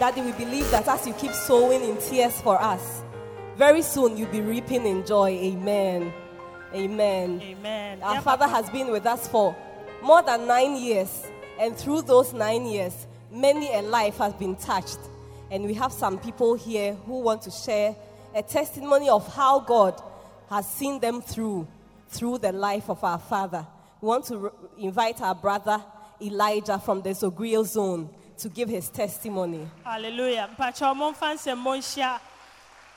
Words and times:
Daddy, 0.00 0.22
we 0.22 0.32
believe 0.32 0.70
that 0.70 0.88
as 0.88 1.06
you 1.06 1.12
keep 1.12 1.32
sowing 1.32 1.82
in 1.84 1.94
tears 1.98 2.40
for 2.40 2.58
us, 2.58 3.02
very 3.56 3.82
soon 3.82 4.16
you'll 4.16 4.30
be 4.32 4.40
reaping 4.40 4.86
in 4.86 5.04
joy. 5.04 5.28
Amen. 5.28 6.10
Amen. 6.74 7.38
Amen. 7.42 8.02
Our 8.02 8.14
Yeah, 8.14 8.20
Father 8.22 8.46
Papa. 8.46 8.56
has 8.56 8.70
been 8.70 8.90
with 8.90 9.04
us 9.04 9.28
for 9.28 9.54
more 10.02 10.22
than 10.22 10.46
nine 10.46 10.76
years, 10.76 11.26
and 11.58 11.76
through 11.76 12.00
those 12.02 12.32
nine 12.32 12.64
years, 12.64 13.06
many 13.30 13.70
a 13.74 13.82
life 13.82 14.16
has 14.16 14.32
been 14.32 14.56
touched. 14.56 14.98
And 15.50 15.64
we 15.66 15.74
have 15.74 15.92
some 15.92 16.18
people 16.18 16.54
here 16.54 16.94
who 17.04 17.20
want 17.20 17.42
to 17.42 17.50
share 17.50 17.94
a 18.34 18.42
testimony 18.42 19.10
of 19.10 19.30
how 19.34 19.60
God 19.60 20.00
has 20.48 20.66
seen 20.66 20.98
them 20.98 21.20
through, 21.20 21.68
through 22.08 22.38
the 22.38 22.52
life 22.52 22.88
of 22.88 23.04
our 23.04 23.18
Father. 23.18 23.66
We 24.00 24.08
want 24.08 24.24
to 24.26 24.38
re- 24.38 24.50
invite 24.78 25.20
our 25.20 25.34
brother 25.34 25.84
Elijah 26.22 26.78
from 26.78 27.02
the 27.02 27.10
Zogriel 27.10 27.66
zone 27.66 28.08
to 28.40 28.48
give 28.48 28.68
his 28.68 28.88
testimony. 28.88 29.68
Hallelujah. 29.84 30.48
Mpacha 30.56 30.94
momfa 30.94 31.34
nsɛm 31.34 31.58
monhyia 31.58 32.20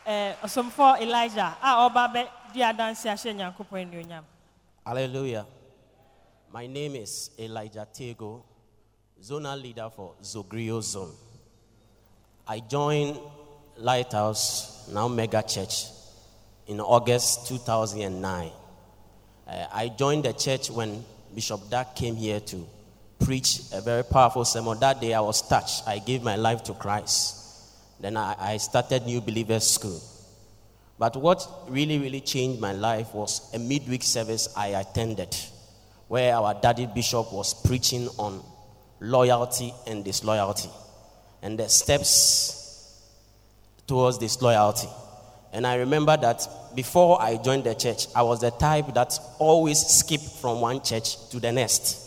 eh, 0.05 0.33
ɔsomfo 0.43 1.01
Elijah 1.01 1.57
a 1.61 1.89
ɔba 1.89 2.13
bɛ 2.13 2.27
di 2.53 2.61
adanse 2.61 3.05
ahyɛ 3.09 3.35
Nyankopɔn 3.35 3.91
anuonyam. 3.91 4.23
Hallelujah. 4.85 5.45
My 6.51 6.67
name 6.67 6.95
is 6.97 7.31
Elijah 7.39 7.87
Tego, 7.91 8.43
zonal 9.21 9.61
leader 9.61 9.89
for 9.93 10.13
Zogrio 10.21 10.81
Zone. 10.81 11.11
I 12.47 12.59
joined 12.59 13.17
Lighthouse, 13.77 14.87
now 14.93 15.07
Mega 15.07 15.41
Church, 15.41 15.85
in 16.67 16.79
August 16.79 17.47
2009. 17.47 18.51
Uh, 19.47 19.65
I 19.73 19.89
joined 19.89 20.25
the 20.25 20.33
church 20.33 20.69
when 20.69 21.03
Bishop 21.33 21.69
Dag 21.69 21.95
came 21.95 22.15
here 22.15 22.39
to 22.41 22.67
preach 23.23 23.61
a 23.73 23.81
very 23.81 24.03
powerful 24.03 24.45
sermon. 24.45 24.79
That 24.79 24.99
day 25.01 25.13
I 25.13 25.21
was 25.21 25.47
touched. 25.47 25.87
I 25.87 25.99
gave 25.99 26.23
my 26.23 26.35
life 26.35 26.63
to 26.63 26.73
Christ. 26.73 27.39
Then 27.99 28.17
I, 28.17 28.35
I 28.37 28.57
started 28.57 29.05
New 29.05 29.21
Believers 29.21 29.65
School. 29.69 30.01
But 30.99 31.15
what 31.17 31.47
really, 31.67 31.99
really 31.99 32.21
changed 32.21 32.59
my 32.61 32.73
life 32.73 33.13
was 33.13 33.53
a 33.53 33.59
midweek 33.59 34.03
service 34.03 34.47
I 34.55 34.67
attended 34.67 35.35
where 36.07 36.35
our 36.35 36.53
daddy 36.53 36.85
bishop 36.85 37.33
was 37.33 37.53
preaching 37.65 38.07
on 38.19 38.43
loyalty 38.99 39.73
and 39.87 40.03
disloyalty 40.05 40.69
and 41.41 41.57
the 41.59 41.67
steps 41.67 43.01
towards 43.87 44.17
disloyalty. 44.17 44.87
And 45.51 45.67
I 45.67 45.75
remember 45.75 46.17
that 46.17 46.47
before 46.75 47.21
I 47.21 47.37
joined 47.37 47.65
the 47.65 47.75
church, 47.75 48.07
I 48.15 48.23
was 48.23 48.41
the 48.41 48.51
type 48.51 48.93
that 48.93 49.17
always 49.39 49.79
skipped 49.79 50.23
from 50.41 50.61
one 50.61 50.81
church 50.81 51.29
to 51.29 51.39
the 51.39 51.51
next. 51.51 52.02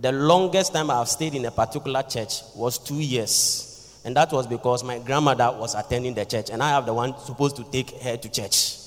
The 0.00 0.12
longest 0.12 0.72
time 0.72 0.90
I've 0.90 1.08
stayed 1.08 1.34
in 1.34 1.44
a 1.44 1.50
particular 1.50 2.02
church 2.02 2.42
was 2.54 2.78
two 2.78 3.00
years. 3.00 4.00
And 4.04 4.16
that 4.16 4.32
was 4.32 4.46
because 4.46 4.84
my 4.84 5.00
grandmother 5.00 5.52
was 5.58 5.74
attending 5.74 6.14
the 6.14 6.24
church, 6.24 6.50
and 6.50 6.62
I 6.62 6.70
have 6.70 6.86
the 6.86 6.94
one 6.94 7.18
supposed 7.18 7.56
to 7.56 7.64
take 7.64 7.90
her 8.02 8.16
to 8.16 8.28
church. 8.30 8.78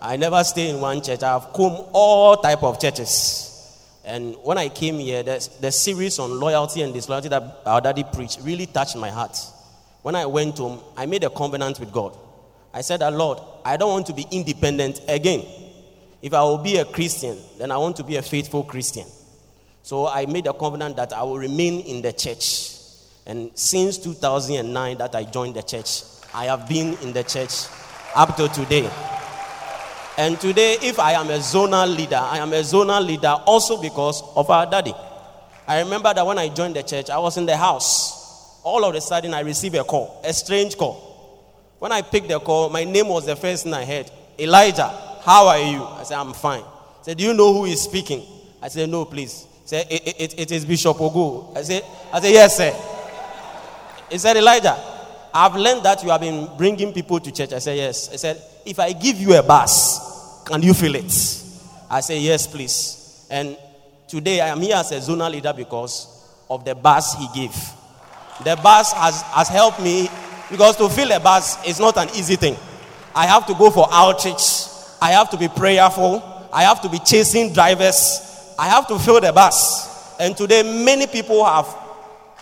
I 0.00 0.16
never 0.16 0.44
stay 0.44 0.70
in 0.70 0.80
one 0.80 1.02
church. 1.02 1.22
I've 1.22 1.52
come 1.52 1.86
all 1.92 2.36
type 2.36 2.62
of 2.62 2.80
churches. 2.80 3.50
And 4.04 4.36
when 4.42 4.58
I 4.58 4.68
came 4.68 4.98
here, 4.98 5.22
the, 5.22 5.48
the 5.60 5.72
series 5.72 6.18
on 6.18 6.38
loyalty 6.38 6.82
and 6.82 6.94
disloyalty 6.94 7.28
that 7.28 7.42
our 7.66 7.80
daddy 7.80 8.04
preached 8.04 8.40
really 8.42 8.66
touched 8.66 8.96
my 8.96 9.10
heart. 9.10 9.36
When 10.02 10.14
I 10.14 10.26
went 10.26 10.58
home, 10.58 10.80
I 10.96 11.06
made 11.06 11.24
a 11.24 11.30
covenant 11.30 11.80
with 11.80 11.90
God. 11.90 12.16
I 12.72 12.82
said, 12.82 13.00
Lord, 13.00 13.38
I 13.64 13.76
don't 13.76 13.90
want 13.90 14.06
to 14.06 14.12
be 14.12 14.26
independent 14.30 15.00
again. 15.08 15.44
If 16.22 16.32
I 16.32 16.42
will 16.42 16.58
be 16.58 16.76
a 16.76 16.84
Christian, 16.84 17.38
then 17.58 17.70
I 17.70 17.78
want 17.78 17.96
to 17.96 18.04
be 18.04 18.16
a 18.16 18.22
faithful 18.22 18.62
Christian. 18.62 19.04
So 19.84 20.06
I 20.08 20.24
made 20.24 20.46
a 20.46 20.54
covenant 20.54 20.96
that 20.96 21.12
I 21.12 21.22
will 21.24 21.36
remain 21.36 21.80
in 21.80 22.00
the 22.00 22.10
church. 22.10 22.70
And 23.26 23.50
since 23.54 23.98
2009 23.98 24.96
that 24.96 25.14
I 25.14 25.24
joined 25.24 25.56
the 25.56 25.62
church, 25.62 26.04
I 26.32 26.46
have 26.46 26.66
been 26.66 26.94
in 27.02 27.12
the 27.12 27.22
church 27.22 27.66
up 28.16 28.34
to 28.38 28.48
today. 28.48 28.90
And 30.16 30.40
today, 30.40 30.78
if 30.80 30.98
I 30.98 31.12
am 31.12 31.28
a 31.28 31.36
zonal 31.36 31.94
leader, 31.94 32.16
I 32.16 32.38
am 32.38 32.54
a 32.54 32.60
zonal 32.60 33.04
leader 33.06 33.36
also 33.44 33.82
because 33.82 34.22
of 34.34 34.48
our 34.48 34.64
daddy. 34.64 34.94
I 35.68 35.80
remember 35.80 36.14
that 36.14 36.24
when 36.26 36.38
I 36.38 36.48
joined 36.48 36.76
the 36.76 36.82
church, 36.82 37.10
I 37.10 37.18
was 37.18 37.36
in 37.36 37.44
the 37.44 37.56
house. 37.56 38.62
All 38.62 38.86
of 38.86 38.94
a 38.94 39.02
sudden, 39.02 39.34
I 39.34 39.40
received 39.40 39.74
a 39.74 39.84
call, 39.84 40.22
a 40.24 40.32
strange 40.32 40.78
call. 40.78 41.74
When 41.78 41.92
I 41.92 42.00
picked 42.00 42.28
the 42.28 42.40
call, 42.40 42.70
my 42.70 42.84
name 42.84 43.08
was 43.08 43.26
the 43.26 43.36
first 43.36 43.64
thing 43.64 43.74
I 43.74 43.84
heard 43.84 44.10
Elijah, 44.38 44.88
how 45.20 45.46
are 45.48 45.58
you? 45.58 45.84
I 45.84 46.04
said, 46.04 46.16
I'm 46.16 46.32
fine. 46.32 46.62
He 46.62 47.04
said, 47.04 47.18
Do 47.18 47.24
you 47.24 47.34
know 47.34 47.52
who 47.52 47.66
is 47.66 47.82
speaking? 47.82 48.22
I 48.62 48.68
said, 48.68 48.88
No, 48.88 49.04
please. 49.04 49.48
Said, 49.64 49.86
It, 49.90 50.20
it, 50.20 50.38
it 50.38 50.50
is 50.52 50.64
Bishop 50.64 50.96
Ogo. 50.98 51.56
I 51.56 51.62
said, 51.62 51.84
I 52.12 52.20
said, 52.20 52.32
Yes, 52.32 52.56
sir. 52.56 52.72
He 54.10 54.18
said, 54.18 54.36
Elijah, 54.36 54.76
I've 55.32 55.54
learned 55.56 55.84
that 55.84 56.02
you 56.02 56.10
have 56.10 56.20
been 56.20 56.48
bringing 56.56 56.92
people 56.92 57.18
to 57.20 57.32
church. 57.32 57.52
I 57.52 57.58
said, 57.58 57.76
Yes. 57.76 58.10
He 58.10 58.18
said, 58.18 58.40
If 58.64 58.78
I 58.78 58.92
give 58.92 59.16
you 59.16 59.36
a 59.36 59.42
bus, 59.42 60.42
can 60.44 60.62
you 60.62 60.74
feel 60.74 60.94
it? 60.94 61.12
I 61.90 62.00
said, 62.00 62.20
Yes, 62.20 62.46
please. 62.46 63.26
And 63.30 63.56
today 64.06 64.40
I 64.40 64.48
am 64.48 64.60
here 64.60 64.76
as 64.76 64.92
a 64.92 64.96
zonal 64.96 65.30
leader 65.30 65.52
because 65.56 66.10
of 66.50 66.64
the 66.64 66.74
bus 66.74 67.14
he 67.18 67.28
gave. 67.34 67.56
The 68.44 68.56
bus 68.62 68.92
has, 68.92 69.22
has 69.22 69.48
helped 69.48 69.80
me 69.80 70.08
because 70.50 70.76
to 70.76 70.88
fill 70.88 71.10
a 71.12 71.20
bus 71.20 71.64
is 71.66 71.80
not 71.80 71.96
an 71.96 72.08
easy 72.10 72.36
thing. 72.36 72.56
I 73.14 73.26
have 73.26 73.46
to 73.46 73.54
go 73.54 73.70
for 73.70 73.88
outreach, 73.90 74.42
I 75.00 75.12
have 75.12 75.30
to 75.30 75.36
be 75.36 75.48
prayerful, 75.48 76.48
I 76.52 76.64
have 76.64 76.80
to 76.82 76.88
be 76.88 76.98
chasing 76.98 77.52
drivers, 77.52 78.33
I 78.58 78.68
have 78.68 78.86
to 78.88 78.98
fill 78.98 79.20
the 79.20 79.32
bus. 79.32 80.18
And 80.18 80.36
today, 80.36 80.62
many 80.62 81.06
people 81.06 81.44
have 81.44 81.66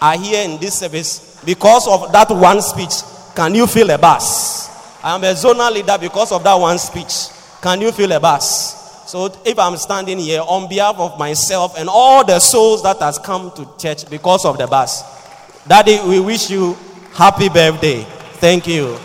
are 0.03 0.19
here 0.19 0.45
in 0.45 0.59
this 0.61 0.81
service 0.81 1.41
because 1.45 1.87
of 1.87 2.11
that 2.13 2.29
one 2.31 2.61
speech. 2.61 3.03
Can 3.37 3.55
you 3.55 3.69
fill 3.69 3.89
a 3.91 3.99
bus? 3.99 4.69
I 5.03 5.15
am 5.15 5.23
a 5.23 5.33
zonal 5.33 5.73
leader 5.73 5.97
because 5.99 6.33
of 6.33 6.43
that 6.43 6.55
one 6.55 6.77
speech. 6.79 7.29
Can 7.63 7.81
you 7.81 7.93
fill 7.93 8.11
a 8.11 8.19
bus? 8.19 9.09
So 9.09 9.33
if 9.45 9.59
I'm 9.59 9.77
standing 9.77 10.19
here 10.19 10.43
on 10.43 10.69
behalf 10.69 10.97
of 10.99 11.19
myself 11.19 11.79
and 11.79 11.89
all 11.89 12.25
the 12.25 12.41
souls 12.41 12.83
that 12.83 12.99
has 12.99 13.19
come 13.19 13.53
to 13.53 13.69
church 13.79 14.09
because 14.11 14.45
of 14.45 14.59
the 14.59 14.67
bus, 14.67 15.05
Daddy, 15.69 16.01
we 16.09 16.19
wish 16.19 16.51
you 16.51 16.77
happy 17.13 17.49
birthday. 17.49 18.03
Thank 18.41 18.67
you. 18.67 18.99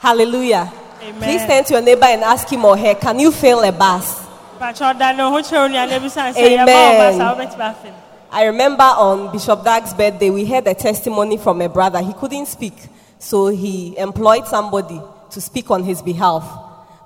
Hallelujah. 0.00 0.72
Amen. 1.02 1.20
Please 1.20 1.44
turn 1.44 1.62
to 1.64 1.74
your 1.74 1.82
neighbor 1.82 2.06
and 2.06 2.22
ask 2.22 2.48
him 2.48 2.64
or 2.64 2.74
her, 2.74 2.94
can 2.94 3.18
you 3.20 3.30
feel 3.30 3.62
a 3.62 3.70
bus? 3.70 4.26
Mpacha 4.58 4.94
ɔda 4.94 5.14
ne 5.14 5.22
ho 5.22 5.38
kyerɛ 5.40 5.68
onua 5.68 5.86
na 5.86 5.98
ebisa 5.98 6.32
nsɛ 6.32 6.36
Amen. 6.38 6.66
yɛma 6.66 6.96
ɔba 6.96 7.16
saa 7.18 7.34
wobɛtumi 7.34 7.74
afem. 7.74 7.92
I 8.32 8.44
remember 8.44 8.84
on 8.84 9.30
Bishop 9.30 9.62
Dag's 9.62 9.92
birthday, 9.92 10.30
we 10.30 10.46
heard 10.46 10.66
a 10.66 10.74
testimony 10.74 11.36
from 11.36 11.60
a 11.60 11.68
brother. 11.68 12.00
He 12.00 12.14
couldn't 12.14 12.46
speak, 12.46 12.74
so 13.18 13.48
he 13.48 13.94
employed 13.98 14.46
somebody 14.46 15.02
to 15.30 15.40
speak 15.40 15.70
on 15.70 15.82
his 15.84 16.00
behalf 16.00 16.44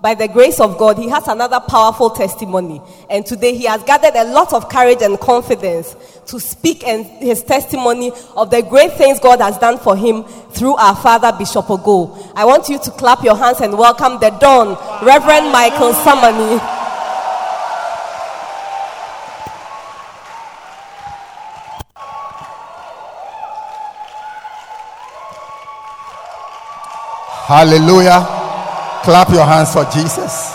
by 0.04 0.12
the 0.12 0.28
grace 0.28 0.60
of 0.60 0.76
God, 0.76 0.98
he 0.98 1.08
has 1.08 1.26
another 1.28 1.60
powerful 1.60 2.10
testimony. 2.10 2.78
And 3.08 3.24
today 3.24 3.54
he 3.54 3.64
has 3.64 3.82
gathered 3.84 4.14
a 4.14 4.24
lot 4.24 4.52
of 4.52 4.68
courage 4.68 5.00
and 5.00 5.18
confidence 5.18 5.96
to 6.26 6.38
speak 6.38 6.86
and 6.86 7.06
his 7.06 7.42
testimony 7.42 8.12
of 8.36 8.50
the 8.50 8.60
great 8.60 8.92
things 8.92 9.18
God 9.18 9.40
has 9.40 9.56
done 9.56 9.78
for 9.78 9.96
him 9.96 10.24
through 10.50 10.74
our 10.74 10.94
father, 10.94 11.32
Bishop 11.38 11.64
Ogo. 11.68 12.20
I 12.36 12.44
want 12.44 12.68
you 12.68 12.78
to 12.80 12.90
clap 12.90 13.24
your 13.24 13.34
hands 13.34 13.62
and 13.62 13.78
welcome 13.78 14.20
the 14.20 14.28
Don, 14.28 14.76
Reverend 15.02 15.50
Michael 15.50 15.94
Samani. 15.94 16.58
Hallelujah. 27.46 28.43
Clap 29.04 29.28
your 29.28 29.44
hands 29.44 29.70
for 29.70 29.84
Jesus. 29.84 30.50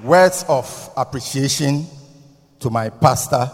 Words 0.00 0.44
of 0.48 0.90
appreciation 0.96 1.84
to 2.60 2.70
my 2.70 2.88
pastor, 2.88 3.50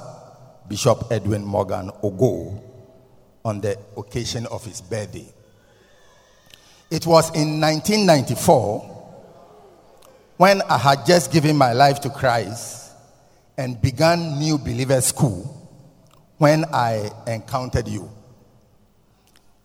Bishop 0.69 1.05
Edwin 1.11 1.43
Morgan 1.43 1.91
Ogo, 2.03 2.63
on 3.47 3.63
the 3.63 3.79
occasion 3.97 4.45
of 4.49 4.63
his 4.67 4.83
birthday. 4.83 5.25
It 6.91 7.07
was 7.07 7.35
in 7.35 7.59
1994 7.63 8.81
when 10.37 10.61
I 10.61 10.77
had 10.77 11.07
just 11.07 11.33
given 11.33 11.57
my 11.57 11.73
life 11.73 12.01
to 12.01 12.11
Christ 12.11 12.93
and 13.57 13.81
began 13.81 14.39
New 14.39 14.59
Believer 14.59 15.01
School 15.01 15.45
when 16.37 16.67
I 16.67 17.11
encountered 17.27 17.89
you. 17.89 18.11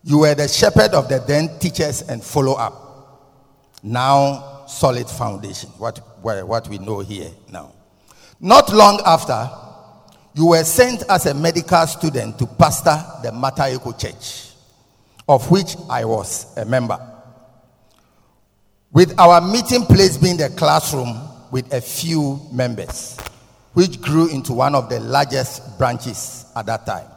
You 0.07 0.19
were 0.19 0.35
the 0.35 0.47
shepherd 0.47 0.93
of 0.93 1.09
the 1.09 1.17
then 1.17 1.57
teachers 1.57 2.03
and 2.03 2.23
follow 2.23 2.53
up. 2.53 3.41
Now, 3.81 4.65
solid 4.67 5.09
foundation, 5.09 5.71
what, 5.79 5.97
what 6.21 6.67
we 6.67 6.77
know 6.77 6.99
here 6.99 7.31
now. 7.51 7.71
Not 8.39 8.71
long 8.71 9.01
after, 9.03 9.49
you 10.35 10.49
were 10.49 10.63
sent 10.63 11.01
as 11.09 11.25
a 11.25 11.33
medical 11.33 11.87
student 11.87 12.37
to 12.37 12.45
pastor 12.45 13.03
the 13.23 13.31
Mataheko 13.31 13.99
Church, 13.99 14.53
of 15.27 15.49
which 15.49 15.75
I 15.89 16.05
was 16.05 16.55
a 16.55 16.65
member. 16.65 16.99
With 18.91 19.19
our 19.19 19.41
meeting 19.41 19.85
place 19.85 20.17
being 20.17 20.37
the 20.37 20.49
classroom 20.49 21.17
with 21.49 21.73
a 21.73 21.81
few 21.81 22.39
members, 22.51 23.17
which 23.73 23.99
grew 24.01 24.27
into 24.29 24.53
one 24.53 24.75
of 24.75 24.87
the 24.87 24.99
largest 24.99 25.79
branches 25.79 26.45
at 26.55 26.67
that 26.67 26.85
time. 26.85 27.07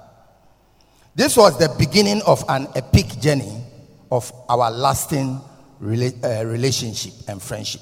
This 1.18 1.36
was 1.36 1.58
the 1.58 1.68
beginning 1.76 2.22
of 2.28 2.44
an 2.48 2.68
epic 2.76 3.08
journey 3.18 3.60
of 4.08 4.32
our 4.48 4.70
lasting 4.70 5.40
rela- 5.82 6.14
uh, 6.22 6.46
relationship 6.46 7.12
and 7.26 7.42
friendship. 7.42 7.80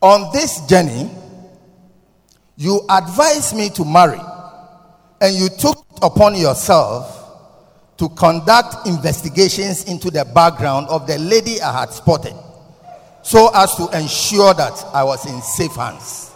On 0.00 0.32
this 0.32 0.66
journey, 0.66 1.10
you 2.56 2.80
advised 2.88 3.54
me 3.54 3.68
to 3.68 3.84
marry, 3.84 4.18
and 5.20 5.34
you 5.36 5.50
took 5.50 5.84
upon 6.00 6.34
yourself 6.34 7.18
to 7.98 8.08
conduct 8.08 8.86
investigations 8.86 9.84
into 9.84 10.10
the 10.10 10.24
background 10.24 10.88
of 10.88 11.06
the 11.06 11.18
lady 11.18 11.60
I 11.60 11.80
had 11.80 11.90
spotted 11.90 12.34
so 13.20 13.50
as 13.54 13.74
to 13.74 13.90
ensure 13.94 14.54
that 14.54 14.82
I 14.94 15.04
was 15.04 15.26
in 15.26 15.38
safe 15.42 15.74
hands. 15.74 16.31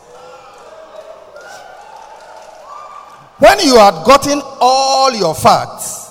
When 3.39 3.61
you 3.61 3.77
had 3.77 4.03
gotten 4.05 4.41
all 4.61 5.15
your 5.15 5.35
facts, 5.35 6.11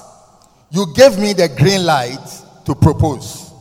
you 0.69 0.85
gave 0.95 1.17
me 1.17 1.33
the 1.33 1.49
green 1.49 1.83
light 1.83 2.19
to 2.65 2.75
propose. 2.75 3.51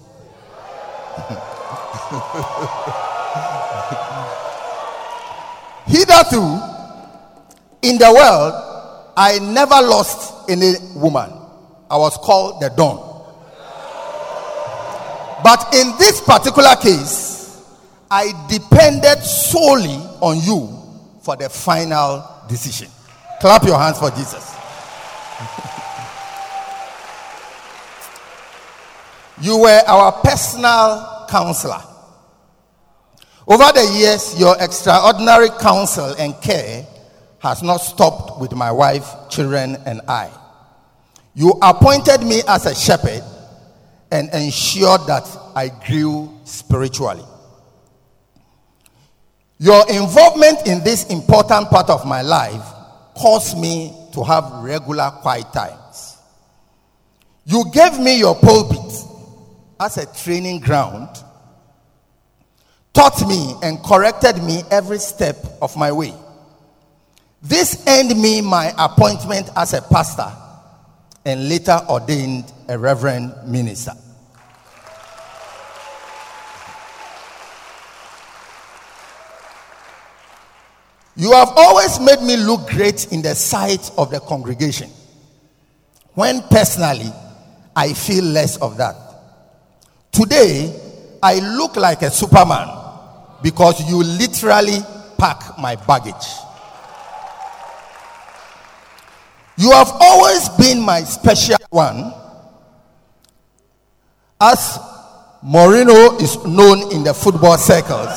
Hitherto, 5.87 6.43
in 7.83 7.97
the 7.99 8.13
world, 8.13 8.53
I 9.17 9.39
never 9.41 9.81
lost 9.87 10.51
any 10.51 10.75
woman. 10.95 11.31
I 11.91 11.97
was 11.97 12.17
called 12.19 12.61
the 12.61 12.69
Don. 12.71 12.99
But 15.43 15.75
in 15.75 15.97
this 15.99 16.21
particular 16.21 16.77
case, 16.77 17.63
I 18.11 18.33
depended 18.51 19.23
solely 19.23 19.97
on 20.21 20.41
you 20.43 20.69
for 21.23 21.37
the 21.37 21.49
final 21.49 22.23
decision. 22.49 22.89
Clap 23.41 23.65
your 23.65 23.79
hands 23.79 23.99
for 23.99 24.11
Jesus. 24.11 24.55
you 29.41 29.59
were 29.59 29.83
our 29.87 30.13
personal 30.23 31.27
counselor. 31.29 31.83
Over 33.47 33.73
the 33.75 33.93
years, 33.99 34.39
your 34.41 34.57
extraordinary 34.61 35.51
counsel 35.61 36.15
and 36.19 36.41
care 36.41 36.87
has 37.41 37.63
not 37.63 37.77
stopped 37.79 38.41
with 38.41 38.53
my 38.55 38.73
wife, 38.73 39.07
children, 39.29 39.77
and 39.85 40.01
I. 40.09 40.31
You 41.35 41.51
appointed 41.61 42.23
me 42.23 42.41
as 42.49 42.65
a 42.65 42.75
shepherd 42.75 43.23
and 44.11 44.31
ensured 44.33 45.07
that 45.09 45.29
I 45.55 45.71
grew 45.87 46.33
spiritually. 46.45 47.25
Your 49.59 49.85
involvement 49.91 50.67
in 50.67 50.83
this 50.85 51.11
important 51.11 51.69
part 51.69 51.91
of 51.91 52.07
my 52.07 52.23
life 52.23 52.65
caused 53.15 53.59
me 53.59 53.93
to 54.13 54.23
have 54.25 54.45
regular 54.63 55.11
quiet 55.23 55.53
times. 55.53 56.19
You 57.45 57.65
gave 57.73 57.99
me 57.99 58.19
your 58.19 58.35
pulpit 58.35 58.93
as 59.79 59.99
a 59.99 60.07
training 60.23 60.61
ground, 60.61 61.09
taught 62.93 63.27
me 63.27 63.55
and 63.63 63.83
corrected 63.83 64.43
me 64.43 64.63
every 64.71 64.99
step 64.99 65.37
of 65.61 65.77
my 65.77 65.93
way. 65.93 66.15
This 67.43 67.85
earned 67.87 68.19
me 68.21 68.41
my 68.41 68.73
appointment 68.79 69.51
as 69.57 69.75
a 69.75 69.83
pastor 69.83 70.33
and 71.27 71.49
later 71.49 71.79
ordained 71.89 72.51
a 72.69 72.79
reverend 72.79 73.35
minister. 73.47 73.93
You 81.17 81.33
have 81.33 81.51
always 81.57 82.01
made 82.01 82.23
me 82.23 82.37
look 82.37 82.69
great 82.69 83.13
in 83.13 83.23
the 83.23 83.35
sight 83.35 83.91
of 83.97 84.11
the 84.11 84.19
congregation. 84.21 84.91
When 86.15 86.43
personally, 86.43 87.13
I 87.77 87.93
feel 87.93 88.25
less 88.25 88.57
of 88.57 88.77
that. 88.79 88.97
Today, 90.11 90.81
I 91.23 91.39
look 91.57 91.77
like 91.77 92.03
a 92.03 92.11
superman 92.11 92.69
because 93.43 93.89
you 93.89 94.03
literally 94.03 94.79
pack 95.19 95.59
my 95.59 95.77
baggage. 95.77 96.27
You 99.57 99.71
have 99.71 99.91
always 100.01 100.49
been 100.51 100.81
my 100.81 101.03
special 101.03 101.57
one, 101.71 102.13
as 104.41 104.79
Mourinho 105.45 106.21
is 106.21 106.45
known 106.45 106.93
in 106.93 107.05
the 107.05 107.15
football 107.15 107.57
circles, 107.57 108.11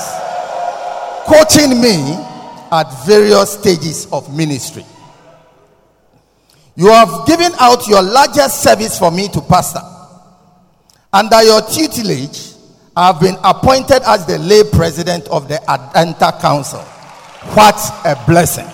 coaching 1.27 1.79
me 1.79 2.26
at 2.71 3.05
various 3.05 3.53
stages 3.53 4.07
of 4.12 4.36
ministry. 4.36 4.86
You 6.75 6.88
have 6.89 7.25
given 7.25 7.51
out 7.59 7.88
your 7.88 8.03
largest 8.03 8.62
service 8.62 9.00
for 9.00 9.09
me 9.12 9.27
to 9.29 9.41
pastor. 9.41 9.81
Under 11.12 11.41
your 11.41 11.62
tutelage, 11.62 12.53
I 12.95 13.07
have 13.07 13.19
been 13.19 13.36
appointed 13.43 14.01
as 14.05 14.25
the 14.25 14.38
lay 14.39 14.63
president 14.71 15.27
of 15.29 15.47
the 15.47 15.55
Adenta 15.67 16.39
Council. 16.39 16.79
What 17.53 17.75
a 18.05 18.15
blessing! 18.25 18.67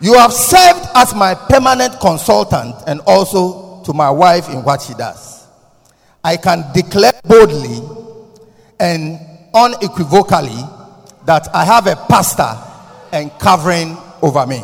You 0.00 0.14
have 0.14 0.32
served 0.32 0.86
as 0.94 1.14
my 1.14 1.34
permanent 1.34 2.00
consultant 2.00 2.74
and 2.86 3.00
also 3.06 3.82
to 3.84 3.92
my 3.92 4.10
wife 4.10 4.48
in 4.48 4.62
what 4.64 4.80
she 4.80 4.94
does. 4.94 5.46
I 6.24 6.38
can 6.38 6.64
declare 6.72 7.12
boldly 7.24 7.80
and 8.78 9.18
unequivocally 9.52 10.56
that 11.26 11.48
I 11.54 11.64
have 11.64 11.86
a 11.86 11.96
pastor 11.96 12.56
and 13.12 13.30
covering 13.38 13.96
over 14.22 14.46
me. 14.46 14.62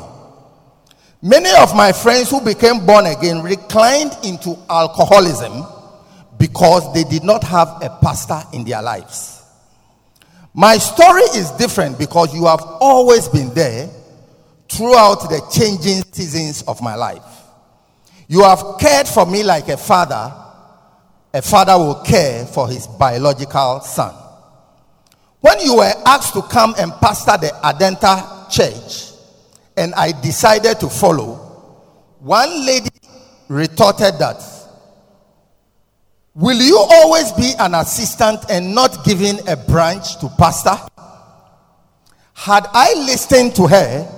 Many 1.23 1.51
of 1.61 1.75
my 1.75 1.93
friends 1.93 2.31
who 2.31 2.41
became 2.41 2.85
born 2.85 3.07
again 3.07 3.43
reclined 3.43 4.13
into 4.23 4.57
alcoholism 4.69 5.65
because 6.39 6.93
they 6.93 7.05
did 7.05 7.25
not 7.25 7.43
have 7.45 7.69
a 7.83 7.99
pastor 8.03 8.41
in 8.53 8.65
their 8.65 8.83
lives. 8.83 9.43
My 10.55 10.79
story 10.79 11.23
is 11.35 11.51
different 11.53 11.99
because 11.99 12.35
you 12.35 12.47
have 12.47 12.63
always 12.81 13.29
been 13.29 13.53
there 13.55 13.89
throughout 14.69 15.29
the 15.29 15.41
changing 15.53 16.03
seasons 16.13 16.63
of 16.63 16.81
my 16.83 16.95
life. 16.95 17.23
You 18.29 18.43
have 18.43 18.63
cared 18.79 19.07
for 19.07 19.27
me 19.27 19.43
like 19.43 19.69
a 19.69 19.77
father. 19.77 20.33
A 21.33 21.43
father 21.43 21.77
will 21.77 22.03
care 22.03 22.47
for 22.47 22.69
his 22.69 22.87
biological 22.87 23.81
son. 23.81 24.15
When 25.41 25.61
you 25.61 25.77
were 25.77 25.93
asked 26.07 26.35
to 26.35 26.43
come 26.43 26.75
and 26.79 26.93
pastor 26.95 27.37
the 27.37 27.53
Adenta 27.63 28.51
church, 28.51 29.13
and 29.77 29.95
I 29.95 30.13
decided 30.21 30.81
to 30.81 30.89
follow, 30.89 31.35
one 32.21 32.67
lady 32.67 32.89
retorted 33.49 34.19
that, 34.19 34.43
Will 36.35 36.61
you 36.61 36.77
always 36.79 37.33
be 37.33 37.53
an 37.59 37.75
assistant 37.75 38.45
and 38.51 38.75
not 38.75 39.07
giving 39.07 39.39
a 39.49 39.57
branch 39.57 40.19
to 40.21 40.29
pastor? 40.37 40.77
Had 42.35 42.67
I 42.75 42.93
listened 42.95 43.57
to 43.57 43.67
her, 43.67 44.13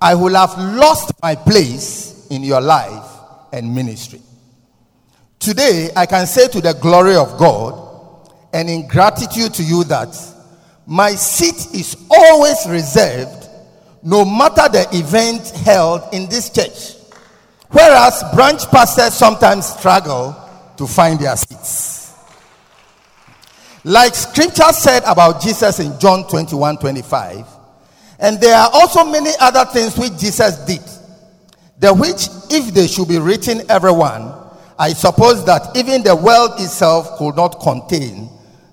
I 0.00 0.14
would 0.14 0.32
have 0.32 0.56
lost 0.56 1.12
my 1.20 1.34
place 1.34 2.26
in 2.30 2.42
your 2.42 2.62
life 2.62 3.04
and 3.52 3.74
ministry. 3.74 4.22
Today, 5.38 5.90
I 5.94 6.06
can 6.06 6.26
say 6.26 6.48
to 6.48 6.62
the 6.62 6.72
glory 6.72 7.16
of 7.16 7.36
God 7.36 7.87
and 8.52 8.68
in 8.68 8.86
gratitude 8.88 9.54
to 9.54 9.62
you 9.62 9.84
that 9.84 10.16
my 10.86 11.10
seat 11.12 11.74
is 11.74 11.96
always 12.10 12.66
reserved 12.68 13.46
no 14.02 14.24
matter 14.24 14.68
the 14.70 14.86
event 14.92 15.48
held 15.50 16.02
in 16.14 16.28
this 16.28 16.50
church 16.50 16.98
Whereas 17.70 18.24
branch 18.34 18.66
pastors 18.70 19.14
sometimes 19.14 19.66
struggle 19.66 20.34
to 20.76 20.86
find 20.86 21.18
their 21.18 21.36
seats. 21.36 22.14
Like 23.84 24.14
scripture 24.14 24.72
said 24.72 25.02
about 25.06 25.42
Jesus 25.42 25.78
in 25.80 25.98
John 26.00 26.26
21 26.26 26.78
25, 26.78 27.46
and 28.18 28.40
there 28.40 28.56
are 28.56 28.70
also 28.72 29.04
many 29.04 29.30
other 29.38 29.64
things 29.66 29.96
which 29.96 30.18
Jesus 30.18 30.56
did, 30.64 30.82
the 31.78 31.94
which, 31.94 32.28
if 32.50 32.74
they 32.74 32.86
should 32.86 33.08
be 33.08 33.18
written, 33.18 33.62
everyone, 33.68 34.34
I 34.78 34.92
suppose 34.94 35.44
that 35.44 35.76
even 35.76 36.02
the 36.02 36.16
world 36.16 36.52
itself 36.54 37.18
could 37.18 37.36
not 37.36 37.60
contain 37.60 38.28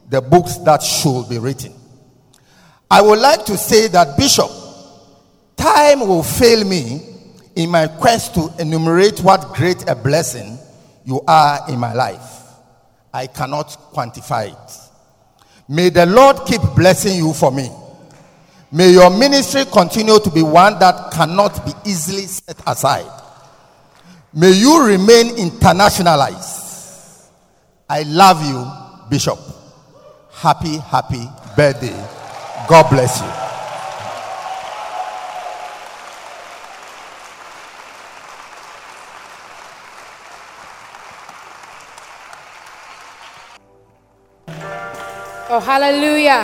the 0.09 0.21
books 0.21 0.57
that 0.59 0.81
should 0.83 1.27
be 1.29 1.39
written. 1.39 1.73
I 2.89 3.01
would 3.01 3.19
like 3.19 3.45
to 3.45 3.57
say 3.57 3.87
that, 3.89 4.17
Bishop, 4.17 4.49
time 5.55 6.01
will 6.01 6.23
fail 6.23 6.63
me 6.63 7.01
in 7.55 7.69
my 7.69 7.87
quest 7.87 8.35
to 8.35 8.53
enumerate 8.59 9.19
what 9.19 9.53
great 9.55 9.87
a 9.89 9.95
blessing 9.95 10.57
you 11.05 11.21
are 11.27 11.59
in 11.69 11.79
my 11.79 11.93
life. 11.93 12.43
I 13.13 13.27
cannot 13.27 13.67
quantify 13.93 14.51
it. 14.51 14.71
May 15.67 15.89
the 15.89 16.05
Lord 16.05 16.45
keep 16.45 16.61
blessing 16.75 17.17
you 17.17 17.33
for 17.33 17.51
me. 17.51 17.69
May 18.71 18.91
your 18.91 19.09
ministry 19.09 19.63
continue 19.65 20.19
to 20.19 20.29
be 20.29 20.43
one 20.43 20.77
that 20.79 21.11
cannot 21.11 21.65
be 21.65 21.71
easily 21.89 22.25
set 22.25 22.61
aside. 22.67 23.09
May 24.33 24.51
you 24.51 24.85
remain 24.85 25.35
internationalized. 25.37 27.29
I 27.89 28.03
love 28.03 28.45
you, 28.45 29.09
Bishop. 29.09 29.39
Happy, 30.37 30.77
happy 30.77 31.29
birthday. 31.55 31.95
God 32.67 32.89
bless 32.89 33.21
you. 33.21 33.45
Oh, 45.47 45.61
hallelujah. 45.61 46.43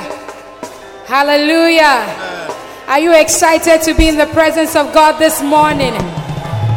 Hallelujah. 1.06 2.06
Are 2.88 3.00
you 3.00 3.14
excited 3.14 3.82
to 3.82 3.94
be 3.94 4.08
in 4.08 4.18
the 4.18 4.28
presence 4.28 4.78
of 4.78 4.94
God 4.94 5.20
this 5.20 5.42
morning? 5.42 5.94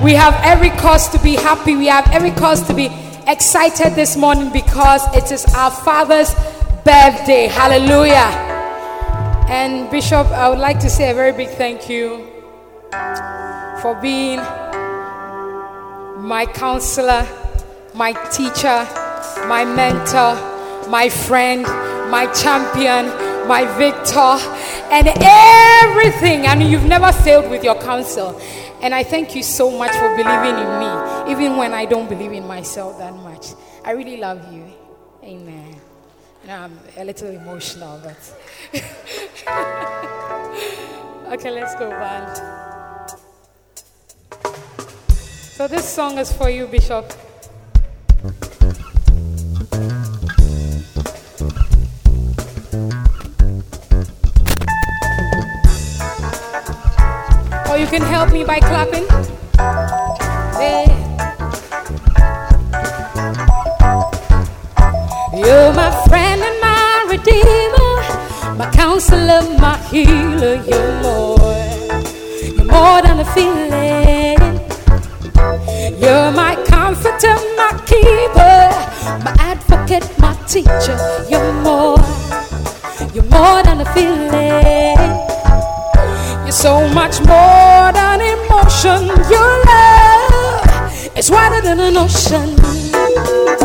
We 0.02 0.14
have 0.14 0.34
every 0.42 0.70
cause 0.70 1.08
to 1.10 1.18
be 1.20 1.36
happy. 1.36 1.76
We 1.76 1.86
have 1.86 2.10
every 2.12 2.32
cause 2.32 2.66
to 2.66 2.74
be 2.74 2.88
excited 3.28 3.94
this 3.94 4.16
morning 4.16 4.52
because 4.52 5.02
it 5.16 5.30
is 5.30 5.44
our 5.54 5.70
Father's 5.70 6.34
birthday. 6.84 7.46
Hallelujah. 7.46 8.30
And 9.48 9.90
Bishop, 9.90 10.26
I 10.28 10.48
would 10.48 10.58
like 10.58 10.78
to 10.80 10.90
say 10.90 11.10
a 11.10 11.14
very 11.14 11.32
big 11.32 11.48
thank 11.48 11.88
you 11.88 12.30
for 13.80 13.98
being 14.00 14.38
my 16.20 16.46
counselor, 16.46 17.26
my 17.94 18.12
teacher, 18.30 18.86
my 19.48 19.64
mentor, 19.64 20.36
my 20.88 21.08
friend, 21.08 21.62
my 22.10 22.26
champion, 22.32 23.06
my 23.48 23.64
victor, 23.78 24.36
and 24.92 25.08
everything. 25.20 26.46
And 26.46 26.62
you've 26.62 26.84
never 26.84 27.12
failed 27.12 27.50
with 27.50 27.64
your 27.64 27.80
counsel. 27.80 28.38
And 28.82 28.94
I 28.94 29.02
thank 29.02 29.34
you 29.34 29.42
so 29.42 29.70
much 29.70 29.92
for 29.92 30.08
believing 30.10 30.56
in 30.58 30.78
me, 30.80 31.32
even 31.32 31.56
when 31.56 31.72
I 31.72 31.86
don't 31.86 32.08
believe 32.08 32.32
in 32.32 32.46
myself 32.46 32.98
that 32.98 33.14
much. 33.14 33.54
I 33.84 33.92
really 33.92 34.18
love 34.18 34.52
you. 34.52 34.64
Amen. 35.22 35.83
I'm 36.48 36.78
a 36.96 37.04
little 37.04 37.28
emotional, 37.28 38.00
but. 38.02 38.16
okay, 41.32 41.50
let's 41.50 41.74
go, 41.76 41.90
band. 41.90 42.36
So 45.56 45.68
this 45.68 45.88
song 45.88 46.18
is 46.18 46.32
for 46.32 46.50
you, 46.50 46.66
Bishop. 46.66 47.12
Or 57.70 57.78
you 57.78 57.86
can 57.86 58.02
help 58.02 58.32
me 58.32 58.44
by 58.44 58.58
clapping. 58.60 59.33
You're 65.54 65.72
my 65.72 65.92
friend 66.08 66.42
and 66.42 66.60
my 66.60 67.06
redeemer, 67.08 68.56
my 68.56 68.68
counselor, 68.72 69.40
my 69.60 69.78
healer. 69.86 70.56
You're 70.66 71.00
more, 71.00 71.38
you're 72.42 72.64
more 72.64 73.00
than 73.00 73.20
a 73.20 73.24
feeling. 73.36 74.40
You're 76.02 76.32
my 76.32 76.56
comforter, 76.66 77.36
my 77.60 77.70
keeper, 77.86 78.66
my 79.22 79.32
advocate, 79.38 80.18
my 80.18 80.34
teacher. 80.48 80.98
You're 81.30 81.52
more, 81.62 81.98
you're 83.14 83.30
more 83.30 83.62
than 83.62 83.80
a 83.80 83.88
feeling. 83.94 84.98
You're 86.42 86.58
so 86.66 86.88
much 86.88 87.20
more 87.20 87.92
than 87.94 88.20
emotion. 88.20 89.06
Your 89.30 89.64
love 89.70 91.16
is 91.16 91.30
wider 91.30 91.60
than 91.60 91.78
an 91.78 91.96
ocean. 91.96 93.63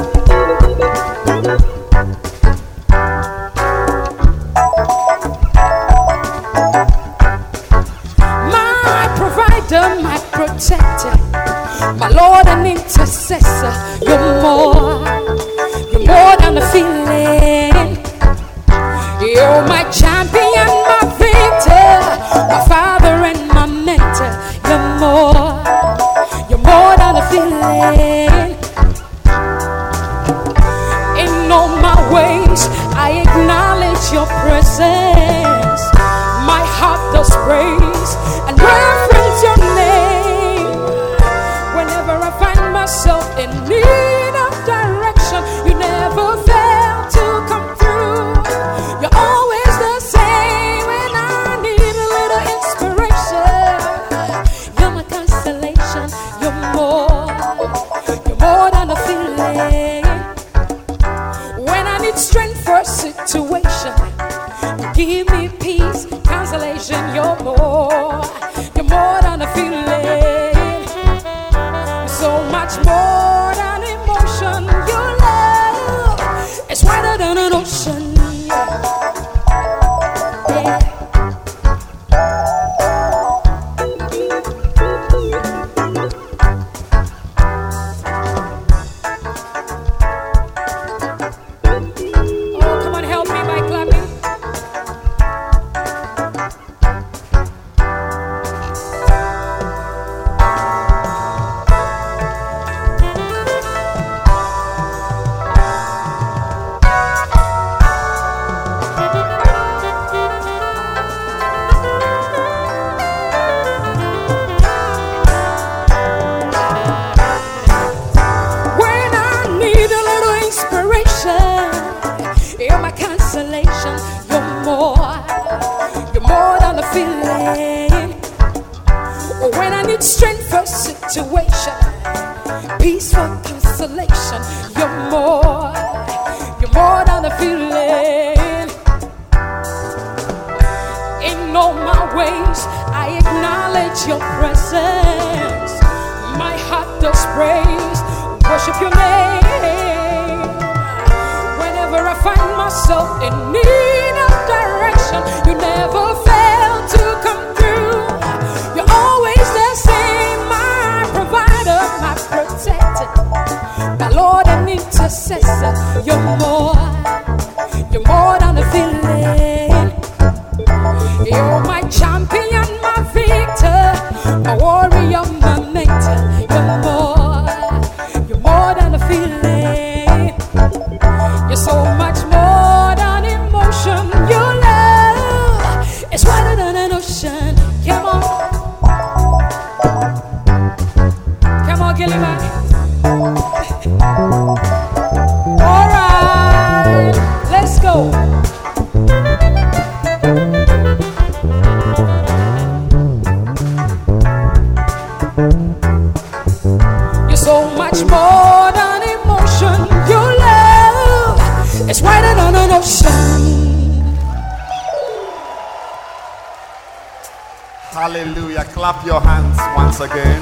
Once 220.00 220.12
again. 220.12 220.42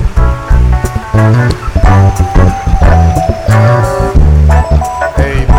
Amen. 5.20 5.52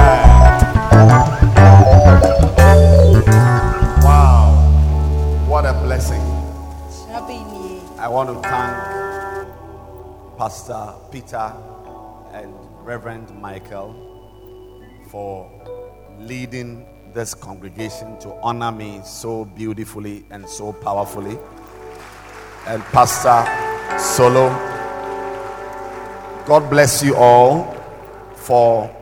Wow. 4.03 5.47
What 5.49 5.65
a 5.67 5.73
blessing. 5.73 6.21
I 7.99 8.07
want 8.09 8.29
to 8.29 8.49
thank 8.49 8.77
Pastor 10.39 10.95
Peter 11.11 11.53
and 12.33 12.55
Reverend 12.83 13.31
Michael 13.41 13.95
for 15.11 15.51
leading 16.21 16.87
this 17.13 17.35
congregation 17.35 18.19
to 18.21 18.33
honor 18.43 18.71
me 18.71 19.01
so 19.05 19.45
beautifully 19.45 20.25
and 20.31 20.49
so 20.49 20.73
powerfully. 20.73 21.39
And 22.69 22.83
Pastor 22.93 23.47
Solo, 23.99 24.51
God 26.45 26.69
bless 26.69 27.03
you 27.03 27.17
all 27.17 27.65
for 28.35 28.95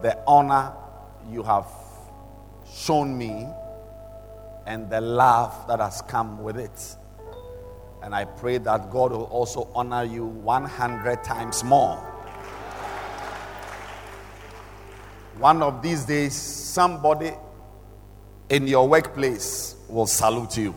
the 0.00 0.16
honor 0.28 0.72
you 1.28 1.42
have 1.42 1.66
shown 2.72 3.18
me 3.18 3.48
and 4.64 4.88
the 4.88 5.00
love 5.00 5.66
that 5.66 5.80
has 5.80 6.02
come 6.02 6.40
with 6.40 6.56
it. 6.56 6.96
And 8.04 8.14
I 8.14 8.26
pray 8.26 8.58
that 8.58 8.88
God 8.88 9.10
will 9.10 9.24
also 9.24 9.68
honor 9.74 10.04
you 10.04 10.26
100 10.26 11.24
times 11.24 11.64
more. 11.64 11.96
One 15.38 15.64
of 15.64 15.82
these 15.82 16.04
days, 16.04 16.32
somebody 16.36 17.32
in 18.48 18.68
your 18.68 18.88
workplace 18.88 19.74
will 19.88 20.06
salute 20.06 20.56
you. 20.56 20.76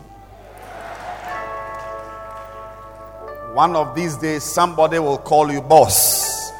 One 3.54 3.76
of 3.76 3.94
these 3.94 4.16
days, 4.16 4.42
somebody 4.42 4.98
will 4.98 5.16
call 5.16 5.52
you 5.52 5.62
boss. 5.62 6.50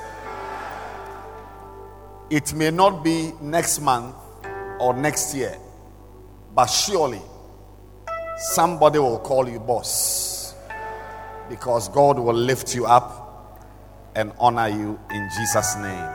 It 2.31 2.55
may 2.55 2.71
not 2.71 3.03
be 3.03 3.33
next 3.41 3.81
month 3.81 4.15
or 4.79 4.95
next 4.95 5.35
year, 5.35 5.59
but 6.55 6.67
surely 6.67 7.21
somebody 8.53 9.01
will 9.01 9.19
call 9.19 9.49
you 9.49 9.59
boss 9.59 10.55
because 11.49 11.89
God 11.89 12.17
will 12.17 12.33
lift 12.33 12.77
you 12.77 12.87
up 12.87 13.67
and 14.15 14.33
honor 14.39 14.69
you 14.69 14.97
in 15.11 15.29
Jesus' 15.37 15.75
name. 15.75 16.11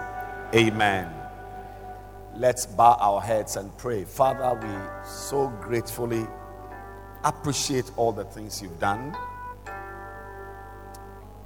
Amen. 0.56 1.14
Let's 2.38 2.66
bow 2.66 2.98
our 3.02 3.20
heads 3.20 3.58
and 3.58 3.78
pray. 3.78 4.06
Father, 4.06 4.58
we 4.66 5.10
so 5.10 5.50
gratefully 5.60 6.26
appreciate 7.26 7.92
all 7.98 8.14
the 8.14 8.24
things 8.24 8.62
you've 8.62 8.80
done. 8.80 9.14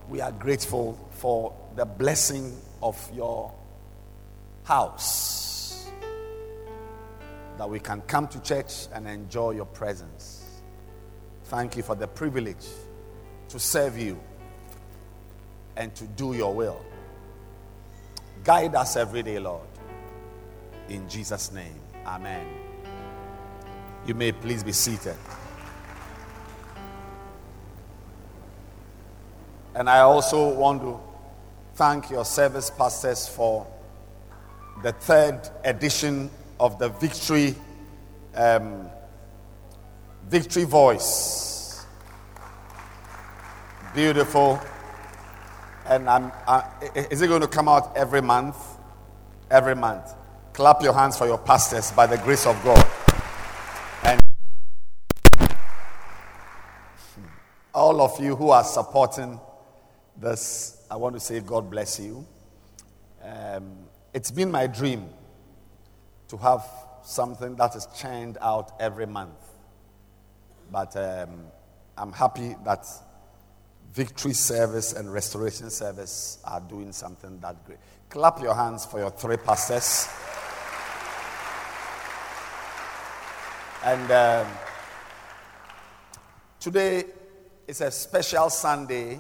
We 0.10 0.22
are 0.22 0.32
grateful 0.32 0.98
for 1.12 1.54
the 1.76 1.86
blessing 1.86 2.56
of 2.82 2.98
your 3.13 3.54
house 4.63 5.89
that 7.58 7.70
we 7.70 7.80
can 7.80 8.02
come 8.02 8.28
to 8.28 8.42
church 8.42 8.88
and 8.94 9.08
enjoy 9.08 9.52
your 9.52 9.66
presence. 9.66 10.62
Thank 11.46 11.78
you 11.78 11.84
for 11.84 11.96
the 11.96 12.08
privilege 12.08 12.66
to 13.50 13.60
serve 13.60 13.98
you 13.98 14.20
and 15.76 15.94
to 15.96 16.06
do 16.06 16.34
your 16.34 16.54
will. 16.54 16.82
Guide 18.44 18.76
us 18.76 18.98
every 18.98 19.24
day, 19.24 19.39
Lord. 19.39 19.68
In 20.89 21.08
Jesus' 21.08 21.52
name, 21.52 21.80
Amen. 22.06 22.46
You 24.06 24.16
may 24.16 24.32
please 24.34 24.63
be 24.63 24.74
seated. 24.74 25.16
And 29.76 29.90
I 29.90 30.00
also 30.00 30.54
want 30.54 30.82
to 30.84 31.00
thank 31.74 32.12
your 32.12 32.26
service 32.26 32.70
pastors 32.70 33.28
for 33.28 33.66
the 34.84 34.92
third 34.92 35.50
edition 35.64 36.30
of 36.60 36.78
the 36.78 36.90
Victory 36.90 37.56
um, 38.36 38.90
Victory 40.30 40.64
Voice. 40.64 41.86
Beautiful. 43.94 44.60
And 45.88 46.10
I'm, 46.10 46.32
is 46.94 47.22
it 47.22 47.28
going 47.28 47.42
to 47.42 47.48
come 47.48 47.68
out 47.68 47.96
every 47.98 48.22
month? 48.22 48.58
Every 49.52 49.76
month. 49.76 50.14
Clap 50.54 50.82
your 50.82 50.94
hands 50.94 51.18
for 51.18 51.26
your 51.26 51.38
pastors 51.38 51.92
by 51.92 52.06
the 52.06 52.18
grace 52.18 52.46
of 52.46 52.64
God. 52.64 52.88
And 54.04 54.22
all 57.74 58.02
of 58.02 58.20
you 58.20 58.36
who 58.36 58.50
are 58.50 58.64
supporting 58.64 59.40
this, 60.17 60.86
I 60.89 60.95
want 60.95 61.15
to 61.15 61.19
say 61.19 61.39
God 61.39 61.69
bless 61.69 61.99
you. 61.99 62.26
Um, 63.23 63.76
it's 64.13 64.32
been 64.32 64.52
my 64.52 64.67
dream 64.67 65.10
to 66.28 66.38
have 66.38 66.65
something 67.04 67.56
that 67.56 67.76
is 67.76 67.88
churned 67.97 68.38
out 68.41 68.73
every 68.80 69.06
month. 69.06 69.39
But 70.71 70.95
um, 70.95 71.45
I'm 71.97 72.12
happy 72.12 72.56
that 72.65 72.86
Victory 73.93 74.34
Service 74.34 74.93
and 74.93 75.13
Restoration 75.13 75.69
Service 75.69 76.39
are 76.43 76.60
doing 76.62 76.91
something 76.91 77.39
that 77.41 77.63
great. 77.65 77.78
Clap 78.10 78.41
your 78.41 78.56
hands 78.56 78.86
for 78.86 78.99
your 78.99 79.12
three 79.12 79.38
pastors. 79.38 80.08
And 83.86 84.12
um, 84.12 84.47
today 86.60 87.04
is 87.67 87.82
a 87.82 87.91
special 87.91 88.49
Sunday, 88.49 89.19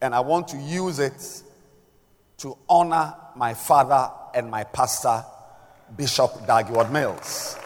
and 0.00 0.14
I 0.14 0.20
want 0.20 0.48
to 0.48 0.56
use 0.56 0.98
it 0.98 1.42
to 2.38 2.56
honor 2.68 3.14
my 3.36 3.54
father 3.54 4.10
and 4.34 4.50
my 4.50 4.64
pastor, 4.64 5.24
Bishop 5.96 6.46
Dag 6.46 6.66
Heward-Mills. 6.66 7.56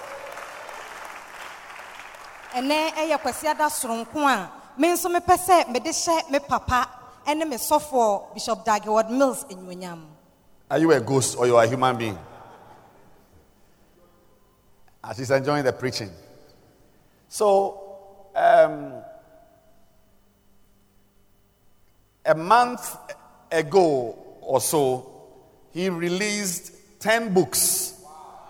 ɛnɛ 2.55 2.95
ɛyɛ 2.95 3.19
kwasi 3.19 3.47
ada 3.49 3.67
soronko 3.69 4.23
a 4.29 4.51
me 4.79 4.89
nso 4.89 5.11
mepɛ 5.11 5.37
sɛ 5.37 5.69
mede 5.73 5.91
hyɛ 5.91 6.31
me 6.31 6.39
papa 6.39 6.89
ɛne 7.27 7.49
me 7.49 7.57
sɔfoɔ 7.57 8.33
bishop 8.35 8.65
dageward 8.65 9.11
mills 9.11 9.45
enyuonyam 9.51 10.07
Are 10.71 10.79
you 10.79 10.93
a 10.93 11.01
ghost 11.01 11.37
or 11.37 11.47
you 11.47 11.57
are 11.57 11.65
a 11.65 11.69
human 11.69 11.97
being? 11.97 12.19
As 15.03 15.17
she's 15.17 15.31
enjoying 15.31 15.63
the 15.63 15.73
preaching. 15.73 16.11
So, 17.29 18.31
um, 18.35 19.04
a 22.27 22.35
month 22.35 22.97
ago 23.51 24.17
or 24.41 24.61
so, 24.61 25.11
he 25.73 25.89
released 25.91 26.73
10 27.01 27.33
books. 27.35 27.95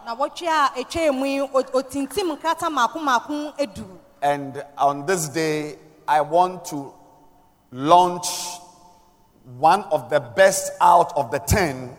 Na 0.04 0.14
wɔtwe 0.14 0.46
a 0.46 0.82
ɛtwa 0.84 1.14
mu 1.14 1.24
yi 1.26 1.40
o- 1.40 1.48
otintim 1.48 2.36
nkrata 2.36 2.70
mako 2.70 2.98
mako 3.00 3.52
aduru 3.58 3.98
And 4.22 4.64
on 4.78 5.06
this 5.06 5.28
day, 5.28 5.76
I 6.08 6.20
want 6.20 6.64
to 6.66 6.92
launch 7.72 8.26
one 9.58 9.82
of 9.84 10.08
the 10.10 10.20
best 10.20 10.72
out 10.80 11.12
of 11.16 11.30
the 11.30 11.38
10 11.40 11.94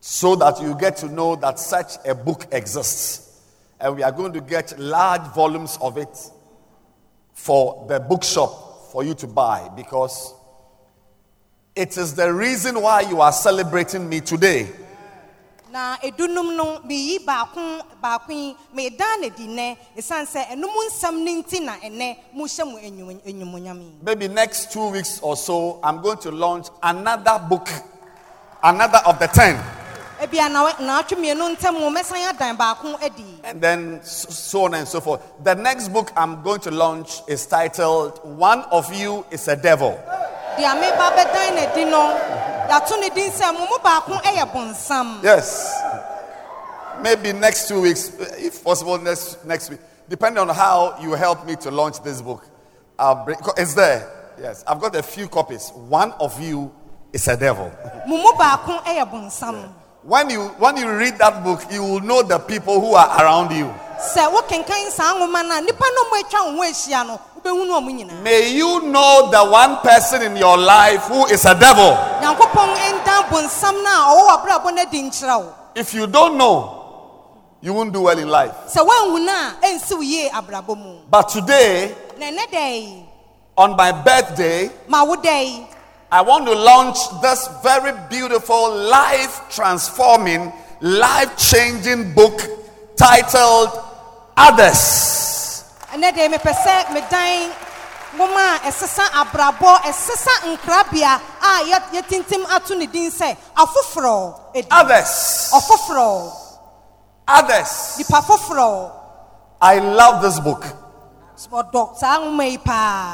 so 0.00 0.36
that 0.36 0.60
you 0.62 0.74
get 0.78 0.96
to 0.98 1.06
know 1.08 1.36
that 1.36 1.58
such 1.58 1.94
a 2.06 2.14
book 2.14 2.46
exists. 2.52 3.40
And 3.80 3.96
we 3.96 4.02
are 4.02 4.12
going 4.12 4.32
to 4.34 4.40
get 4.40 4.78
large 4.78 5.22
volumes 5.34 5.76
of 5.82 5.98
it 5.98 6.16
for 7.34 7.84
the 7.88 8.00
bookshop 8.00 8.65
for 8.96 9.04
you 9.04 9.12
to 9.12 9.26
buy 9.26 9.68
because 9.76 10.32
it 11.74 11.98
is 11.98 12.14
the 12.14 12.32
reason 12.32 12.80
why 12.80 13.02
you 13.02 13.20
are 13.20 13.30
celebrating 13.30 14.08
me 14.08 14.20
today. 14.22 14.66
na 15.70 15.98
edunum 15.98 16.56
no 16.56 16.80
meyi 16.88 17.18
baako 17.22 17.84
baako 18.02 18.30
yi 18.32 18.56
medan 18.74 19.20
ne 19.20 19.28
di 19.28 19.46
nnɛ 19.48 19.76
ɛsiane 19.98 20.24
sɛ 20.26 20.46
ɛno 20.52 20.64
nsɛm 20.88 21.14
no 21.24 21.30
nti 21.42 21.60
na 21.62 21.74
ɛnɛ 21.76 22.16
mohyɛ 22.34 22.64
mo 22.64 22.78
enyum- 22.78 23.20
yi 23.26 23.92
Maybe 24.00 24.28
next 24.28 24.72
two 24.72 24.88
weeks 24.88 25.20
or 25.20 25.36
so, 25.36 25.78
I'm 25.82 26.00
going 26.00 26.16
to 26.18 26.30
launch 26.30 26.68
another 26.82 27.38
book, 27.50 27.68
another 28.62 29.02
of 29.04 29.18
the 29.18 29.26
10. 29.26 29.62
Ebia 30.20 30.48
na 30.48 30.72
naatwe 30.78 31.16
mmienu 31.18 31.48
ntam 31.48 31.74
mo 31.78 31.90
mɛsan 31.90 32.28
adan 32.28 32.56
baako 32.56 32.96
adi 33.02 33.40
And 33.44 33.60
then 33.60 34.00
so 34.02 34.64
on 34.64 34.74
and 34.74 34.88
so 34.88 35.00
forth. 35.00 35.20
The 35.42 35.54
next 35.54 35.88
book 35.88 36.10
I'm 36.16 36.42
going 36.42 36.60
to 36.60 36.70
launch 36.70 37.20
is 37.28 37.46
titled 37.46 38.20
One 38.24 38.62
of 38.70 38.92
You 38.94 39.24
is 39.30 39.48
a 39.48 39.56
Devil. 39.56 39.98
deɛ 40.56 40.72
meba 40.80 41.10
bɛdan 41.16 41.54
ne 41.54 41.74
di 41.74 41.84
no 41.84 42.14
yɛato 42.68 42.98
ne 43.00 43.10
din 43.10 43.30
sɛ 43.30 43.52
mo 43.52 43.66
mu 43.66 43.78
baako 43.78 44.20
yɛ 44.22 44.50
bonsam 44.52 45.22
Yes. 45.22 45.74
Maybe 47.02 47.32
next 47.34 47.68
two 47.68 47.82
weeks, 47.82 48.10
if 48.38 48.64
possible, 48.64 48.96
next, 48.96 49.44
next 49.44 49.68
week. 49.68 49.80
Depending 50.08 50.40
on 50.40 50.48
how 50.48 50.96
you 50.98 51.12
help 51.12 51.44
me 51.44 51.54
to 51.56 51.70
launch 51.70 52.02
this 52.02 52.22
book. 52.22 52.42
I'll 52.98 53.22
bring, 53.22 53.36
it's 53.58 53.74
there. 53.74 54.10
Yes. 54.40 54.64
I've 54.66 54.80
got 54.80 54.96
a 54.96 55.02
few 55.02 55.28
copies. 55.28 55.70
One 55.74 56.12
of 56.12 56.40
You 56.40 56.72
is 57.12 57.28
a 57.28 57.36
Devil. 57.36 57.70
mo 58.06 58.32
mu 60.06 60.12
baako 60.12 60.26
yɛ 60.26 60.26
bonsam 60.26 60.26
When 60.26 60.30
you, 60.30 60.48
when 60.58 60.76
you 60.76 60.90
read 60.96 61.18
that 61.18 61.42
book, 61.44 61.62
you 61.70 61.82
will 61.82 62.00
know 62.00 62.22
the 62.22 62.38
people 62.38 62.80
who 62.80 62.94
are 62.94 63.20
around 63.22 63.52
you. 63.56 63.72
sɛ 64.14 64.30
wokenkan 64.30 64.90
saa 64.90 65.14
nwoma 65.14 65.42
no 65.46 65.56
a 65.56 65.60
nnipa 65.60 65.84
no 65.94 66.10
mo 66.10 66.22
atwa 66.22 66.44
wo 66.44 66.56
ho 66.56 66.62
ahyia 66.62 67.06
no 67.06 67.18
wobɛhu 67.40 67.66
no 67.66 67.80
ɔmo 67.80 67.90
nyinaa 67.90 68.22
May 68.22 68.52
you 68.54 68.82
know 68.82 69.30
the 69.30 69.42
one 69.44 69.78
person 69.78 70.22
in 70.22 70.36
your 70.36 70.58
life 70.58 71.02
who 71.04 71.24
is 71.26 71.44
a 71.46 71.54
devil. 71.58 71.96
nyankopɔn 72.20 72.76
ɛndan 72.76 73.28
bonsam 73.30 73.82
no 73.82 73.90
a 73.90 74.04
ɔwɔ 74.12 74.22
w'abrabɔ 74.28 74.74
no 74.74 74.82
adi 74.82 75.02
nkyerɛ 75.02 75.38
wo 75.40 75.52
If 75.74 75.92
you 75.94 76.06
don't 76.06 76.36
know, 76.38 76.72
you 77.62 77.72
won't 77.74 77.92
do 77.92 78.02
well 78.02 78.18
in 78.18 78.28
life. 78.28 78.52
sɛ 78.68 78.84
woanhu 78.86 79.24
no 79.24 79.32
a 79.32 79.54
ɛnsi 79.66 79.92
wo 79.96 80.02
yie 80.02 80.28
abrabɔ 80.30 81.10
But 81.10 81.28
today, 81.30 81.94
na 82.18 82.26
ɛnɛ 82.26 82.50
da 82.52 82.66
yi 82.68 83.02
on 83.56 83.74
my 83.76 83.92
birthday, 83.92 84.70
ma 84.88 85.02
wo 85.04 85.16
da 85.16 85.38
yi 85.40 85.66
I 86.10 86.20
want 86.22 86.46
to 86.46 86.54
launch 86.54 86.98
this 87.20 87.48
very 87.64 87.92
beautiful, 88.08 88.74
life 88.76 89.40
transforming, 89.50 90.52
life 90.80 91.36
changing 91.36 92.14
book 92.14 92.40
titled 92.96 93.70
Others. 94.36 95.64
ɛnɛ 95.92 96.14
da 96.14 96.22
yi 96.22 96.28
mepɛ 96.28 96.52
sɛ 96.54 96.92
medan 96.92 97.50
nwoma 98.16 98.56
a 98.56 98.70
ɛsesa 98.70 99.04
abrabɔ 99.22 99.80
ɛsesa 99.82 100.34
nkrabea 100.56 101.20
a 101.42 101.64
yɛtintim 101.94 102.44
ato 102.54 102.74
ne 102.74 102.86
din 102.86 103.10
sɛ 103.10 103.36
afoforɔ 103.56 104.34
edi 104.54 104.68
Others. 104.70 105.50
ɔfoforɔ 105.54 106.32
Others. 107.28 107.94
nipa 107.98 108.20
foforɔ 108.22 108.92
I 109.60 109.78
love 109.78 110.22
this 110.22 110.38
book 110.38 110.64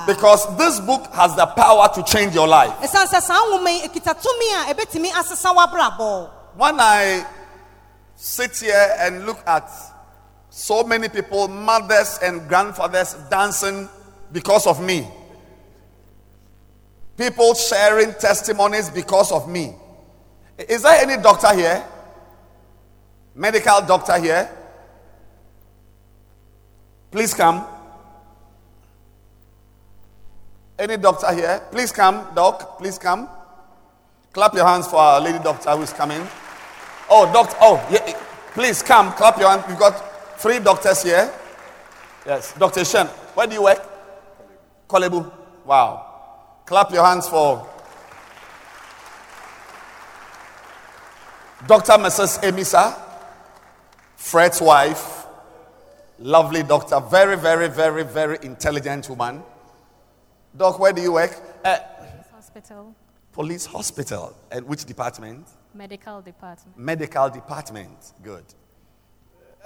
because 0.06 0.56
this 0.56 0.78
book 0.80 1.06
has 1.12 1.34
the 1.34 1.46
power 1.46 1.88
to 1.94 2.02
change 2.04 2.34
your 2.34 2.46
life. 2.46 2.70
ɛsiane 2.80 3.06
sɛ 3.08 3.20
saa 3.20 3.40
nwoma 3.46 3.70
yi 3.70 3.80
ekita 3.88 4.14
tumi 4.14 4.48
a 4.70 4.74
ɛbɛtumi 4.74 5.10
asesa 5.10 5.52
w'abrabɔ 5.54 6.30
When 6.56 6.78
I 6.78 7.26
sit 8.14 8.58
here 8.58 8.94
and 8.98 9.26
look 9.26 9.38
at 9.46 9.68
so 10.50 10.84
many 10.84 11.08
people, 11.08 11.48
mothers 11.48 12.18
and 12.22 12.46
grandfathers 12.46 13.14
dancing 13.30 13.88
because 14.30 14.66
of 14.66 14.80
me, 14.82 15.08
people 17.16 17.54
sharing 17.54 18.12
testimonies 18.14 18.90
because 18.90 19.32
of 19.32 19.48
me. 19.48 19.74
Is 20.58 20.82
there 20.82 21.00
any 21.00 21.20
doctor 21.22 21.54
here? 21.54 21.84
Medical 23.34 23.80
doctor 23.80 24.18
here? 24.20 24.50
Please 27.10 27.32
come. 27.34 27.66
Any 30.82 30.96
doctor 30.96 31.32
here? 31.32 31.62
Please 31.70 31.92
come, 31.92 32.26
doc. 32.34 32.76
Please 32.78 32.98
come. 32.98 33.28
Clap 34.32 34.52
your 34.52 34.66
hands 34.66 34.88
for 34.88 34.96
our 34.96 35.20
lady 35.20 35.38
doctor 35.38 35.70
who 35.70 35.82
is 35.82 35.92
coming. 35.92 36.26
Oh, 37.08 37.32
doctor. 37.32 37.56
Oh, 37.60 37.88
yeah. 37.88 38.18
Please 38.52 38.82
come. 38.82 39.12
Clap 39.12 39.38
your 39.38 39.48
hands. 39.48 39.62
We've 39.68 39.78
got 39.78 40.40
three 40.40 40.58
doctors 40.58 41.04
here. 41.04 41.32
Yes. 42.26 42.52
Dr. 42.54 42.84
Shen. 42.84 43.06
Where 43.06 43.46
do 43.46 43.54
you 43.54 43.62
work? 43.62 43.80
Korle 44.88 45.08
Bu. 45.08 45.30
Wow. 45.64 46.62
Clap 46.66 46.90
your 46.90 47.04
hands 47.04 47.28
for 47.28 47.64
Dr. 51.64 51.92
Mrs. 51.92 52.42
Emisa, 52.42 53.00
Fred's 54.16 54.60
wife. 54.60 55.26
Lovely 56.18 56.64
doctor. 56.64 56.98
Very, 56.98 57.36
very, 57.36 57.68
very, 57.68 58.02
very 58.02 58.38
intelligent 58.42 59.08
woman. 59.08 59.44
Doc, 60.56 60.78
where 60.78 60.92
do 60.92 61.00
you 61.02 61.12
work? 61.12 61.34
Uh, 61.64 61.78
Hospital, 62.32 62.94
police 63.32 63.64
hospital. 63.66 64.36
And 64.50 64.66
which 64.66 64.84
department? 64.84 65.46
medical 65.74 66.20
department. 66.20 66.78
Medical 66.78 67.30
department. 67.30 68.12
Good. 68.22 68.44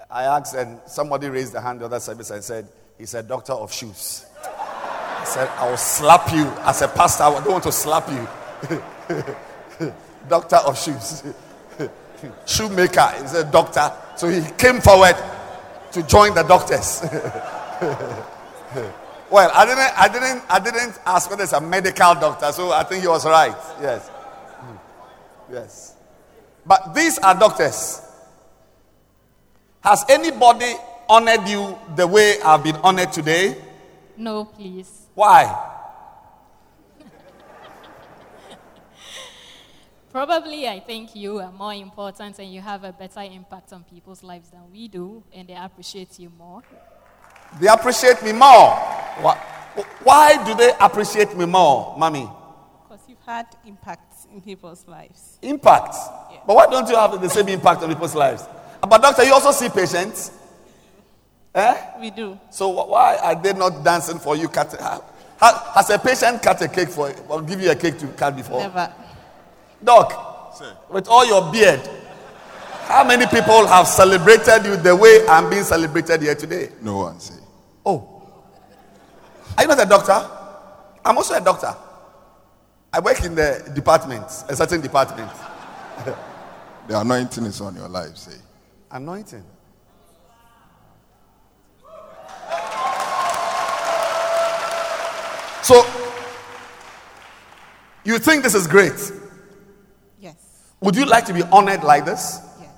I 0.09 0.25
asked, 0.25 0.55
and 0.55 0.79
somebody 0.87 1.29
raised 1.29 1.53
the 1.53 1.61
hand 1.61 1.81
the 1.81 1.87
other 1.87 1.99
service 1.99 2.31
and 2.31 2.44
said, 2.44 2.68
He's 2.96 3.14
a 3.14 3.22
doctor 3.22 3.53
of 3.53 3.72
shoes. 3.72 4.25
I 4.44 5.25
said, 5.27 5.49
I 5.59 5.68
will 5.70 5.77
slap 5.77 6.33
you 6.33 6.46
as 6.61 6.81
a 6.83 6.88
pastor. 6.88 7.25
I 7.25 7.33
don't 7.42 7.51
want 7.51 7.64
to 7.64 7.72
slap 7.72 8.09
you. 8.09 8.29
doctor 10.29 10.57
of 10.57 10.79
shoes. 10.79 11.25
Shoemaker 12.46 13.12
is 13.25 13.35
a 13.35 13.44
doctor. 13.44 13.92
So 14.16 14.29
he 14.29 14.40
came 14.57 14.81
forward 14.81 15.16
to 15.92 16.03
join 16.05 16.35
the 16.35 16.42
doctors. 16.44 17.03
well, 19.31 19.51
I 19.53 19.67
didn't, 19.67 19.99
I 19.99 20.09
didn't, 20.09 20.43
I 20.49 20.59
didn't 20.61 21.01
ask 21.05 21.29
whether 21.31 21.43
it's 21.43 21.53
a 21.53 21.61
medical 21.61 22.15
doctor, 22.15 22.53
so 22.53 22.71
I 22.73 22.85
think 22.85 23.03
he 23.03 23.09
was 23.09 23.27
right. 23.27 23.57
Yes. 23.81 24.09
Hmm. 24.09 24.77
Yes. 25.53 25.95
But 26.65 26.95
these 26.95 27.19
are 27.19 27.35
doctors. 27.35 28.03
Has 29.81 30.05
anybody 30.09 30.75
honored 31.09 31.49
you 31.49 31.79
the 31.95 32.07
way 32.07 32.41
I've 32.43 32.62
been 32.65 32.77
honored 32.77 33.12
today? 33.12 33.57
No, 34.17 34.45
please. 34.45 35.07
Why? 35.15 35.73
Probably, 40.11 40.67
I 40.69 40.81
think 40.81 41.15
you 41.15 41.39
are 41.39 41.53
more 41.53 41.75
important 41.75 42.39
and 42.39 42.53
you 42.53 42.61
have 42.61 42.85
a 42.85 42.93
better 42.93 43.21
impact 43.21 43.73
on 43.73 43.85
people's 43.85 44.23
lives 44.23 44.51
than 44.51 44.71
we 44.73 44.89
do, 44.89 45.23
and 45.33 45.49
they 45.49 45.55
appreciate 45.55 46.19
you 46.19 46.31
more. 46.31 46.62
They 47.61 47.69
appreciate 47.69 48.23
me 48.23 48.33
more. 48.33 48.75
Why, 49.21 49.35
why 50.03 50.45
do 50.45 50.55
they 50.55 50.73
appreciate 50.81 51.37
me 51.37 51.47
more, 51.47 51.95
mommy? 51.99 52.29
Because 52.83 53.05
you've 53.09 53.23
had 53.25 53.47
impacts 53.66 54.27
in 54.33 54.40
people's 54.40 54.87
lives. 54.87 55.38
Impact. 55.42 55.95
But 56.47 56.55
why 56.57 56.66
don't 56.66 56.88
you 56.88 56.97
have 56.97 57.21
the 57.21 57.29
same 57.29 57.49
impact 57.49 57.83
on 57.83 57.88
people's 57.88 58.14
lives? 58.14 58.45
But 58.81 59.03
doctor, 59.03 59.25
you 59.25 59.33
also 59.33 59.51
see 59.53 59.69
patients. 59.69 60.33
Eh? 61.55 62.01
We 62.01 62.11
do. 62.11 62.38
So 62.51 62.69
why 62.69 63.16
are 63.16 63.35
they 63.40 63.55
not 63.55 63.83
dancing 63.83 64.19
for 64.19 64.37
you? 64.37 64.49
Cut, 64.49 64.73
ha- 64.79 65.03
ha- 65.38 65.73
has 65.75 65.88
a 65.90 65.99
patient 65.99 66.42
cut 66.42 66.61
a 66.61 66.69
cake 66.69 66.90
for 66.90 67.09
you 67.09 67.16
or 67.29 67.40
give 67.40 67.61
you 67.61 67.71
a 67.71 67.75
cake 67.75 67.99
to 68.01 68.07
cut 68.09 68.37
before? 68.37 68.61
Never. 68.61 68.92
Doc, 69.83 70.55
Sir. 70.57 70.77
with 70.90 71.09
all 71.09 71.25
your 71.27 71.51
beard, 71.51 71.81
how 72.85 73.03
many 73.05 73.27
people 73.27 73.66
have 73.66 73.87
celebrated 73.88 74.66
you 74.66 74.77
the 74.77 74.95
way 74.95 75.27
I'm 75.29 75.49
being 75.49 75.64
celebrated 75.64 76.21
here 76.23 76.35
today? 76.35 76.69
No 76.83 76.99
one 76.99 77.19
say. 77.21 77.35
Oh. 77.87 78.22
Are 79.57 79.62
you 79.62 79.68
not 79.68 79.81
a 79.81 79.87
doctor? 79.87 80.29
I'm 81.05 81.16
also 81.16 81.35
a 81.35 81.40
doctor. 81.40 81.75
I 82.92 82.99
work 82.99 83.22
in 83.22 83.35
the 83.37 83.70
department, 83.75 84.25
a 84.49 84.57
certain 84.57 84.81
department. 84.81 85.31
The 86.88 87.01
anointing 87.01 87.44
is 87.46 87.61
on 87.61 87.75
your 87.75 87.88
life, 87.88 88.16
say. 88.16 88.37
Anointing. 88.92 89.42
So, 95.64 95.85
you 98.05 98.20
think 98.20 98.44
this 98.44 98.55
is 98.55 98.68
great? 98.68 98.92
Yes. 100.20 100.37
Would 100.81 100.94
you 100.94 101.07
like 101.07 101.25
to 101.27 101.35
be 101.35 101.42
honored 101.42 101.83
like 101.83 102.05
this? 102.05 102.38
Yes. 102.61 102.70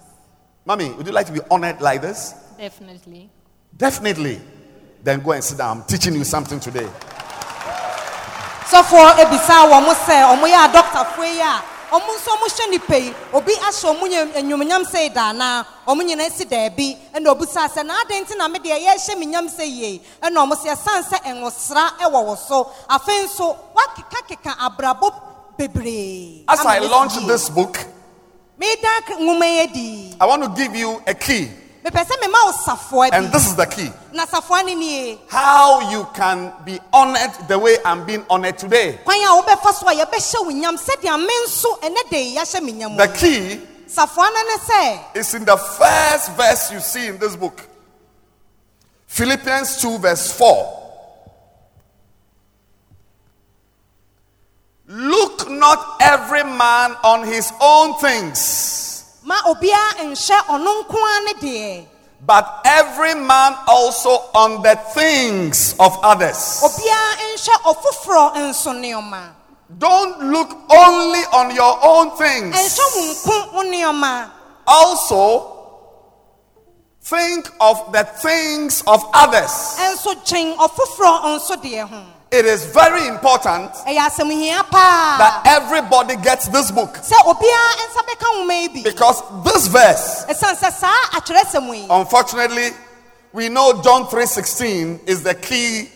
Mommy, 0.65 0.91
would 0.93 1.07
you 1.07 1.13
like 1.13 1.27
to 1.27 1.33
be 1.33 1.41
honored 1.51 1.83
like 1.83 2.01
this? 2.01 2.33
Definitely. 2.57 3.29
Definitely. 3.77 4.41
Then 5.03 5.21
go 5.21 5.33
and 5.33 5.43
sit 5.45 5.59
down. 5.59 5.79
I'm 5.79 5.85
teaching 5.85 6.15
you 6.15 6.25
something 6.25 6.61
today. 6.61 6.89
sɔfoɔ 8.71 9.17
ebisa 9.23 9.65
wɔn 9.71 9.95
sɛ 10.05 10.17
wɔn 10.29 10.51
yɛ 10.53 10.59
adɔktafoɔ 10.69 11.25
yi 11.35 11.41
a 11.41 11.63
wɔn 11.91 12.03
nso 12.05 12.37
wɔhyɛ 12.37 12.71
nipa 12.71 12.99
yi 12.99 13.15
obi 13.33 13.53
ahyɛ 13.55 13.97
wɔn 13.97 14.33
enyomnyam 14.37 14.85
sɛ 14.85 15.05
yi 15.05 15.09
daana 15.09 15.65
wɔn 15.87 16.03
nyinaa 16.05 16.31
si 16.31 16.45
daabi 16.45 16.97
ɛna 17.15 17.29
obusa 17.35 17.65
sɛ 17.67 17.81
n'adan 17.83 18.27
ti 18.29 18.35
na 18.37 18.47
me 18.47 18.59
deɛ 18.59 18.79
yɛhyɛ 18.85 19.19
me 19.19 19.25
nyam 19.27 19.49
sɛ 19.49 19.65
yie 19.65 20.03
ɛna 20.23 20.45
wɔn 20.45 20.53
sɛ 20.53 20.77
ɛsan 20.77 21.03
sɛ 21.03 21.17
ɛnwosra 21.25 21.97
ɛwɔ 21.99 22.21
wɔ 22.29 22.37
so 22.47 22.71
afei 22.91 23.25
nso 23.25 23.57
wakekakeka 23.75 24.53
abrabɔ 24.59 25.13
bebree. 25.59 26.45
As 26.47 26.61
I 26.61 26.79
launch 26.81 27.15
this 27.27 27.49
book, 27.49 27.79
Meda 28.59 29.01
nwoma 29.19 29.47
yi 29.47 29.67
di. 29.73 30.15
I 30.21 30.27
want 30.27 30.43
to 30.43 30.49
give 30.63 30.75
you 30.77 31.01
a 31.07 31.15
key. 31.15 31.49
Mepɛ 31.89 32.05
sɛ 32.05 32.21
mema 32.21 32.39
wo 32.45 32.53
safoa 32.53 33.09
And 33.13 33.33
this 33.33 33.47
is 33.47 33.57
the 33.57 33.65
key. 33.65 33.91
Na 34.13 34.27
safoa 34.27 34.63
ne. 34.65 35.19
How 35.29 35.91
you 35.91 36.07
can 36.15 36.53
be 36.65 36.79
honored 36.93 37.33
the 37.49 37.59
way 37.59 37.77
I'm 37.85 38.05
being 38.05 38.25
honored 38.29 38.59
today. 38.59 38.99
Kwan 39.05 39.17
a 39.17 39.43
wobɛfa 39.43 39.73
so 39.73 39.89
a 39.89 39.93
yɛbɛhyɛ 40.05 40.45
wo 40.45 40.51
nyam 40.51 40.77
sɛdeɛ 40.77 41.19
me 41.19 41.33
nso 41.47 41.81
ɛnɛ 41.81 42.11
de 42.11 42.35
yɛahyɛ 42.37 42.63
me 42.63 42.73
nyam. 42.73 42.97
The 42.97 43.09
key 43.09 43.61
Safoa 43.87 44.29
no 44.31 44.43
ne 44.43 44.57
sɛ. 44.59 45.17
is 45.17 45.35
in 45.35 45.45
the 45.47 45.57
first 45.57 46.33
verse 46.33 46.71
you 46.73 46.81
see 46.81 47.07
in 47.07 47.19
this 47.19 47.35
book 47.35 47.67
Philippians 49.07 49.81
2, 49.81 49.99
verse 49.99 50.31
4. 50.33 50.75
Look 54.87 55.51
not 55.51 55.97
every 56.01 56.45
man 56.45 56.93
on 57.03 57.27
his 57.27 57.51
own 57.61 57.99
things, 57.99 58.39
ma 59.29 59.37
obiara 59.51 60.03
nhyɛ 60.09 60.39
ɔno 60.55 60.71
nko 60.81 60.97
ara 61.13 61.21
ne 61.27 61.33
deɛ 61.45 61.87
but 62.27 62.61
every 62.65 63.15
man 63.15 63.55
also 63.69 64.11
on 64.35 64.61
the 64.63 64.75
things 64.95 65.75
of 65.79 65.93
others. 66.03 66.61
obiara 66.65 67.13
nhyɛ 67.37 67.55
ɔfoforɔ 67.71 68.35
nso 68.49 68.73
nneɛma 68.73 69.23
Don't 69.79 70.19
look 70.33 70.51
only 70.71 71.21
on 71.39 71.55
your 71.55 71.79
own 71.83 72.17
things. 72.17 72.57
ɛnhyɛ 72.57 72.85
wo 72.95 73.03
nko 73.13 73.53
wo 73.53 73.63
nneɛma 73.65 74.31
Also, 74.67 75.57
think 77.03 77.49
of 77.61 77.91
the 77.93 78.05
things 78.05 78.83
of 78.87 79.03
others. 79.15 79.77
Ɛnso 82.31 82.37
kyɛn 82.37 82.37
ɔfoforɔ 82.37 82.37
nso 82.37 82.37
deɛ 82.37 82.37
ho 82.37 82.37
It 82.39 82.45
is 82.47 82.65
very 82.67 83.07
important 83.09 83.73
ɛyɛ 83.87 83.99
asɛm 84.09 84.31
hia 84.31 84.63
paa 84.71 85.17
that 85.19 85.43
everybody 85.47 86.17
gets 86.17 86.49
this 86.49 86.71
book. 86.71 86.95
Sɛ 86.95 87.15
obiara 87.25 87.73
nsa 87.89 88.03
bɛka 88.07 88.35
nwoma 88.37 88.63
yi 88.63 88.69
bi 88.69 88.83
because 88.83 89.23
this 89.45 89.67
verse, 89.69 90.25
ɛsiane 90.29 90.57
sɛ 90.59 90.73
saa 90.73 91.03
atwerɛsɛm 91.13 91.75
yi. 91.75 91.87
unfortunately, 91.91 92.71
we 93.33 93.49
know 93.49 93.81
John 93.83 94.07
3:16 94.07 95.01
is 95.07 95.23
the 95.23 95.35
key 95.35 95.91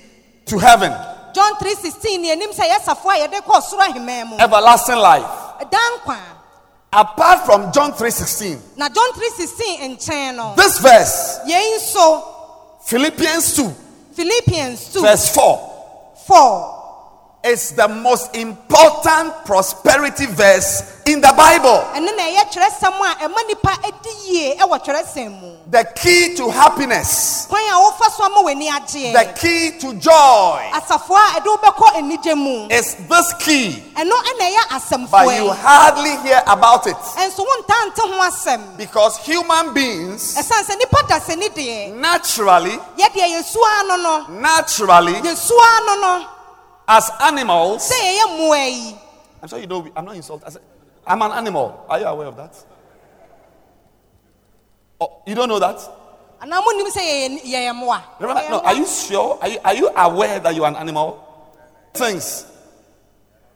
to 0.47 0.59
heaven, 0.59 0.92
john 1.35 1.57
316 1.57 2.21
ne 2.21 2.31
anim 2.33 2.51
sɛ 2.51 2.68
yɛ 2.68 2.81
safoa 2.83 3.14
a 3.14 3.29
yɛde 3.29 3.40
kɔ 3.42 3.61
ɔsoro 3.61 3.81
ahemman 3.88 4.29
mu. 4.29 4.37
Everlasting 4.38 4.97
life. 4.97 5.25
Apart 6.95 7.47
from 7.47 7.73
John 7.73 7.92
3:16, 7.95 8.59
na 8.77 8.88
john 8.90 9.12
316 9.14 9.97
nkyɛn 9.97 10.35
no 10.37 10.55
this 10.57 10.79
verse, 10.79 11.38
Philippians 12.85 13.57
2, 13.57 13.75
philippians 14.12 14.92
2 14.92 15.01
verse 15.01 15.35
4, 15.35 15.71
4 16.26 16.82
is 17.53 17.73
the 17.73 17.87
most 17.87 18.35
important 18.35 19.33
prosperity 19.45 20.25
verse 20.27 21.03
in 21.05 21.21
the 21.21 21.33
Bible. 21.37 21.85
ɛno 21.93 22.11
na 22.17 22.23
ɛyɛ 22.25 22.45
twerɛsɛm 22.53 22.97
a 23.01 23.29
ɛma 23.29 23.47
nipa 23.47 23.73
adi 23.85 24.11
yie 24.27 24.57
ɛwɔ 24.57 24.83
twerɛsɛm 24.85 25.41
mu. 25.41 25.53
The 25.71 25.85
key 25.95 26.35
to 26.37 26.49
happiness, 26.51 27.45
kwan 27.49 27.61
a 27.69 27.75
wofa 27.85 28.11
so 28.17 28.25
ama 28.25 28.41
w'ani 28.43 29.12
the 29.12 29.33
key 29.38 29.79
to 29.81 29.95
joy. 30.01 30.71
Asafoa 30.73 31.37
a 31.37 31.41
ɛde 31.41 31.49
wobɛkɔ 31.57 31.87
anigye 31.99 32.35
mu. 32.37 32.69
Is 32.71 32.95
this 33.09 33.33
key, 33.35 33.85
but 33.95 35.37
you 35.37 35.51
hardly 35.53 36.17
hear 36.23 36.43
about 36.47 36.87
it. 36.87 36.97
Ɛnso 36.97 37.45
wontaa 37.45 37.93
nte 37.93 38.79
because 38.79 39.19
human 39.19 39.75
beings 39.75 40.37
ɛsiane 40.37 40.65
sɛ 40.65 40.79
nipa 40.79 41.03
da 41.07 41.19
sɛ 41.21 41.37
ni 41.37 41.49
deɛ. 41.51 41.95
naturally, 41.97 42.79
yɛdeɛ 42.97 43.41
yɛsua 43.43 43.88
no 43.88 43.97
no. 43.97 44.27
naturally, 44.41 45.15
yɛsua 45.15 45.87
no 45.87 46.01
no 46.01 46.27
as 46.88 47.11
animals. 47.21 47.90
sɛ 47.90 47.95
yɛyɛ 47.95 48.27
mmoa 48.37 48.71
yi 48.71 48.97
I'm 49.42 49.49
sure 49.49 49.59
you 49.59 49.66
know, 49.66 49.88
I'm 49.97 50.05
not 50.05 50.14
insulted. 50.14 50.57
I'm 51.05 51.21
an 51.21 51.33
animal. 51.33 51.85
Are 51.88 51.99
you 51.99 52.07
aware 52.07 52.29
of 52.29 52.37
that? 52.37 52.64
Oh, 55.01 55.21
you 55.27 55.35
don't 55.35 55.49
know 55.49 55.59
that? 55.59 55.79
anaa 56.42 56.61
monim 56.62 56.87
sɛ 56.90 57.01
yɛyɛ 57.01 57.42
yɛyɛ 57.45 57.73
mmoa 57.73 58.03
Remember, 58.18 58.42
no, 58.51 58.61
are 58.61 58.75
you 58.75 58.87
sure? 58.87 59.38
Are 59.40 59.49
you, 59.49 59.59
are 59.64 59.75
you 59.75 59.88
aware 59.97 60.40
that 60.40 60.55
you're 60.55 60.66
an 60.66 60.77
animal? 60.77 61.18
Things. 61.95 62.47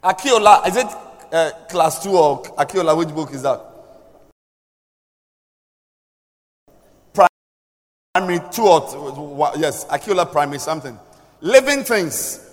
Aki-Ola, 0.05 0.63
is 0.69 0.77
it 0.77 0.87
uh, 1.33 1.51
class 1.69 2.03
two 2.03 2.17
or 2.17 2.43
Aki-Ola? 2.59 2.95
Which 2.95 3.09
book 3.09 3.33
is 3.33 3.43
that? 3.43 3.61
Primary 8.15 8.41
two 8.53 8.63
or 8.63 8.81
t- 9.55 9.61
yes, 9.61 9.85
Aki-Ola 9.91 10.27
primary 10.27 10.59
something. 10.61 10.97
Living 11.41 11.83
things. 11.83 12.46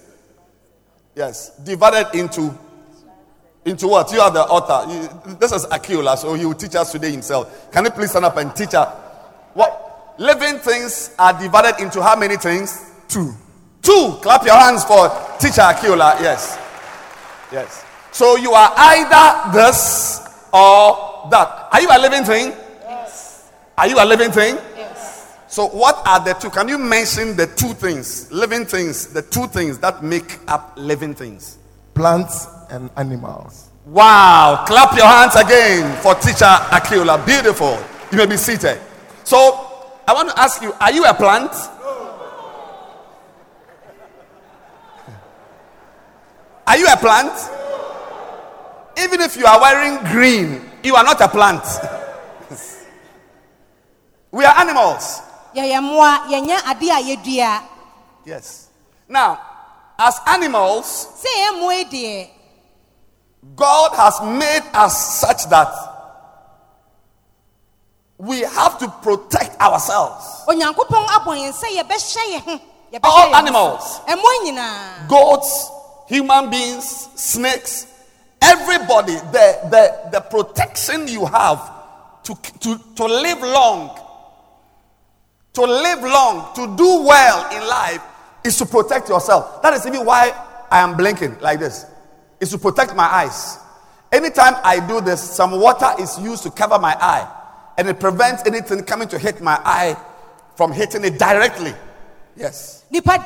Yes, 1.15 1.51
divided 1.63 2.17
into 2.17 2.57
into 3.65 3.87
what? 3.87 4.11
You 4.11 4.19
are 4.19 4.31
the 4.31 4.41
author. 4.43 4.91
You- 4.91 5.35
this 5.39 5.51
is 5.53 5.65
Aki-Ola, 5.65 6.17
so 6.17 6.33
he 6.33 6.45
will 6.45 6.53
teach 6.53 6.75
us 6.75 6.91
today 6.91 7.11
himself. 7.11 7.47
Can 7.71 7.85
you 7.85 7.91
please 7.91 8.09
stand 8.09 8.25
up 8.25 8.35
and 8.37 8.53
teach 8.55 8.73
us? 8.73 8.89
What 9.53 10.15
living 10.17 10.59
things 10.59 11.11
are 11.17 11.33
divided 11.33 11.79
into 11.81 12.01
how 12.01 12.15
many 12.17 12.35
things? 12.35 12.81
Two. 13.07 13.33
Two. 13.81 14.17
Clap 14.21 14.45
your 14.45 14.55
hands 14.57 14.83
for 14.83 15.09
teacher 15.39 15.61
Aki-Ola. 15.61 16.17
Yes. 16.21 16.57
Yes. 17.51 17.83
So 18.11 18.35
you 18.35 18.51
are 18.51 18.73
either 18.75 19.57
this 19.57 20.19
or 20.51 21.27
that. 21.31 21.69
Are 21.71 21.81
you 21.81 21.87
a 21.89 21.99
living 21.99 22.23
thing? 22.25 22.53
Yes. 22.87 23.43
Are 23.77 23.87
you 23.87 23.95
a 23.97 24.05
living 24.05 24.31
thing? 24.31 24.57
So 25.53 25.67
what 25.67 26.01
are 26.07 26.19
the 26.19 26.33
two? 26.33 26.49
Can 26.49 26.67
you 26.67 26.79
mention 26.79 27.37
the 27.37 27.45
two 27.45 27.75
things, 27.75 28.31
living 28.31 28.65
things, 28.65 29.13
the 29.13 29.21
two 29.21 29.45
things 29.45 29.77
that 29.85 30.03
make 30.03 30.39
up 30.47 30.73
living 30.77 31.13
things? 31.13 31.59
Plants 31.93 32.47
and 32.71 32.89
animals. 32.97 33.69
Wow. 33.85 34.63
Clap 34.65 34.97
your 34.97 35.05
hands 35.05 35.35
again 35.35 35.95
for 36.01 36.15
teacher 36.15 36.45
Aki-Ola. 36.45 37.23
Beautiful. 37.23 37.77
You 38.11 38.17
may 38.17 38.25
be 38.25 38.35
seated. 38.35 38.81
So 39.23 39.37
I 40.07 40.13
want 40.15 40.29
to 40.29 40.39
ask 40.39 40.59
you, 40.63 40.73
are 40.81 40.91
you 40.91 41.05
a 41.05 41.13
plant? 41.13 41.51
No. 41.51 42.15
Are 46.65 46.77
you 46.79 46.87
a 46.87 46.97
plant? 46.97 47.31
Even 48.97 49.21
if 49.21 49.37
you 49.37 49.45
are 49.45 49.61
wearing 49.61 50.03
green, 50.11 50.67
you 50.83 50.95
are 50.95 51.03
not 51.03 51.21
a 51.21 51.27
plant. 51.27 51.63
we 54.31 54.43
are 54.45 54.57
animals. 54.57 55.21
Yɛyɛ 55.55 55.79
mmoa 55.81 56.27
yɛnyɛ 56.29 56.57
ade 56.71 56.89
a 56.89 56.99
yɛdua 57.01 57.61
Yes. 58.25 58.67
Now, 59.07 59.39
as 59.99 60.19
animals, 60.27 61.07
sɛ 61.21 61.29
yɛyɛ 61.37 61.51
mmoa 61.59 62.29
God 63.55 63.91
has 63.95 64.21
made 64.21 64.63
us 64.73 65.19
such 65.19 65.49
that 65.49 65.73
we 68.17 68.39
have 68.41 68.79
to 68.79 68.87
protect 69.01 69.59
ourselves. 69.59 70.25
onyankopɔn 70.47 71.05
abɔ 71.07 71.31
yɛn 71.41 71.51
sɛ 71.53 71.67
yɛbɛhyɛ 71.77 72.23
yɛn 72.33 72.41
ho 72.41 72.59
yɛbɛhyɛ 72.93 72.99
All 73.03 73.35
animals. 73.35 73.99
Goats, 75.09 75.69
human 76.07 76.49
beings, 76.49 77.09
snakes, 77.15 77.87
everybody, 78.41 79.15
the, 79.15 79.59
the, 79.69 80.09
the 80.11 80.21
protection 80.21 81.07
you 81.07 81.25
have 81.25 81.59
to, 82.23 82.35
to, 82.59 82.77
to 82.95 83.05
live 83.05 83.41
long, 83.41 83.99
to 85.53 85.61
live 85.61 86.01
long, 86.01 86.53
to 86.55 86.75
do 86.75 87.03
well 87.03 87.49
in 87.55 87.67
life 87.67 88.01
is 88.43 88.57
to 88.57 88.65
protect 88.65 89.07
yourself. 89.09 89.61
That 89.61 89.73
is 89.73 89.85
even 89.85 90.05
why 90.05 90.31
I 90.69 90.79
am 90.79 90.97
blinking 90.97 91.39
like 91.39 91.59
this. 91.59 91.85
Is 92.39 92.49
to 92.51 92.57
protect 92.57 92.95
my 92.95 93.05
eyes. 93.05 93.57
Anytime 94.11 94.55
I 94.63 94.85
do 94.85 94.99
this, 94.99 95.21
some 95.21 95.51
water 95.59 95.89
is 95.99 96.19
used 96.19 96.43
to 96.43 96.51
cover 96.51 96.77
my 96.77 96.95
eye, 96.99 97.27
and 97.77 97.87
it 97.87 97.99
prevents 97.99 98.45
anything 98.45 98.83
coming 98.83 99.07
to 99.09 99.17
hit 99.17 99.41
my 99.41 99.59
eye 99.63 99.95
from 100.55 100.71
hitting 100.71 101.05
it 101.05 101.17
directly. 101.17 101.73
Yes. 102.35 102.83
nipa 102.89 103.23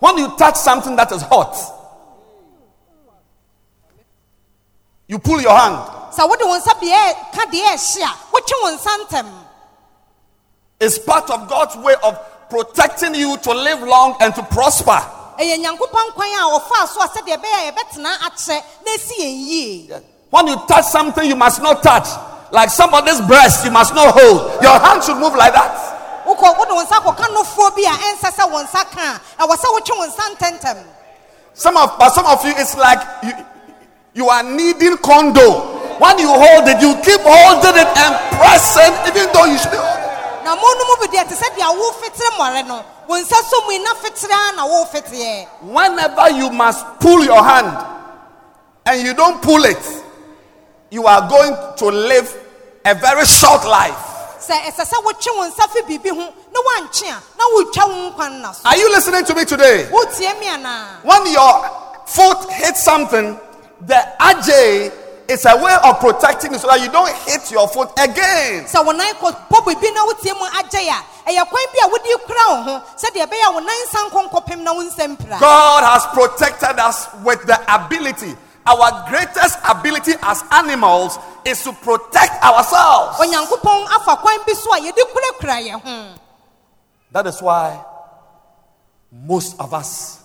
When 0.00 0.16
you 0.18 0.36
touch 0.36 0.56
something 0.56 0.96
that 0.96 1.12
is 1.12 1.22
hot, 1.22 1.54
you 5.06 5.18
pull 5.18 5.40
your 5.40 5.56
hand. 5.56 5.76
sɛ 6.10 6.28
wode 6.28 6.42
wo 6.42 6.58
nsa 6.58 6.74
deɛ 6.80 7.32
ka 7.32 7.44
deɛ 7.46 7.74
ɛhye 7.74 8.02
a 8.02 8.12
wotwe 8.32 8.56
wo 8.62 8.76
nsa 8.76 8.90
ntɛm 9.06 9.26
It's 10.80 10.98
part 10.98 11.28
of 11.30 11.46
God's 11.48 11.76
way 11.76 11.94
of 12.02 12.18
protecting 12.48 13.14
you 13.14 13.36
to 13.36 13.52
live 13.52 13.82
long 13.82 14.16
and 14.20 14.34
to 14.34 14.42
prosper. 14.42 14.98
ɛyɛ 15.38 15.58
nyankopɔn 15.62 16.14
kwan 16.14 16.28
a 16.28 16.58
wɔfaa 16.58 16.88
so 16.88 17.00
a 17.02 17.08
sɛdeɛ 17.08 17.36
ɛbɛyɛ 17.36 17.58
a 17.58 17.72
yɛbɛtena 17.72 18.16
akyɛ 18.26 18.62
na 18.84 18.92
ɛsi 18.96 19.14
yɛn 19.20 19.46
yie 19.46 20.02
When 20.30 20.46
you 20.46 20.56
touch 20.68 20.84
something 20.86 21.28
you 21.28 21.34
must 21.36 21.60
not 21.60 21.82
touch, 21.82 22.06
like 22.52 22.70
somebody's 22.70 23.20
breast, 23.22 23.64
you 23.64 23.70
must 23.72 23.92
not 23.94 24.14
hold. 24.16 24.62
Your 24.62 24.78
hand 24.78 25.02
should 25.02 25.16
move 25.18 25.34
like 25.34 25.52
that. 25.52 25.99
Wokɔ 26.34 26.58
wode 26.58 26.70
wo 26.72 26.82
nsa 26.84 27.00
kɔka 27.02 27.26
nofoɔ 27.34 27.74
bi 27.76 27.82
a 27.82 27.92
ɛnsɛ 27.92 28.30
sɛ 28.32 28.50
wo 28.50 28.62
nsa 28.62 28.84
ka 28.90 29.20
a 29.38 29.42
ɛwɔ 29.46 29.56
sɛ 29.56 29.66
wotwe 29.74 29.98
wo 29.98 30.06
nsa 30.06 30.36
ntɛntɛm 30.36 30.84
Some 31.54 31.76
of, 31.76 31.98
but 31.98 32.10
some 32.14 32.26
of 32.26 32.44
you, 32.44 32.54
it's 32.56 32.76
like 32.76 33.00
you, 33.22 33.32
you 34.14 34.28
are 34.28 34.42
needing 34.42 34.96
condo. 34.98 35.98
When 35.98 36.18
you 36.18 36.28
hold 36.28 36.66
it, 36.68 36.80
you 36.80 36.94
keep 37.04 37.20
holding 37.20 37.76
it 37.76 37.90
and 37.98 38.14
pressing, 38.38 38.94
even 39.10 39.28
though 39.34 39.44
you 39.44 39.58
should. 39.58 39.72
na 40.42 40.56
mo 40.56 40.66
no 40.72 40.84
mu 40.88 40.96
bi 41.04 41.06
deɛ 41.12 41.28
te 41.28 41.34
sɛ 41.34 41.52
deɛ 41.54 41.68
wofetere 41.76 42.30
mmɔre 42.38 42.66
no 42.66 42.82
wo 43.06 43.16
nsa 43.16 43.42
so 43.44 43.60
mu 43.68 43.78
na 43.84 43.92
a 43.92 44.52
na 44.56 44.66
wofeteɛ 44.66 45.48
Whenever 45.62 46.30
you 46.30 46.48
must 46.50 46.84
pull 46.98 47.22
your 47.24 47.44
hand 47.44 47.76
and 48.86 49.02
you 49.06 49.12
don't 49.12 49.42
pull 49.42 49.62
it, 49.64 49.84
you 50.90 51.06
are 51.06 51.28
going 51.28 51.54
to 51.76 51.86
live 51.86 52.34
a 52.86 52.94
very 52.94 53.26
short 53.26 53.64
life. 53.66 54.09
Sɛ 54.40 54.54
ɛsɛ 54.68 54.84
sɛ 54.84 54.96
wotwe 55.04 55.36
wo 55.36 55.44
nsa 55.48 55.68
fi 55.70 55.80
biribi 55.82 56.10
ho 56.10 56.32
na 56.52 56.60
woankye 56.66 57.08
a 57.08 57.20
na 57.38 57.44
wotwa 57.54 57.88
wo 57.88 58.10
nkwa 58.10 58.28
nna 58.30 58.54
so 58.54 58.68
Are 58.68 58.76
you 58.76 58.90
listening 58.90 59.24
to 59.24 59.34
me 59.34 59.44
today? 59.44 59.88
wotie 59.92 60.38
mi 60.40 60.46
anaa 60.46 61.02
When 61.04 61.26
your 61.32 62.06
foot 62.06 62.50
hits 62.52 62.82
something, 62.82 63.38
the 63.86 64.00
AJ 64.20 64.92
is 65.28 65.46
a 65.46 65.56
way 65.56 65.76
of 65.84 66.00
protecting 66.00 66.52
you 66.52 66.58
so 66.58 66.66
that 66.66 66.80
you 66.82 66.90
don't 66.90 67.12
hit 67.28 67.50
your 67.52 67.68
foot 67.68 67.90
again. 67.98 68.64
sɛ 68.64 68.84
wo 68.84 68.92
nan 68.92 69.14
kɔpɔ 69.14 69.58
biribi 69.64 69.94
na 69.94 70.04
wotie 70.06 70.34
mu 70.34 70.46
agye 70.58 70.88
a 70.88 71.04
ɛyɛ 71.30 71.48
kwan 71.48 71.64
bi 71.72 71.78
a 71.84 71.88
wode 71.88 72.26
kura 72.26 72.44
wo 72.48 72.56
ho 72.62 72.82
sɛdeɛ 72.96 73.26
ɛbɛyɛ 73.26 73.46
a 73.46 73.50
wo 73.52 73.58
nan 73.60 73.76
nsa 73.86 74.10
nkɔnkɔpem 74.10 74.58
na 74.62 74.72
wo 74.72 74.82
God 75.38 75.84
has 75.84 76.06
protected 76.12 76.78
us 76.78 77.06
with 77.22 77.42
the 77.46 77.58
ability. 77.74 78.34
Our 78.66 79.08
greatest 79.08 79.58
ability 79.68 80.12
as 80.22 80.42
animals 80.52 81.18
is 81.44 81.62
to 81.64 81.72
protect 81.72 82.42
ourselves. 82.44 83.18
onyankopɔn 83.18 83.86
afa 83.96 84.16
kwan 84.20 84.38
bi 84.46 84.52
so 84.52 84.72
a 84.74 84.78
yɛde 84.80 85.02
kurakura 85.12 85.60
yɛn 85.66 85.80
ho 85.82 86.14
That 87.12 87.26
is 87.26 87.40
why 87.42 87.82
most 89.10 89.58
of 89.58 89.72
us 89.74 90.18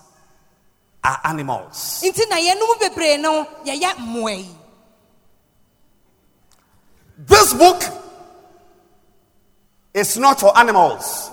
are 1.04 1.20
animals. 1.24 2.02
nti 2.04 2.30
na 2.30 2.36
yɛnom 2.36 2.80
bebree 2.80 3.18
no 3.20 3.46
yɛyɛ 3.66 3.96
mmoa 3.98 4.38
yi 4.38 4.56
This 7.18 7.54
book 7.54 7.82
is 9.94 10.18
not 10.18 10.38
for 10.42 10.52
animals. 10.58 11.30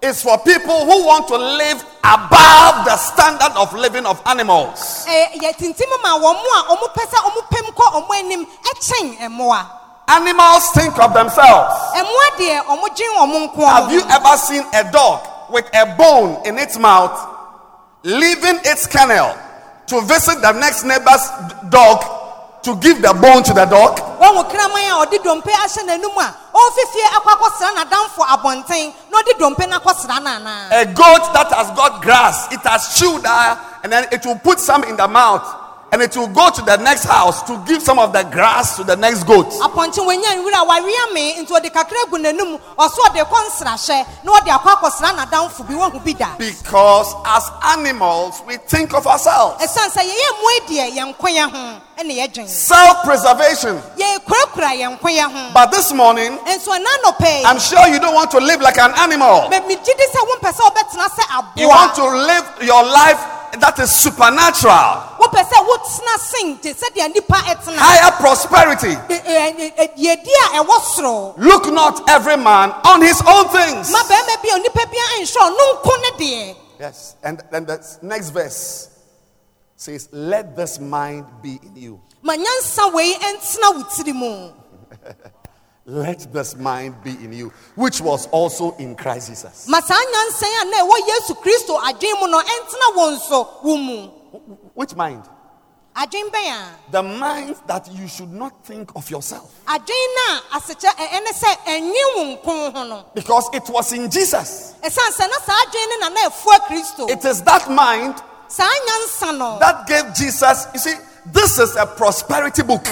mmoa 0.00 0.02
It's 0.02 0.22
for 0.22 0.38
people 0.38 0.84
who 0.86 1.04
want 1.06 1.28
to 1.28 1.36
live 1.36 1.84
above 2.02 2.84
the 2.86 2.96
standard 2.96 3.52
of 3.56 3.72
living 3.74 4.06
of 4.06 4.20
animals. 4.26 5.04
Eh, 5.06 5.26
Ɛyɛ- 5.36 5.54
yɛtintim 5.54 6.02
ma 6.02 6.18
wɔn 6.18 6.20
mo 6.20 6.50
a 6.56 6.76
wɔn 6.76 6.94
pɛ 6.94 7.04
sɛ 7.06 7.18
wɔn 7.20 7.44
pɛm 7.52 7.74
kɔ 7.74 8.08
wɔn 8.08 8.18
anim 8.18 8.46
ɛkyɛn 8.46 9.18
mmoa 9.30 9.66
Animals 10.08 10.70
think 10.70 10.98
of 10.98 11.12
themselves. 11.14 11.74
mmoa 11.94 12.30
deɛ 12.38 12.64
wɔn 12.66 12.96
gye 12.96 13.04
wɔn 13.16 13.48
nko 13.54 13.64
Have 13.68 13.92
you 13.92 14.02
ever 14.08 14.36
seen 14.38 14.64
a 14.72 14.84
dog 14.90 15.20
with 15.50 15.68
a 15.74 15.86
bone 15.96 16.40
in 16.44 16.58
its 16.58 16.78
mouth 16.78 17.18
leaving 18.02 18.58
its 18.64 18.86
kennel 18.86 19.36
to 19.86 20.00
visit 20.02 20.40
the 20.40 20.52
next 20.52 20.84
neighbor's 20.84 21.28
dog 21.68 22.02
to 22.62 22.76
give 22.76 23.02
the 23.02 23.12
bone 23.14 23.42
to 23.42 23.52
the 23.54 23.64
dog? 23.66 24.10
wɔ 24.30 24.48
kraman 24.50 24.82
a 24.90 24.94
ɔde 25.02 25.22
dompe 25.22 25.50
ahyɛ 25.50 25.82
n'anum 25.86 26.16
a 26.18 26.34
ɔfifie 26.54 27.06
akɔ 27.16 27.30
akɔsra 27.34 27.68
n'adamfo 27.76 28.22
abɔnten 28.34 28.92
na 29.10 29.18
ɔde 29.18 29.38
dompe 29.38 29.64
n'akɔsra 29.66 30.18
n'ana. 30.20 30.70
A 30.70 30.86
goat 30.86 31.32
that 31.34 31.52
has 31.52 31.70
got 31.76 32.02
grass, 32.02 32.52
it 32.52 32.60
has 32.60 32.94
chewed 32.98 33.24
her, 33.26 33.58
and 33.82 33.92
then 33.92 34.06
it 34.12 34.24
will 34.24 34.38
put 34.38 34.60
some 34.60 34.84
in 34.84 34.96
the 34.96 35.08
mouth, 35.08 35.44
and 35.92 36.02
it 36.02 36.16
will 36.16 36.28
go 36.28 36.50
to 36.50 36.62
the 36.62 36.76
next 36.78 37.04
house 37.04 37.42
to 37.42 37.62
give 37.66 37.82
some 37.82 37.98
of 37.98 38.12
the 38.12 38.22
grass 38.24 38.76
to 38.76 38.84
the 38.84 38.96
next 38.96 39.24
goat. 39.24 39.46
apɔnkye 39.60 40.02
wɔnya 40.06 40.36
nwura 40.38 40.66
wawia 40.66 41.12
me 41.12 41.34
nti 41.42 41.50
ɔde 41.50 41.70
kakra 41.72 42.08
gu 42.10 42.18
n'anum 42.18 42.58
ɔso 42.78 42.98
ɔde 43.08 43.24
kɔ 43.26 43.38
nsrahyɛ 43.50 44.06
na 44.24 44.32
ɔde 44.32 44.48
akɔ 44.48 44.68
akɔsra 44.76 45.10
n'adamfo 45.16 45.66
bi 45.66 45.74
wɔn 45.74 45.92
ho 45.92 45.98
bi 45.98 46.12
da. 46.12 46.34
Because 46.38 47.14
as 47.26 47.50
animals, 47.76 48.42
we 48.46 48.56
think 48.56 48.94
of 48.94 49.06
ourselves. 49.06 49.62
ɛsan 49.62 49.90
sɛ 49.90 50.02
yɛyɛ 50.02 50.30
mmoa 50.38 50.52
yi 50.52 50.60
deɛ 50.76 50.96
yɛn 50.96 51.50
ho 51.50 51.80
ɛna 51.98 52.12
yɛdwen. 52.16 52.48
Self 52.48 53.02
preservation. 53.04 53.82
yɛkurakura 53.98 54.70
yɛn 54.78 54.98
nkoya 54.98 55.30
ho. 55.30 55.50
But 55.52 55.72
this 55.72 55.92
morning, 55.92 56.38
nso 56.46 56.68
ɛna 56.68 56.86
nɔpɛ. 57.04 57.44
I'm 57.44 57.58
sure 57.58 57.88
you 57.88 57.98
don't 57.98 58.14
want 58.14 58.30
to 58.30 58.38
live 58.38 58.60
like 58.60 58.78
an 58.78 58.92
animal. 58.96 59.48
mɛ 59.50 59.66
mi 59.66 59.74
gyi 59.76 59.94
di 59.96 60.06
sɛ 60.06 60.20
wɔn 60.22 60.40
pɛ 60.40 60.52
sɛ 60.52 60.70
ɔbɛtena 60.70 61.08
sɛ 61.08 61.44
You 61.56 61.68
want 61.68 61.94
to 61.96 62.04
live 62.04 62.44
your 62.62 62.84
life 62.84 63.18
that 63.58 63.78
is 63.78 63.90
supernatural, 63.90 65.02
wɔn 65.18 65.30
pɛ 65.34 65.42
sɛ 65.44 65.56
wɔtena 65.66 66.18
sen 66.18 66.58
te 66.58 66.72
sɛ 66.72 66.88
deɛ 66.94 67.08
nipa 67.14 67.34
ɛtena. 67.34 67.76
higher 67.76 68.12
prosperity. 68.20 68.96
Look 71.38 71.66
not 71.72 72.08
every 72.08 72.36
man 72.36 72.70
on 72.84 73.02
his 73.02 73.20
own 73.26 73.48
things. 73.48 73.90
ma 73.90 74.02
bɛrima 74.04 74.36
bi 74.42 74.50
bi 74.84 74.96
a 74.96 75.20
nhyɛ 75.22 75.36
ɔno 75.36 75.82
nko. 75.82 75.90
Yes. 76.80 77.16
And 77.22 77.42
then 77.50 77.66
the 77.66 77.78
next 78.00 78.30
verse 78.30 78.88
says, 79.76 80.08
Let 80.12 80.56
this 80.56 80.80
mind 80.80 81.26
be 81.42 81.60
in 81.62 81.76
you. 81.76 82.00
Let 85.90 86.32
this 86.32 86.54
mind 86.54 86.94
be 87.02 87.10
in 87.10 87.32
you, 87.32 87.52
which 87.74 88.00
was 88.00 88.28
also 88.28 88.76
in 88.76 88.94
Christ 88.94 89.28
Jesus. 89.28 89.66
ma 89.66 89.80
saa 89.80 89.94
nyansa 89.98 90.42
yi 90.46 90.56
a 90.60 90.64
na 90.70 90.76
ɛwɔ 90.84 90.96
yesu 91.08 91.34
kristo 91.42 91.76
adwene 91.80 92.20
mu 92.20 92.26
no 92.28 92.38
ɛntena 92.40 92.94
wɔn 92.96 93.18
nso 93.18 93.46
wo 93.64 93.76
mu. 93.76 94.08
Which 94.74 94.94
mind? 94.94 95.24
The 96.92 97.02
mind 97.02 97.56
that 97.66 97.90
you 97.92 98.06
should 98.06 98.32
not 98.32 98.64
think 98.64 98.92
of 98.94 99.10
yourself. 99.10 99.50
adwene 99.66 100.14
na 100.14 100.40
asekyɛ 100.60 100.94
ɛ- 100.94 101.08
ɛne 101.08 101.32
sɛ 101.34 101.56
ɛnwe 101.66 102.02
wo 102.14 102.36
nko 102.36 102.72
ho 102.72 102.84
no. 102.84 103.04
Because 103.12 103.48
it 103.52 103.68
was 103.68 103.92
in 103.92 104.08
Jesus. 104.08 104.74
ɛsan 104.84 105.10
sɛ 105.10 105.28
na 105.28 105.38
saa 105.44 105.64
adwene 105.66 106.00
na 106.00 106.08
na 106.10 106.20
ɛfua 106.28 106.58
kristo. 106.68 107.10
It 107.10 107.24
is 107.24 107.42
that 107.42 107.68
mind 107.68 108.14
that 109.58 109.86
gave 109.88 110.14
Jesus. 110.14 110.66
You 110.72 110.78
see, 110.80 110.94
this 111.26 111.58
is 111.58 111.74
a 111.74 111.86
prosperity 111.86 112.62
book. 112.62 112.84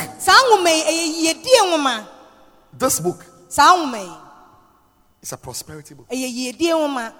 This 2.78 3.00
book 3.00 3.24
saa 3.48 3.74
nwoma 3.76 3.98
yi 3.98 4.12
is 5.22 5.32
a 5.32 5.36
prosperity 5.36 5.94
book. 5.94 6.08
ɛyɛ 6.08 6.28
yiedie 6.28 6.72
nwoma. 6.72 7.12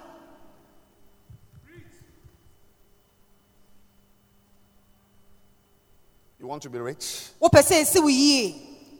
You 6.39 6.47
want 6.47 6.63
to 6.63 6.69
be 6.69 6.79
rich? 6.79 7.29
wopɛ 7.41 7.59
sɛ 7.61 7.81
esi 7.81 8.01
wo 8.01 8.07
yie. 8.07 8.53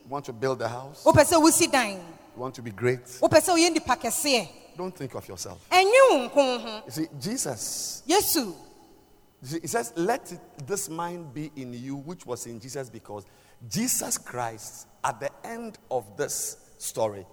You 0.03 0.09
want 0.09 0.25
to 0.25 0.33
build 0.33 0.61
a 0.61 0.67
house? 0.67 1.03
wopɛ 1.05 1.23
sɛ 1.23 1.41
wosi 1.41 1.71
dan. 1.71 1.91
You 1.91 2.41
want 2.41 2.55
to 2.55 2.61
be 2.61 2.71
great? 2.71 3.05
wopɛ 3.05 3.39
sɛ 3.39 3.55
woyɛ 3.55 3.71
nipa. 3.71 4.47
Don't 4.75 4.95
think 4.95 5.15
of 5.15 5.27
yourself. 5.27 5.65
ɛnwe 5.69 6.09
wo 6.09 6.29
nko 6.29 6.59
ho. 6.61 6.81
You 6.85 6.91
see, 6.91 7.07
Jesus, 7.19 8.03
see, 8.05 9.57
it 9.57 9.69
says, 9.69 9.93
Let 9.95 10.33
this 10.67 10.89
mind 10.89 11.33
be 11.33 11.51
in 11.55 11.73
you, 11.73 11.95
which 11.95 12.25
was 12.25 12.45
in 12.45 12.59
Jesus, 12.59 12.89
because 12.89 13.25
Jesus 13.69 14.17
Christ, 14.17 14.87
at 15.03 15.19
the 15.19 15.29
end 15.43 15.77
of 15.89 16.17
this 16.17 16.57
story, 16.77 17.25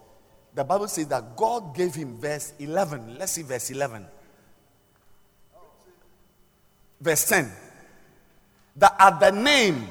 the 0.55 0.65
Bible 0.65 0.89
says 0.89 1.07
that 1.09 1.37
God 1.37 1.75
gave 1.75 1.95
him 1.95 2.17
verse 2.19 2.55
11. 2.59 3.19
Let's 3.19 3.33
see 3.33 3.43
verse 3.43 3.71
11. 3.71 4.07
Verse 7.01 7.29
10. 7.29 7.53
That 8.77 8.95
at 8.99 9.21
the 9.21 9.33
name 9.33 9.87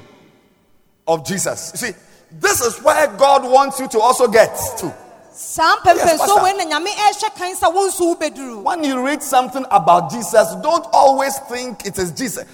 of 1.06 1.26
Jesus, 1.26 1.72
you 1.74 1.78
see, 1.78 1.98
this 2.32 2.60
is 2.60 2.82
where 2.82 3.06
God 3.16 3.50
wants 3.50 3.78
you 3.78 3.88
to 3.88 4.00
also 4.00 4.26
get 4.26 4.54
to. 4.78 4.86
Yes, 4.86 5.58
mpɛmpɛnso 5.58 6.18
Pastor. 6.18 6.42
wei 6.42 6.52
na 6.54 6.64
nyame 6.64 6.88
ɛhyɛ 6.88 7.34
kan 7.36 7.54
sɛ 7.54 7.72
wo 7.72 7.88
nso 7.88 8.16
wobɛduru. 8.16 8.62
When 8.62 8.82
you 8.82 9.04
read 9.04 9.22
something 9.22 9.66
about 9.70 10.10
Jesus, 10.10 10.54
don't 10.62 10.86
always 10.92 11.38
think 11.40 11.86
it 11.86 11.98
is 11.98 12.10
Jesus. 12.10 12.44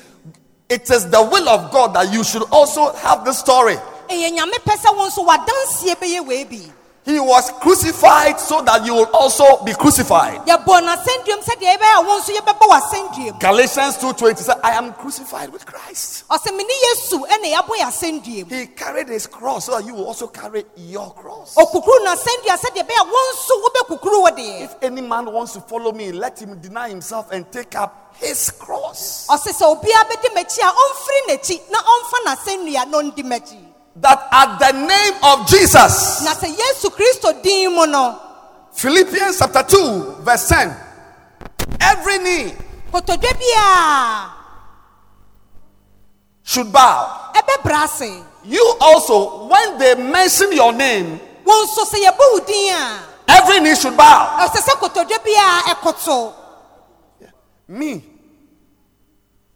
It 0.69 0.91
is 0.91 1.09
the 1.09 1.23
will 1.23 1.49
of 1.49 1.71
God 1.71 1.95
that 1.95 2.13
you 2.13 2.25
should 2.25 2.43
also 2.51 2.93
have 2.95 3.25
the 3.25 3.33
story. 3.33 3.77
Ɛyɛ 4.13 4.31
nyame 4.37 4.59
pɛ 4.65 4.77
sɛ 4.77 4.95
wo 4.97 5.07
nso 5.09 5.25
wadanseɛ 5.25 5.95
bɛyɛ 5.97 6.27
wei 6.27 6.45
bi. 6.45 6.73
He 7.05 7.19
was 7.19 7.51
crucified 7.61 8.39
so 8.39 8.63
that 8.63 8.87
you 8.87 8.95
will 8.95 9.11
also 9.13 9.65
be 9.65 9.73
crucified. 9.73 10.39
yɛbɔ 10.47 10.87
n'asɛnduam 10.87 11.43
sɛdeɛ 11.43 11.77
ɛbɛyɛ 11.77 11.95
a 11.99 12.03
wo 12.03 12.19
nso 12.21 12.31
yɛbɛbɔ 12.31 12.61
w'asɛnduam. 12.71 13.41
Galatians 13.41 13.97
2:20 13.97 14.39
says, 14.39 14.57
I 14.63 14.71
am 14.73 14.93
crucified 14.93 15.53
with 15.53 15.67
Christ. 15.67 16.23
ɔsɛ 16.31 16.57
mene 16.57 16.71
yesu 16.71 17.19
ɛna 17.27 17.55
yɛabɔ 17.55 17.75
yɛ 17.77 17.85
asɛnduam. 17.91 18.51
He 18.53 18.67
carried 18.69 19.09
his 19.09 19.27
cross 19.27 19.65
so 19.67 19.73
that 19.73 19.85
you 19.85 19.95
will 19.95 20.07
also 20.07 20.29
carry 20.29 20.65
your 20.77 21.11
cross. 21.15 21.57
ɔkukuru 21.57 22.07
n'asɛndua 22.07 22.57
sɛdeɛ 22.57 22.87
ɛbɛyɛ 22.87 23.01
a 23.01 23.05
wo 23.05 23.19
nso 23.35 23.55
wobɛkukuru 23.65 24.25
wɔ 24.25 24.39
deɛ. 24.39 24.63
If 24.63 24.75
any 24.83 25.01
man 25.01 25.33
wants 25.33 25.55
to 25.55 25.61
follow 25.61 25.91
me, 25.91 26.13
let 26.13 26.41
him 26.41 26.57
deny 26.61 26.89
himself 26.89 27.33
and 27.33 27.51
take 27.51 27.75
up 27.75 28.15
his 28.21 28.53
cross. 28.53 29.27
Ɔsɛ 33.99 34.01
sɛ 34.01 34.01
obiara 34.01 34.01
bɛdi 34.01 34.01
m'akyi 34.01 34.01
a 34.01 34.01
ɔmfiri 34.01 34.01
n'akyi 34.01 34.01
na 34.01 34.01
ɔmfa 34.01 34.01
n'asɛnnua 34.01 34.01
na 34.01 34.01
ɔndi 34.01 34.01
m'akyi. 34.01 34.01
That 34.01 34.29
at 34.33 34.59
the 34.59 34.73
name 34.73 35.15
of 35.23 35.49
Jesus, 35.49 36.23
na 36.25 36.35
sɛ 36.35 36.49
yesu 36.57 36.91
kristo 36.91 37.43
din 37.43 37.73
mu 37.75 37.87
no 37.87 38.19
Philippians 38.73 39.39
chapter 39.39 39.63
2, 39.63 40.17
verse 40.23 40.49
10. 40.49 40.77
Every 41.81 42.19
knee 42.19 42.55
kotodwe 42.91 43.33
should 46.43 46.73
bow. 46.73 47.31
ɛbɛbra 47.35 47.85
ase 47.85 48.23
You 48.45 48.75
also, 48.81 49.47
when 49.47 49.79
they 49.79 49.95
mention 49.95 50.53
your 50.53 50.73
name, 50.73 51.21
wɔn 51.45 51.65
nso 51.67 51.85
sɛ 51.85 52.03
yɛbɔ 52.05 52.33
wo 52.33 52.39
din 52.41 52.73
a 52.75 52.99
every 53.29 53.61
knee 53.61 53.75
should 53.75 53.97
bow. 53.97 54.39
ɛsɛ 54.41 54.63
sɛ 54.63 54.79
kotodwe 54.81 55.19
biara 55.25 55.75
ɛkoto 55.75 56.35
Me, 57.69 58.05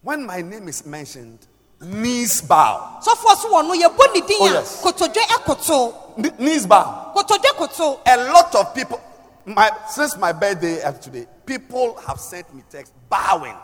when 0.01 0.24
my 0.24 0.41
name 0.41 0.68
is 0.68 0.87
mentioned, 0.87 1.47
knees 1.80 2.40
bow. 2.42 2.98
so 3.02 3.12
wɔ 3.14 3.66
no 3.66 3.74
yɛbɔ 3.74 4.14
ne 4.14 4.20
din 4.26 4.36
Oh, 4.40 4.46
a 4.58 4.62
kotodwe 4.62 5.22
ɛkoto 5.22 5.94
Kn- 6.16 6.34
Knees 6.38 6.66
bow. 6.66 7.12
kotodwe 7.14 7.56
koto 7.56 8.00
A 8.06 8.16
lot 8.32 8.54
of 8.54 8.74
people, 8.74 9.00
my, 9.44 9.70
since 9.90 10.16
my 10.16 10.32
birthday 10.32 10.82
up 10.82 11.00
today, 11.00 11.26
people 11.44 11.96
have 12.06 12.18
sent 12.18 12.52
me 12.54 12.62
text 12.70 12.92
bowing. 13.08 13.54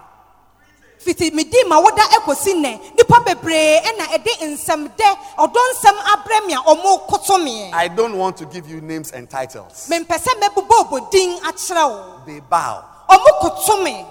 fiti 0.98 1.30
me 1.32 1.42
din 1.44 1.68
ma 1.68 1.80
woda 1.80 2.02
ɛkɔsi 2.02 2.54
nnɛ 2.54 2.94
nipa 2.96 3.20
bebree 3.26 3.80
ɛna 3.82 4.04
ɛde 4.14 4.32
nsɛm 4.54 4.88
dɛ 4.96 5.16
ɔdɔ 5.38 5.60
nsɛm 5.74 5.96
abrɛ 6.14 6.46
me 6.46 6.52
a 6.54 6.58
ɔmo 6.58 7.06
koto 7.08 7.38
meɛ 7.38 7.72
I 7.72 7.88
don't 7.88 8.16
want 8.16 8.36
to 8.36 8.44
give 8.46 8.68
you 8.68 8.80
names 8.80 9.10
and 9.10 9.28
titles. 9.28 9.88
mempɛ 9.90 10.16
sɛ 10.18 10.38
mɛbobɔ 10.40 10.68
obɔ 10.88 11.10
din 11.10 11.38
akyerɛ 11.40 11.88
wo 11.90 12.20
They 12.26 12.38
bow. 12.40 12.84
ɔmo 13.10 13.40
koto 13.40 13.82
me 13.82 14.06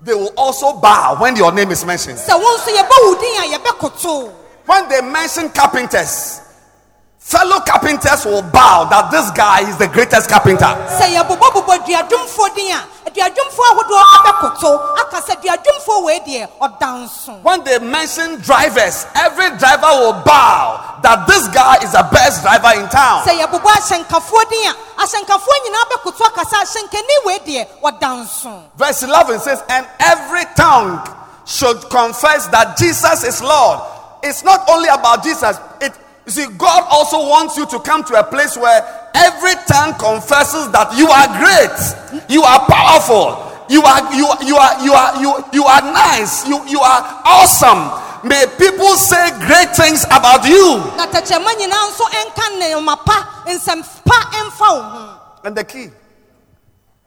They 0.00 0.14
will 0.14 0.32
also 0.36 0.78
bow 0.78 1.16
when 1.20 1.34
your 1.36 1.52
name 1.52 1.70
is 1.70 1.84
mentioned. 1.84 2.18
sɛ 2.18 2.34
wo 2.38 2.56
nso 2.56 2.70
yɛbɔ 2.70 2.96
wo 3.02 3.14
din 3.20 3.36
a 3.54 3.58
yɛbɛkoto 3.58 4.32
When 4.66 4.88
they 4.88 5.00
mention 5.00 5.48
carpenters, 5.48 6.42
fellow 7.18 7.60
carpenters 7.60 8.24
will 8.24 8.42
bow 8.42 8.86
that 8.88 9.10
this 9.10 9.30
guy 9.32 9.60
is 9.68 9.76
the 9.76 9.88
greatest 9.88 10.30
carpenter. 10.30 10.64
sɛ 10.96 11.12
yɛbobɔbobɔ 11.14 11.84
duadwomfoɔ 11.84 12.54
din 12.54 12.72
a 12.72 12.80
aduadwomfoɔ 13.10 13.66
ahodoɔ 13.72 14.02
abɛkoto 14.16 14.98
aka 15.00 15.20
sɛ 15.20 15.34
duadwomfoɔ 15.42 16.04
wei 16.04 16.20
deɛ 16.20 16.48
ɔda 16.60 17.04
nso 17.04 17.42
When 17.42 17.62
they 17.64 17.78
mention 17.80 18.40
drivers, 18.40 19.04
every 19.14 19.50
driver 19.58 19.90
will 20.00 20.22
bow 20.24 20.98
that 21.02 21.26
this 21.26 21.48
guy 21.48 21.76
is 21.82 21.92
the 21.92 22.06
best 22.12 22.42
driver 22.42 22.80
in 22.80 22.88
town. 22.88 23.26
sɛ 23.26 23.38
yɛbobɔ 23.40 23.66
ahyɛnkafoɔ 23.76 24.48
din 24.50 24.70
a 24.70 25.02
ahyɛnkafoɔ 25.02 25.54
nyinaa 25.66 25.86
bɛkoto 25.92 26.26
aka 26.26 26.44
sɛ 26.46 26.56
ahyɛnkani 26.64 27.24
wei 27.26 27.38
deɛ 27.40 27.66
ɔda 27.82 28.24
nso 28.24 28.62
Verse 28.76 29.02
11 29.02 29.40
says, 29.40 29.62
And 29.68 29.86
every 30.00 30.44
tongue 30.56 31.00
should 31.44 31.80
confess 31.90 32.46
that 32.48 32.76
Jesus 32.78 33.24
is 33.24 33.42
Lord. 33.42 33.80
It's 34.22 34.44
not 34.44 34.68
only 34.70 34.88
about 34.88 35.22
Jesus. 35.24 35.58
It, 35.80 35.92
you 36.28 36.32
see, 36.44 36.46
God 36.58 36.84
also 36.90 37.16
wants 37.24 37.56
you 37.56 37.64
to 37.64 37.80
come 37.80 38.04
to 38.04 38.20
a 38.20 38.22
place 38.22 38.54
where 38.54 38.84
every 39.14 39.54
tongue 39.64 39.94
confesses 39.96 40.68
that 40.76 40.92
you 40.92 41.08
are 41.08 41.24
great, 41.40 41.72
you 42.28 42.44
are 42.44 42.60
powerful, 42.68 43.48
you 43.72 43.80
are 43.80 44.04
you 44.12 44.28
you 44.44 44.56
are 44.60 44.76
you 44.84 44.92
are 44.92 45.12
you 45.24 45.32
you 45.56 45.64
are 45.64 45.80
nice, 45.88 46.44
you 46.46 46.60
you 46.68 46.80
are 46.84 47.00
awesome. 47.24 47.88
May 48.28 48.44
people 48.60 48.92
say 49.00 49.30
great 49.40 49.72
things 49.72 50.04
about 50.12 50.44
you. 50.44 50.76
na 51.00 51.08
tɛkyɛma 51.08 51.48
nyinaa 51.56 51.88
nso 51.88 52.04
ɛnka 52.12 52.44
nneɛma 52.60 52.96
pa 53.08 53.44
nsɛm 53.48 53.80
pa 54.04 54.18
ɛmfa 54.36 54.68
wo 54.68 54.82
ho 54.84 55.20
And 55.44 55.56
the 55.56 55.64
key. 55.64 55.88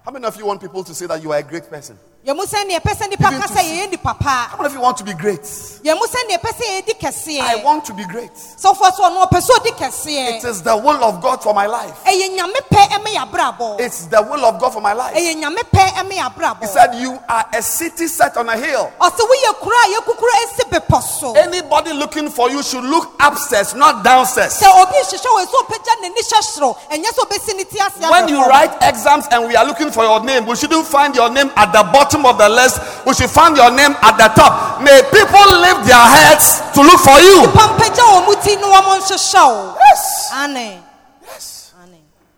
How 0.04 0.10
many 0.12 0.26
of 0.26 0.36
you 0.36 0.48
want 0.48 0.62
people 0.62 0.84
to 0.84 0.96
say 0.96 1.06
that 1.06 1.22
you 1.22 1.32
are 1.32 1.38
a 1.38 1.44
great 1.44 1.70
person? 1.70 1.96
Yɛmu 2.26 2.46
sɛ 2.46 2.64
neɛ 2.70 2.80
ɛpɛ 2.80 2.94
sɛ 2.94 3.08
nnipa 3.10 3.28
Even 3.28 3.42
ka 3.42 3.48
to 3.48 3.54
sɛ 3.54 3.62
yɛyɛ 3.66 3.88
nnipa 3.90 4.20
paa 4.20 4.48
How 4.50 4.58
many 4.58 4.68
of 4.68 4.74
you 4.74 4.82
want 4.82 4.96
to 4.98 5.04
be 5.04 5.14
great? 5.14 5.42
yɛmu 5.42 6.06
sɛ 6.06 6.20
neɛ 6.30 6.38
ɛpɛ 6.38 6.50
sɛ 6.54 6.66
yɛdi 6.78 6.94
kɛseɛ 7.00 7.42
I 7.42 7.56
want 7.64 7.84
to 7.86 7.94
be 7.94 8.04
great. 8.06 8.32
sɔfoɔ 8.36 8.94
so 8.94 9.04
ɔno 9.10 9.28
ɔpɛ 9.28 9.42
sɛ 9.42 9.50
ɔdi 9.58 10.46
It 10.46 10.64
the 10.64 10.78
will 10.78 11.04
of 11.04 11.20
God 11.20 11.42
for 11.42 11.56
my 11.56 11.66
life. 11.66 11.98
ɛyɛ 12.06 12.38
nyame 12.38 12.62
pɛ 12.72 12.90
ɛmɛ 12.90 13.16
yɛabrabɔ 13.16 13.80
It's 13.80 14.06
the 14.06 14.22
will 14.22 14.46
of 14.46 14.60
God 14.60 14.72
for 14.74 14.82
my 14.82 14.94
life. 14.94 15.16
ɛyɛ 15.16 15.42
nyame 15.42 15.58
pɛ 15.74 15.88
ɛmɛ 15.94 16.60
He 16.62 16.68
said, 16.68 16.94
You 16.96 17.18
are 17.28 17.46
a 17.54 17.62
city 17.64 18.06
set 18.08 18.38
on 18.38 18.50
a 18.50 18.56
hill. 18.58 18.92
ɔsɛ 19.02 19.20
woyɛ 19.20 19.60
kuro 19.60 19.76
a 19.76 19.96
yɛkukuro 19.96 20.32
esi 20.46 20.70
bepɔ 20.70 21.02
so 21.02 21.34
Anybody 21.34 21.94
looking 21.94 22.30
for 22.30 22.52
you 22.52 22.62
should 22.62 22.84
look 22.84 23.14
upstairs, 23.20 23.74
not 23.74 24.04
downstairs. 24.04 24.62
sɛ 24.62 24.70
obi 24.80 24.94
hyehyɛ 24.94 25.26
wɔ 25.26 25.46
sɛ 25.48 25.66
ɔpɛgya 25.66 26.02
n'ani 26.04 26.22
hyɛ 26.22 26.44
soro 26.44 26.78
ɛnyɛ 26.92 27.10
sɛ 27.10 27.26
ɔbɛsi 27.26 27.56
ne 27.58 27.64
ti 27.64 27.80
ase 27.80 28.12
When 28.12 28.28
you 28.28 28.46
write 28.46 28.76
exams 28.84 29.26
and 29.32 29.48
we 29.48 29.56
are 29.56 29.66
looking 29.66 29.90
for 29.90 30.04
your 30.04 30.24
name, 30.24 30.46
we 30.46 30.56
shouldn't 30.56 30.86
find 30.86 31.16
your 31.16 31.30
name 31.32 31.50
at 31.58 31.74
the 31.74 31.82
bottom 31.92 32.11
of 32.26 32.38
the 32.38 32.50
list. 32.50 32.82
We 33.06 33.14
should 33.14 33.30
find 33.30 33.56
your 33.56 33.72
name 33.72 33.92
at 34.02 34.18
the 34.18 34.28
top. 34.36 34.82
May 34.84 35.02
people 35.12 35.46
lift 35.62 35.88
their 35.88 36.06
heads 36.06 36.60
to 36.76 36.82
look 36.82 37.00
for 37.00 37.18
you. 37.20 37.48
pampagya 37.56 38.04
wɔ 38.04 38.26
mu 38.28 38.36
ti 38.44 38.56
ne 38.56 38.64
wɔn 38.64 39.00
nhyehyɛ 39.00 39.44
wo 39.48 39.78
Yes. 39.80 40.32
Yes. 41.24 41.74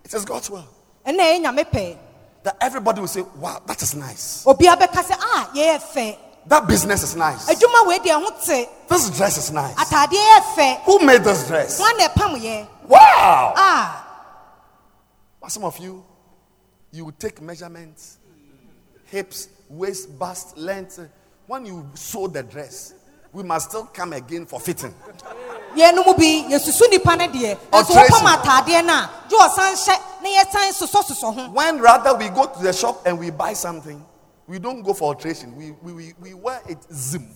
It 0.05 0.13
is 0.13 0.25
God's 0.25 0.49
will. 0.49 0.67
ɛna 1.05 1.19
ɛyɛ 1.19 1.41
nyame 1.43 1.65
pɛ 1.71 1.97
That 2.43 2.57
everybody 2.59 2.99
will 3.01 3.07
say, 3.07 3.21
Wow, 3.39 3.61
that 3.65 3.81
is 3.81 3.95
nice. 3.95 4.43
obiara 4.45 4.77
bɛka 4.77 5.01
sɛ 5.03 5.11
a 5.13 5.17
ah, 5.19 5.49
yɛyɛ 5.55 5.81
fɛ 5.81 6.17
That 6.45 6.67
business 6.67 7.03
is 7.03 7.15
nice. 7.15 7.47
adwuma 7.49 7.87
wei 7.87 7.99
deɛ 7.99 8.21
ho 8.21 8.29
te 8.45 8.67
This 8.89 9.09
dress 9.09 9.37
is 9.37 9.51
nice. 9.51 9.75
ataadeɛ 9.75 10.11
yɛ 10.13 10.41
fɛ 10.55 10.81
Who 10.83 10.99
made 10.99 11.23
this 11.23 11.47
dress? 11.47 11.79
wɔn 11.81 11.97
na 11.97 12.07
ɛpam 12.09 12.39
yɛ 12.41 12.67
Wow. 12.87 13.53
Ah. 13.55 13.99
a 13.99 14.03
But 15.41 15.51
some 15.51 15.63
of 15.65 15.77
you, 15.79 16.03
you 16.91 17.11
take 17.17 17.41
measurements, 17.41 18.17
hips, 19.05 19.47
waist, 19.77 20.17
bust, 20.17 20.57
length. 20.57 20.99
When 21.47 21.65
you 21.65 21.89
sew 21.95 22.27
the 22.27 22.43
dress, 22.43 22.93
we 23.31 23.43
must 23.43 23.69
still 23.69 23.85
come 23.85 24.13
again 24.13 24.45
for 24.45 24.59
fitting. 24.59 24.93
yɛn 25.75 25.95
mu 26.05 26.13
bi 26.13 26.45
yɛsusu 26.53 26.89
nipa 26.91 27.15
ne 27.15 27.27
deɛ 27.27 27.57
nso 27.71 27.83
Ɔtrɛsi. 27.83 28.07
wɔpam 28.07 28.37
ataadeɛ 28.37 28.85
no 28.85 28.93
a 28.93 29.09
gye 29.27 29.37
ɔsan 29.37 29.73
hyɛ 29.73 30.21
na 30.21 30.29
yɛsan 30.29 30.71
sosɔsosɔ 30.71 31.33
ho 31.35 31.51
When 31.51 31.81
rather 31.81 32.13
we 32.15 32.29
go 32.29 32.45
to 32.45 32.61
the 32.61 32.71
shop 32.71 33.01
and 33.07 33.17
we 33.17 33.31
buy 33.31 33.53
something, 33.53 34.05
we 34.47 34.59
don't 34.59 34.83
go 34.83 34.93
for 34.93 35.05
alteration. 35.09 35.55
We, 35.55 35.71
we, 35.81 35.93
we, 35.93 36.13
we 36.21 36.33
wear 36.35 36.61
it 36.69 36.77
zim. 36.93 37.27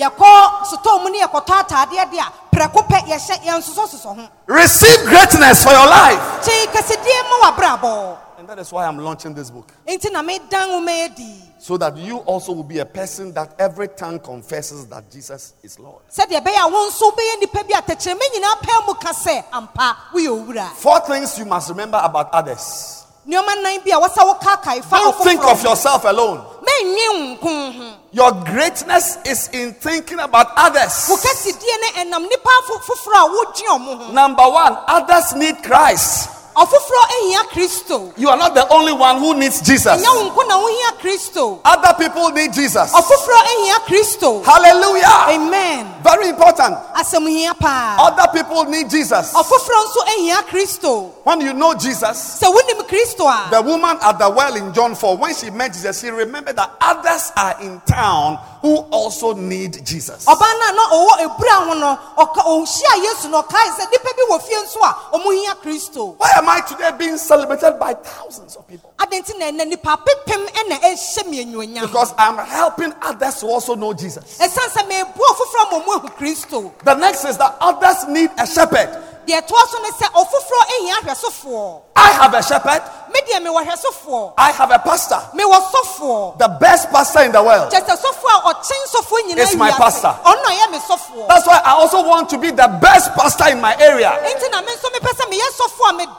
Yɛkɔ 0.00 0.64
sotɔɔ 0.64 1.02
mu 1.02 1.10
ne 1.10 1.20
yɛkɔtɔ 1.20 1.64
ataadeɛ 1.64 2.10
deɛ 2.10 2.20
a 2.20 2.32
prɛko 2.56 2.86
pɛ 2.88 3.06
yɛhyɛ 3.06 3.44
yɛn 3.44 3.60
sosɔsosɔ 3.62 4.16
ho 4.16 4.28
Receive 4.46 5.04
greatness 5.06 5.62
for 5.64 5.70
your 5.72 5.86
life. 5.86 6.20
kyee 6.44 6.66
kɛsedeɛ 6.66 7.30
ma 7.30 7.50
wabrabɔ 7.50 8.16
And 8.38 8.48
that 8.48 8.58
is 8.58 8.72
why 8.72 8.86
I'm 8.86 8.98
launching 8.98 9.34
this 9.34 9.50
book. 9.50 9.70
nti 9.86 10.10
na 10.10 10.22
medan 10.22 10.68
nwoma 10.68 10.88
yɛ 10.90 11.14
di 11.16 11.42
So 11.58 11.76
that 11.76 11.94
you 11.98 12.16
also 12.20 12.52
will 12.52 12.64
be 12.64 12.78
a 12.78 12.86
person 12.86 13.34
that 13.34 13.54
every 13.58 13.88
tongue 13.88 14.18
confesses 14.18 14.86
that 14.86 15.10
Jesus 15.10 15.52
is 15.62 15.78
Lord. 15.78 16.02
sɛdeɛ 16.10 16.40
ɛbɛyɛ 16.42 16.64
a 16.64 16.68
wo 16.68 16.88
nso 16.88 17.10
wobɛyɛ 17.12 17.42
nnipa 17.42 17.68
bi 17.68 17.78
a 17.78 17.82
tɛkyerɛma 17.82 18.20
nyinaa 18.34 18.60
pɛɛ 18.62 18.86
mu 18.86 18.94
ka 18.94 19.12
sɛ 19.12 19.44
ampa 19.52 19.96
woyɛ 20.14 20.28
owura 20.46 20.68
Four 20.72 21.00
things 21.00 21.38
you 21.38 21.44
must 21.44 21.68
remember 21.68 22.00
about 22.02 22.30
others. 22.32 23.04
Nneɔma 23.30 23.62
nan 23.62 23.80
bi 23.84 23.90
a 23.92 24.00
wɔsɛ 24.00 24.22
wokaakae 24.34 24.82
fa 24.84 24.96
Don't 24.96 25.16
think 25.24 25.44
of 25.44 25.62
yourself 25.62 26.04
alone. 26.04 26.42
mɛnwe 26.62 27.08
wo 27.08 27.36
nko 27.36 27.72
ho 27.78 27.96
Your 28.12 28.32
greatness 28.32 29.18
is 29.24 29.48
in 29.52 29.72
thinking 29.74 30.18
about 30.18 30.48
others. 30.56 31.06
wo 31.08 31.16
kɛsedie 31.16 31.80
ne 31.80 32.02
ɛnam 32.04 32.26
nnipa 32.26 32.50
afo- 32.62 32.80
foforɔ 32.80 33.18
a 33.18 33.28
wodwe 33.28 33.66
ɔmo 33.68 33.98
ho 34.06 34.12
Number 34.12 34.48
one, 34.50 34.76
others 34.88 35.32
need 35.34 35.62
Christ. 35.62 36.28
Ɔfoforɔ 36.56 37.02
ahia 37.10 37.42
kristo 37.50 38.12
You 38.16 38.28
are 38.28 38.36
not 38.36 38.54
the 38.54 38.66
only 38.72 38.92
one 38.92 39.18
who 39.18 39.34
needs 39.34 39.60
Jesus. 39.60 40.02
ɛnyɛ 40.02 40.14
wo 40.14 40.30
nko 40.30 40.48
na 40.48 40.56
wohia 40.58 40.98
kristo 41.00 41.60
Other 41.64 41.94
people 41.98 42.30
need 42.30 42.52
Jesus. 42.52 42.92
ɔfoforɔ 42.92 43.38
ahia 43.46 43.74
kristo 43.86 44.44
Hallelujah. 44.44 45.26
amen 45.28 45.86
Very 46.02 46.28
important. 46.28 46.76
asɛm 46.94 47.28
hia 47.28 47.54
paa 47.54 47.96
Other 48.00 48.26
people 48.32 48.64
need 48.64 48.90
Jesus. 48.90 49.32
ɔfoforɔ 49.32 49.84
nso 49.86 50.00
ahia 50.06 50.42
kristo 50.48 51.10
When 51.24 51.40
you 51.40 51.52
know 51.52 51.74
Jesus, 51.74 52.40
sɛ 52.42 52.52
wonim 52.52 52.86
kristo 52.88 53.26
a 53.28 53.50
the 53.50 53.62
woman 53.62 53.96
at 54.02 54.18
the 54.18 54.28
well 54.30 54.54
in 54.56 54.72
John 54.74 54.94
4, 54.94 55.16
when 55.16 55.34
she 55.34 55.50
met 55.50 55.72
Jesus, 55.72 56.00
she 56.00 56.08
remembered 56.10 56.56
that 56.56 56.70
others 56.80 57.30
are 57.36 57.56
in 57.60 57.80
town 57.86 58.38
who 58.62 58.76
also 58.90 59.34
need 59.34 59.84
Jesus. 59.86 60.24
ɔbaa 60.26 60.74
no 60.74 61.06
a 61.10 61.28
ebura 61.28 61.66
ho 61.66 61.74
no 61.74 61.98
ɔka 62.18 62.42
ɔhyia 62.44 63.30
no 63.30 63.42
ɔkae 63.42 63.68
sɛ 63.76 63.86
nnipa 63.86 64.10
bi 64.16 64.22
wɔ 64.30 64.42
fie 64.42 64.56
nso 64.56 64.80
a 64.82 65.16
ɔmo 65.16 65.32
hia 65.32 65.54
kristo 65.62 66.14
Why 66.18 66.30
am 66.40 66.48
I 66.48 66.60
today 66.60 66.90
being 66.98 67.16
celebrated 67.18 67.78
by 67.78 67.92
thousands 67.94 68.56
of 68.56 68.66
people? 68.66 68.92
adɛn 68.98 69.20
nti 69.22 69.38
na 69.38 69.44
ɛnɛ 69.50 69.64
nnipa 69.68 69.98
pepem 70.04 70.46
ɛna 70.48 70.80
ɛhyɛ 70.80 71.30
me 71.30 71.44
anuonyam 71.44 71.82
Because 71.82 72.14
I'm 72.18 72.38
helping 72.38 72.92
others 73.02 73.40
to 73.40 73.46
also 73.46 73.74
know 73.74 73.92
Jesus. 73.92 74.38
ɛsiane 74.38 74.70
sɛ 74.74 74.88
meeboa 74.88 75.28
ɔfoforɔ 75.32 75.70
ma 75.70 75.80
ɔmo 75.80 75.96
ahu 75.98 76.08
kristo 76.18 76.72
The 76.84 76.94
next 76.94 77.24
is 77.24 77.36
that 77.38 77.56
others 77.60 78.08
need 78.08 78.30
a 78.38 78.46
shepherd. 78.46 78.88
Deɛ 79.30 79.40
ɛtoa 79.40 79.62
so 79.70 79.78
ne 79.78 79.90
sɛ 79.90 80.06
ɔfoforɔ 80.20 80.62
ahia 80.74 80.94
ahwɛsofoɔ 81.00 81.80
I 81.96 82.08
have 82.12 82.34
a 82.34 82.42
shepherd. 82.42 82.82
me 83.12 83.20
deɛ 83.28 83.38
mewɔ 83.44 83.64
hwɛsofoɔ 83.66 84.32
I 84.38 84.50
have 84.52 84.70
a 84.70 84.78
pastor. 84.78 85.20
The 85.34 86.48
best 86.60 86.90
pastor 86.90 87.22
in 87.22 87.32
the 87.32 87.42
world. 87.42 87.70
kyɛ 87.72 87.80
sɛ 87.86 87.94
a 87.94 88.54
ɔkyɛn 88.54 88.84
sɔfoɔ 88.94 89.18
nyinaa 89.28 89.42
It's 89.42 89.54
my 89.54 89.70
pastor. 89.70 90.14
ɔno 90.24 90.42
na 90.42 90.70
me 90.70 90.78
sɔfoɔ 90.78 91.28
That's 91.28 91.46
why 91.46 91.60
I 91.64 91.72
also 91.72 92.02
want 92.02 92.28
to 92.30 92.38
be 92.38 92.50
the 92.50 92.68
best 92.80 93.14
pastor 93.14 93.48
in 93.50 93.60
my 93.60 93.76
area. 93.78 94.10
nti 94.22 94.50
na 94.50 94.60
me 94.62 94.72
nso 94.72 94.90
mepɛ 94.90 95.10
sɛ 95.14 95.24
meyɛ 95.30 95.48
sɔfoɔ 95.58 95.90
a 95.90 96.10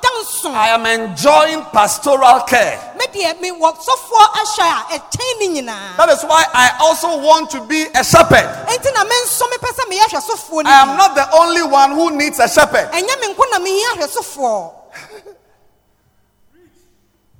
I 0.53 0.69
am 0.69 0.85
enjoying 0.85 1.63
pastoral 1.73 2.41
care. 2.41 2.79
Me 3.13 3.23
deɛ 3.23 3.33
mewɔ 3.41 3.77
sɔfoɔ 3.77 4.25
ahwɛ 4.39 4.63
a 4.63 4.99
ɛkyɛn 4.99 5.39
ne 5.39 5.47
nyinaa 5.61 5.97
That 5.97 6.09
is 6.09 6.23
why 6.23 6.45
I 6.53 6.77
also 6.81 7.17
want 7.21 7.49
to 7.51 7.61
be 7.65 7.83
a 7.83 8.03
shepherd. 8.03 8.45
nti 8.67 8.93
na 8.93 9.03
me 9.03 9.15
nso 9.25 9.43
mepɛ 9.51 9.69
sɛ 9.73 9.83
meyɛ 9.89 10.05
hwɛsofoɔ 10.09 10.63
no 10.63 10.69
I 10.69 10.73
am 10.81 10.97
not 10.97 11.15
the 11.15 11.29
only 11.35 11.63
one 11.63 11.91
who 11.91 12.11
needs 12.11 12.39
a 12.39 12.47
shepherd. 12.47 12.89
ɛnyɛ 12.91 13.19
me 13.21 13.33
nko 13.33 13.43
na 13.51 13.59
mehia 13.59 13.95
hwɛsofoɔ 13.97 14.73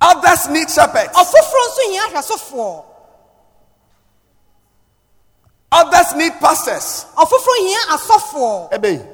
Others 0.02 0.48
need 0.50 0.70
shepherds. 0.70 1.14
ɔfoforɔ 1.14 1.68
nso 1.68 1.82
hia 1.92 2.02
ahwɛsofoɔ 2.02 2.84
Others 5.74 6.16
need 6.16 6.34
pastors. 6.40 7.06
ɔfoforɔ 7.16 7.58
hia 7.60 7.80
asɔfoɔ 7.96 8.74
Ebe, 8.74 9.06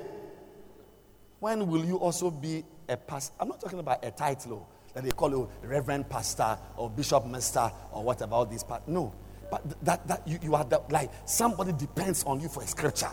when 1.39 1.67
will 1.67 1.85
you 1.85 1.97
also 1.97 2.31
be 2.31 2.63
a 2.89 2.97
pastor? 2.97 3.33
I'm 3.39 3.49
not 3.49 3.59
talking 3.61 3.77
about 3.79 4.03
a 4.03 4.09
title 4.11 4.67
they 5.05 5.11
call 5.11 5.29
you 5.29 5.49
Reverend 5.63 6.09
Pastor 6.09 6.57
or 6.75 6.89
Bishop 6.89 7.25
Master 7.25 7.71
or 7.91 8.03
whatever. 8.03 8.35
All 8.35 8.45
these 8.45 8.63
part. 8.63 8.87
No, 8.87 9.13
but 9.51 9.61
that 9.83 10.07
that 10.07 10.27
you, 10.27 10.39
you 10.41 10.55
are 10.55 10.63
the, 10.63 10.81
like 10.89 11.11
somebody 11.25 11.73
depends 11.73 12.23
on 12.23 12.39
you 12.39 12.49
for 12.49 12.63
a 12.63 12.67
scripture. 12.67 13.11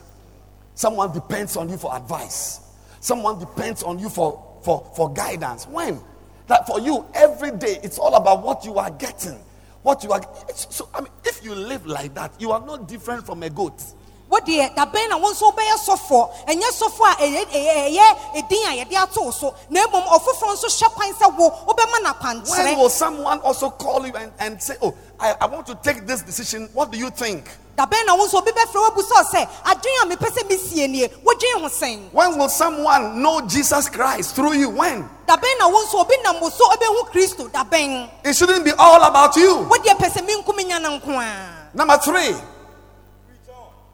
Someone 0.74 1.12
depends 1.12 1.56
on 1.56 1.68
you 1.68 1.76
for 1.76 1.94
advice. 1.94 2.60
Someone 3.00 3.38
depends 3.38 3.82
on 3.82 3.98
you 3.98 4.08
for 4.08 4.58
for 4.62 4.90
for 4.96 5.12
guidance. 5.12 5.66
When 5.66 6.00
that 6.46 6.66
for 6.66 6.80
you 6.80 7.06
every 7.14 7.52
day, 7.52 7.78
it's 7.82 7.98
all 7.98 8.14
about 8.14 8.42
what 8.42 8.64
you 8.64 8.78
are 8.78 8.90
getting. 8.90 9.38
What 9.82 10.02
you 10.02 10.12
are. 10.12 10.22
So 10.54 10.88
I 10.94 11.02
mean, 11.02 11.12
if 11.24 11.44
you 11.44 11.54
live 11.54 11.86
like 11.86 12.14
that, 12.14 12.32
you 12.40 12.50
are 12.52 12.64
not 12.64 12.88
different 12.88 13.26
from 13.26 13.42
a 13.42 13.50
goat. 13.50 13.82
Wodeɛ 14.34 14.74
dabɛn 14.74 15.08
na 15.08 15.16
wo 15.16 15.30
nso 15.32 15.50
wobɛyɛ 15.52 15.76
sɔfoɔ 15.86 16.30
ɛnyɛ 16.48 16.68
sɔfoɔ 16.72 17.08
a 17.10 17.14
ɛyɛ 17.88 18.16
ɛdin 18.36 18.64
a 18.68 18.84
yɛde 18.84 18.96
ato 19.02 19.22
wo 19.22 19.30
so 19.30 19.54
na 19.70 19.86
mmom 19.86 20.04
ɔfoforɔ 20.06 20.52
nso 20.54 20.66
hyɛ 20.68 20.92
kwan 20.92 21.12
sɛ 21.14 21.36
wo 21.38 21.50
wobɛma 21.66 22.02
no 22.02 22.12
When 22.14 22.42
akwankyerɛ 22.42 22.76
will 22.76 22.90
someone 22.90 23.40
also 23.40 23.70
call 23.70 24.06
you 24.06 24.12
and, 24.14 24.32
and 24.38 24.62
say, 24.62 24.76
Oh, 24.82 24.94
I, 25.18 25.34
I 25.40 25.46
want 25.46 25.66
to 25.66 25.74
take 25.76 26.06
this 26.06 26.22
decision? 26.22 26.68
What 26.72 26.90
do 26.90 26.98
you 26.98 27.10
think? 27.10 27.48
dabɛn 27.76 28.06
na 28.06 28.14
wo 28.14 28.26
nso 28.26 28.38
obi 28.38 28.50
bɛfrɛ 28.52 28.74
woabu 28.90 29.02
sɛ 29.02 29.24
sɛ 29.34 29.48
adwene 29.64 30.02
a 30.02 30.16
mepɛ 30.16 30.28
sɛ 30.30 30.48
mesie 30.48 30.88
nie 30.88 31.08
wodwen 31.08 31.60
ho 31.60 31.68
sɛn 31.68 32.12
When 32.12 32.38
will 32.38 32.48
someone 32.48 33.20
know 33.20 33.40
Jesus 33.46 33.88
Christ 33.88 34.34
through 34.36 34.54
you? 34.54 34.70
When? 34.70 35.08
dabɛn 35.26 35.58
na 35.58 35.68
wo 35.68 35.82
nso 35.84 36.00
obi 36.00 36.14
nam 36.22 36.40
wo 36.40 36.50
so 36.50 36.64
wobɛhu 36.68 37.10
kristo 37.10 37.50
dabɛn 37.50 38.10
It 38.24 38.36
shouldn't 38.36 38.64
be 38.64 38.72
all 38.78 39.02
about 39.02 39.34
you. 39.36 39.66
wodeɛ 39.68 39.96
pɛ 39.98 40.08
sɛ 40.10 40.26
menko 40.26 40.54
menya 40.54 40.80
no 40.80 40.98
nko 41.00 41.20
a 41.20 41.76
Number 41.76 41.96
three, 41.98 42.32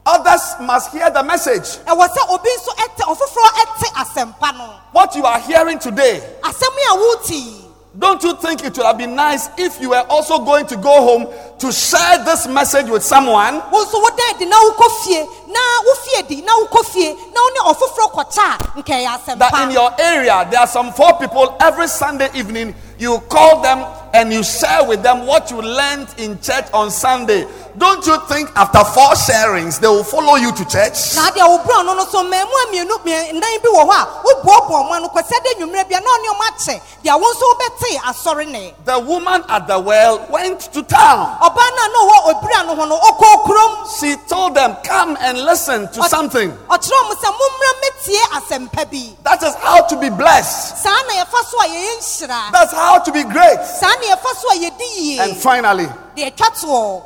others 0.05 0.41
must 0.61 0.91
hear 0.91 1.09
the 1.09 1.23
message. 1.23 1.77
ɛwɔ 1.85 2.07
sɛ 2.07 2.29
obi 2.33 2.49
nso 2.49 2.71
ɛte 2.75 3.01
ɔfoforɔ 3.05 3.49
ɛte 3.61 3.87
asɛmpa 4.03 4.57
no 4.57 4.69
What 4.91 5.15
you 5.15 5.25
are 5.25 5.39
hearing 5.39 5.79
today, 5.79 6.21
asɛm 6.43 6.75
yi 6.77 6.85
a 6.89 6.95
wotii 6.97 7.61
don't 7.99 8.23
you 8.23 8.33
think 8.37 8.63
it 8.63 8.77
would 8.77 8.85
have 8.85 8.97
been 8.97 9.15
nice 9.15 9.49
if 9.57 9.81
you 9.81 9.89
were 9.89 10.05
also 10.09 10.39
going 10.45 10.65
to 10.65 10.77
go 10.77 10.89
home 10.89 11.27
to 11.59 11.73
share 11.73 12.23
this 12.23 12.47
message 12.47 12.87
with 12.87 13.03
someone? 13.03 13.55
wo 13.69 13.83
nso 13.83 13.99
wodan 14.01 14.35
adi 14.35 14.45
na 14.45 14.55
wokɔ 14.55 15.03
fie 15.03 15.25
na 15.47 15.59
wofie 15.83 16.27
di 16.27 16.41
na 16.41 16.53
wokɔ 16.63 16.85
fie 16.85 17.13
na 17.13 17.41
wo 17.41 17.49
ne 17.53 17.59
ɔfoforɔ 17.73 18.11
kɔkyɛ 18.13 18.77
a 18.77 18.81
nkɛyɛ 18.81 19.37
That 19.39 19.63
in 19.63 19.71
your 19.71 19.91
area, 19.99 20.47
there 20.49 20.61
are 20.61 20.67
some 20.67 20.93
four 20.93 21.17
people 21.19 21.57
every 21.59 21.87
Sunday 21.89 22.29
evening, 22.33 22.73
you 22.97 23.19
call 23.27 23.61
them 23.61 23.85
and 24.13 24.31
you 24.31 24.41
share 24.43 24.85
with 24.85 25.03
them 25.03 25.25
what 25.25 25.51
you 25.51 25.61
learned 25.61 26.07
in 26.17 26.39
church 26.39 26.65
on 26.73 26.91
Sunday. 26.91 27.45
Don't 27.77 28.05
you 28.05 28.17
think 28.27 28.49
after 28.55 28.83
four 28.83 29.13
sharings, 29.15 29.79
they 29.79 29.87
will 29.87 30.03
follow 30.03 30.35
you 30.35 30.51
to 30.51 30.63
church? 30.65 31.15
na 31.15 31.29
adeɛ 31.31 31.47
wobura 31.47 31.85
no 31.85 31.93
no 31.95 32.05
so 32.05 32.23
mmaamu 32.23 32.51
a 32.51 32.65
mmienu 32.67 32.95
mmie- 33.03 33.31
nnan 33.33 33.61
bi 33.63 33.69
wɔ 33.69 33.83
hɔ 33.87 33.95
a 33.95 34.07
woboaboa 34.25 34.83
ɔmo 34.83 34.91
ano 34.95 35.07
kɔsɛ 35.09 35.37
dɛ 35.39 35.59
nnwummerɛ 35.59 35.87
bia 35.89 35.99
na 35.99 36.09
ɔne 36.09 36.27
ɔmo 36.33 36.43
akyɛ 36.49 36.81
deɛ 37.03 37.19
wo 37.19 37.27
nso 37.31 37.45
wobɛtee 37.53 37.97
asɔre 38.09 38.47
ne 38.51 38.73
The 38.85 38.99
woman 38.99 39.43
at 39.49 39.67
the 39.67 39.79
well 39.79 40.25
went 40.29 40.59
to 40.73 40.83
town. 40.83 41.37
no 41.41 41.47
a 41.47 41.71
na 41.75 41.99
ɔwɔ 41.99 42.33
obira 42.33 42.65
no 42.65 42.75
ho 42.75 42.85
no 42.85 42.97
ɔkɔɔ 42.99 43.43
kurom 43.45 43.99
She 43.99 44.15
told 44.27 44.55
them, 44.55 44.75
Come 44.83 45.17
and 45.21 45.39
listen 45.39 45.87
to 45.93 46.03
something. 46.09 46.51
ɔkyerɛ 46.51 46.97
ɔmo 47.03 47.13
sɛ 47.15 47.33
mommra 47.39 47.71
mɛtie 47.81 48.21
asɛmpa 48.33 48.91
bi 48.91 49.15
That 49.23 49.43
is 49.43 49.55
how 49.55 49.81
to 49.83 49.95
be 49.97 50.09
blessed. 50.09 50.77
saa 50.83 50.89
na 51.07 51.23
yɛfa 51.23 51.45
so 51.49 51.59
a 51.61 51.65
yɛyɛ 51.65 51.97
nhyira 51.99 52.51
That's 52.51 52.73
how 52.73 52.99
to 52.99 53.11
be 53.11 53.23
great. 53.23 53.59
saa 53.65 53.87
na 53.87 54.15
yɛfa 54.15 54.35
so 54.41 54.49
a 54.51 54.55
yɛdi 54.69 54.97
yie 54.97 55.19
And 55.19 55.37
finally, 55.37 55.85
deɛ 56.17 56.33
ɛtwa 56.35 56.49
toɔ 56.61 57.01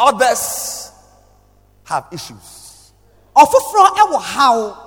others 0.00 0.90
have 1.84 2.06
issues. 2.12 2.92
ɔfoforɔ 3.36 3.86
ɛwɔ 3.96 4.20
haw 4.20 4.80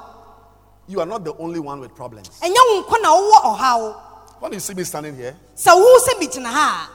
You 0.89 1.01
are 1.01 1.05
not 1.05 1.26
the 1.26 1.36
only 1.38 1.60
one 1.60 1.80
with 1.82 1.93
problems. 1.95 2.30
ɛnyɛ 2.41 2.55
wo 2.55 2.84
nkɔ 2.84 3.01
na 3.01 3.10
wowɔ 3.10 3.58
ɔhaw 3.58 3.95
When 4.39 4.53
you 4.53 4.60
see 4.60 4.74
me 4.74 4.84
standing 4.84 5.16
here, 5.16 5.36
sɛ 5.55 5.76
wo 5.76 5.99
sɛ 6.08 6.20
megyina 6.22 6.45
ha 6.51 6.89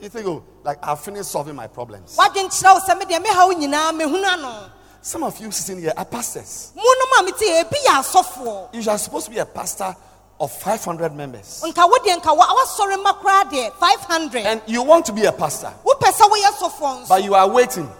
you 0.00 0.08
think, 0.08 0.26
oh, 0.26 0.42
like 0.64 0.78
I've 0.82 1.00
finished 1.00 1.30
solving 1.30 1.54
my 1.54 1.66
problems. 1.68 2.16
a 2.18 2.22
woadwen 2.22 2.46
kyerɛ 2.48 2.74
wo 2.74 2.80
sɛ 2.80 3.00
medeɛ 3.00 3.24
mehaw 3.24 3.52
nyinaa 3.52 3.92
mehunu 3.98 4.24
ano 4.24 4.70
Some 5.00 5.22
of 5.22 5.38
you 5.38 5.50
sitting 5.50 5.82
here 5.82 5.92
are 5.96 6.04
pastors. 6.04 6.72
monom 6.76 7.20
a 7.20 7.22
mete 7.24 7.40
yɛ 7.40 7.64
ebi 7.64 7.76
yɛ 7.86 8.00
asɔfoɔ 8.02 8.68
You 8.74 8.90
are 8.90 8.98
supposed 8.98 9.26
to 9.26 9.30
be 9.32 9.38
a 9.38 9.46
pastor 9.46 9.94
of 10.40 10.52
500 10.52 11.14
members. 11.14 11.62
nka 11.64 11.88
wodeɛ 11.88 12.16
nka 12.20 12.36
wa- 12.36 12.54
wasɔre 12.54 13.02
ma 13.02 13.12
koraa 13.14 13.44
deɛ 13.50 13.72
500 13.78 14.44
And 14.46 14.62
you 14.66 14.82
want 14.82 15.06
to 15.06 15.12
be 15.12 15.24
a 15.24 15.32
pastor, 15.32 15.72
wopɛ 15.84 16.10
sɛ 16.12 16.28
woyɛ 16.30 16.50
sɔfoɔ 16.58 17.08
but 17.08 17.22
you 17.24 17.34
are 17.34 17.48
waiting 17.48 17.90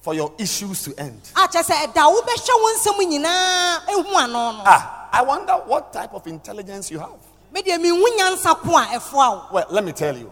for 0.00 0.14
your 0.14 0.32
issues 0.38 0.82
to 0.84 0.94
end. 0.98 1.20
a 1.36 1.48
kyerɛ 1.48 1.64
sɛ 1.64 1.74
ɛda 1.86 1.96
a 1.96 2.14
wobɛhwɛ 2.14 2.48
wo 2.60 2.74
nsɛm 2.76 2.98
nyinaa 3.12 3.86
ehu 3.88 4.14
ano 4.16 4.52
no 4.52 4.62
Ah, 4.66 5.08
I 5.12 5.22
wonder 5.22 5.52
what 5.66 5.92
type 5.92 6.12
of 6.14 6.26
intelligence 6.26 6.90
you 6.90 6.98
have. 6.98 7.10
medeɛ 7.54 7.78
mehu 7.78 8.04
nyansa 8.18 8.54
ko 8.60 8.76
a 8.76 9.52
Well, 9.52 9.66
let 9.70 9.84
me 9.84 9.92
tell 9.92 10.16
you. 10.16 10.30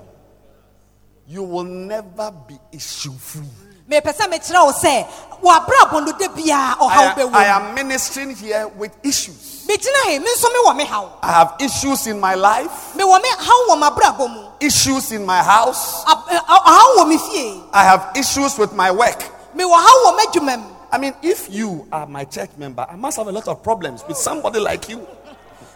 You 1.27 1.45
will 1.45 1.64
never 1.64 2.33
be 2.49 2.59
issue 2.73 3.12
free. 3.12 3.47
mepɛ 3.89 4.12
sɛ 4.16 4.27
mekyerɛ 4.33 4.64
wo 4.66 4.73
sɛ 4.73 5.07
wɔabrabɔ 5.41 6.05
no 6.05 6.12
da 6.18 6.29
I, 6.37 7.29
I 7.33 7.45
am 7.47 7.75
ministering 7.75 8.35
here 8.35 8.66
with 8.68 8.93
issues. 9.05 9.60
Megyina 9.71 10.11
he 10.11 10.18
me 10.18 10.27
nso 10.27 10.49
mewɔ 10.51 10.77
me 10.77 10.85
haw 10.85 11.09
I 11.23 11.33
have 11.33 11.55
issues 11.61 12.07
in 12.07 12.18
my 12.21 12.35
life, 12.35 12.93
mewɔ 12.97 13.23
me 13.23 13.29
haw 13.39 13.68
wɔ 13.75 13.79
m'abrabɔ 13.81 14.31
mu 14.31 14.43
issues 14.61 15.12
in 15.12 15.25
my 15.25 15.43
house. 15.43 16.05
Ab- 16.07 16.25
eh, 16.31 16.39
ɛ- 16.39 16.45
ɔ- 16.45 16.62
ɔhaw 16.64 16.97
wɔ 16.99 17.09
me 17.09 17.18
fie 17.18 17.62
I 17.73 17.85
have 17.85 18.11
issues 18.16 18.59
with 18.59 18.73
my 18.73 18.91
work. 18.91 19.23
mewɔ 19.57 19.73
haw 19.73 20.11
wɔ 20.12 20.18
m'adwuma 20.18 20.59
mu 20.59 20.64
I 20.93 20.99
mean, 20.99 21.14
if 21.23 21.49
you 21.49 21.87
are 21.93 22.05
my 22.05 22.25
church 22.25 22.51
member, 22.59 22.85
I 22.91 22.97
must 22.97 23.16
have 23.18 23.29
a 23.29 23.31
lot 23.33 23.47
of 23.47 23.62
problems 23.62 24.03
with 24.09 24.16
somebody 24.16 24.59
like 24.59 24.89
you. 24.89 25.07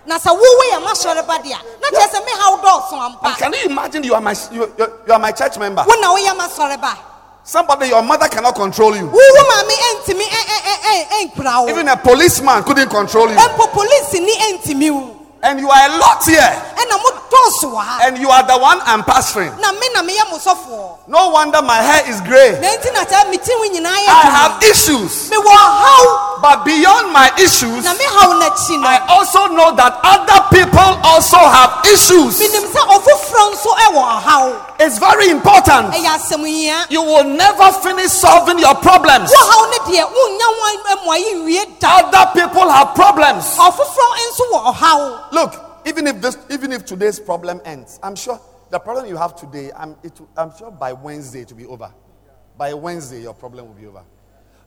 na 0.07 0.18
sɛ 0.18 0.30
wowo 0.36 0.62
yɛ 0.72 0.82
m'asɔre 0.84 1.26
ba 1.26 1.38
deɛ 1.38 1.57
na 1.80 1.88
kyerɛ 1.90 2.09
sɛ 2.11 2.24
me 2.26 2.32
haw 2.34 2.57
dɔɔso 2.59 2.92
And 2.92 3.14
ampa 3.14 3.38
can 3.38 3.53
you 3.53 3.64
imagine 3.70 4.03
you 4.03 4.14
are 4.14 4.20
my 4.20 4.34
you, 4.51 4.70
you, 4.76 4.86
you 5.07 5.12
are 5.12 5.18
my 5.20 5.30
church 5.32 5.57
member? 5.59 5.84
Somebody 7.47 7.88
your 7.88 8.03
mother 8.03 8.26
cannot 8.28 8.55
control 8.55 8.97
you. 8.97 9.11
Even 11.68 11.88
a 11.88 11.97
policeman 11.97 12.62
couldn't 12.64 12.88
control 12.88 13.28
you. 13.28 13.36
Mpo 15.45 15.51
polisi 15.51 15.51
ni 15.51 15.51
ɛntimi 15.51 15.51
wo 15.51 15.51
And 15.51 15.61
you 15.61 15.70
are 15.70 15.86
a 15.86 15.99
lot 15.99 16.24
here. 16.24 16.62
ɛna 16.76 17.03
mo 17.03 17.11
dɔɔso 17.30 17.72
wɔ 17.72 17.82
ha 17.84 17.99
And 18.07 18.18
you 18.18 18.30
are 18.30 18.42
the 18.42 18.59
one 18.59 18.80
I'm 18.86 19.03
pastoring. 19.03 19.59
na 19.61 19.72
me 19.72 19.88
na 19.95 20.03
meyɛ 20.03 20.30
mo 20.30 20.38
sɔfoɔ 20.38 20.97
No 21.09 21.28
wonder 21.30 21.61
my 21.62 21.76
hair 21.82 22.09
is 22.09 22.20
gray. 22.22 22.59
na 22.61 22.68
nti 22.68 22.92
na 22.95 23.05
kyerɛ 23.05 23.30
me 23.30 23.38
tirinwi 23.38 23.68
nyinaa 23.74 23.97
yɛ 23.97 24.09
I 24.09 24.30
have 24.30 24.62
issues. 24.62 25.30
But 26.45 26.64
beyond 26.64 27.11
my 27.12 27.30
issues, 27.40 27.84
na 27.84 27.92
me 27.95 28.05
haw 28.05 28.36
n'akyi 28.38 28.80
no 28.80 28.86
I 28.88 28.99
also 29.09 29.47
know 29.49 29.74
that 29.76 29.99
other 30.05 30.40
people 30.53 30.90
also 31.05 31.38
have 31.38 31.80
issues. 31.86 32.38
menim 32.40 32.66
sɛ 32.68 32.80
ɔfoforɔ 32.97 33.53
nso 33.53 33.70
ɛwɔ 33.86 34.20
ɔhaw 34.20 34.55
It's 34.80 34.99
very 34.99 35.30
important. 35.30 35.92
ɛyɛ 35.95 36.18
asɛm 36.18 36.45
hia 36.47 36.86
You 36.90 37.03
will 37.03 37.24
never 37.24 37.72
finish 37.82 38.11
solving 38.12 38.59
your 38.59 38.74
problems. 38.74 39.30
wo 39.30 39.36
haw 39.38 39.70
ne 39.70 39.78
deɛ 39.92 40.05
wonya 40.05 40.45
ho 40.45 40.97
mmuayi 40.97 41.34
nwie 41.42 41.64
da 41.80 41.95
Other 42.05 42.26
people 42.34 42.68
have 42.68 42.95
problems. 42.95 43.45
Ɔfoforɔ 45.35 45.49
nso 45.49 45.55
wɔ 45.55 45.55
ɔhaw 45.55 45.74
Look, 45.82 45.87
even 45.87 46.07
if 46.07 46.20
this, 46.20 46.39
even 46.51 46.72
if 46.72 46.85
today's 46.85 47.18
problem 47.20 47.61
ends, 47.64 47.99
I'm 48.03 48.16
sure 48.16 48.41
the 48.70 48.78
problem 48.78 49.07
you 49.07 49.16
have 49.16 49.37
today, 49.37 49.70
I'm, 49.76 49.97
it, 50.03 50.18
I'm 50.37 50.53
sure 50.57 50.70
by 50.70 50.93
Wednesday 50.93 51.41
it 51.41 51.51
will 51.51 51.59
be 51.59 51.66
over. 51.66 51.93
By 52.57 52.74
Wednesday 52.74 53.22
your 53.22 53.35
problem 53.35 53.66
will 53.66 53.74
be 53.74 53.87
over. 53.87 54.03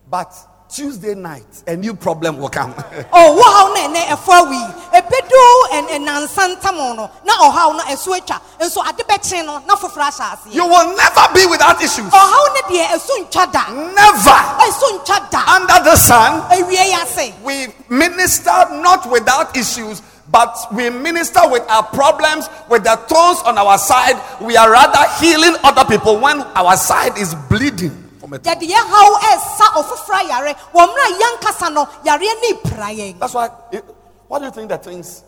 But 0.09 0.33
Tuesday 0.69 1.15
night, 1.15 1.63
a 1.67 1.75
new 1.77 1.93
problem 1.93 2.37
will 2.39 2.49
come. 2.49 2.73
oh, 3.13 3.35
wo 3.35 3.41
haw 3.41 3.73
no 3.73 3.87
ɛnɛ 3.87 4.05
ɛfɔ 4.07 4.33
awi 4.43 4.61
ebedu 4.91 5.63
ɛn- 5.71 5.87
ɛnansa 6.05 6.55
ntam 6.55 6.75
no 6.95 7.09
na 7.23 7.33
ɔhaw 7.37 7.75
no 7.77 7.83
ɛso 7.83 8.17
atwa 8.19 8.41
nso 8.59 8.81
ade 8.85 9.03
bɛkye 9.07 9.45
no 9.45 9.59
na 9.59 9.75
foforɔ 9.77 10.09
ahyɛ 10.11 10.35
aseɛ 10.35 10.53
you 10.53 10.65
will 10.65 10.95
never 10.95 11.33
be 11.33 11.45
without 11.45 11.81
issues. 11.81 12.11
ɔhaw 12.11 12.53
ne 12.53 12.61
deɛ 12.77 12.85
ɛso 12.87 13.25
ntwa 13.25 13.51
da 13.51 13.71
Never. 13.71 14.29
ɛso 14.59 14.99
ntwa 14.99 15.29
da 15.31 15.43
Under 15.55 15.83
the 15.89 15.95
sun, 15.95 16.41
awie 16.51 16.71
yi 16.71 16.93
ase 16.93 17.33
we 17.43 17.67
minister 17.89 18.51
not 18.71 19.09
without 19.09 19.55
issues, 19.55 20.01
but 20.31 20.55
we 20.73 20.89
minister 20.89 21.39
with 21.45 21.63
our 21.69 21.83
problems, 21.83 22.47
with 22.69 22.83
the 22.83 22.95
thorns 23.07 23.39
on 23.45 23.57
our 23.57 23.77
side. 23.77 24.15
We 24.41 24.57
are 24.57 24.69
rather 24.71 25.03
healing 25.19 25.55
other 25.63 25.85
people 25.85 26.19
when 26.19 26.41
our 26.41 26.75
side 26.75 27.17
is 27.17 27.33
bleeding. 27.49 27.91
From 28.19 28.33
a 28.33 28.39
yɛde 28.39 28.67
yɛ 28.67 28.75
haw 28.75 29.19
ɛsa 29.31 29.65
ɔfoforɔ 29.79 30.29
ayare 30.29 30.53
wɔ 30.73 30.87
mmerɛ 30.87 31.05
a 31.05 31.19
yɛnkasa 31.21 31.73
no 31.73 31.85
yareɛ 32.03 32.41
ne 32.41 32.53
pra 32.69 32.87
yɛn 32.87 33.19
That's 33.19 33.33
why. 33.33 33.49
It, 33.71 33.85
what 34.27 34.39
do 34.39 34.45
you 34.45 34.51
think 34.51 34.69
that 34.69 34.83
things 34.83 35.23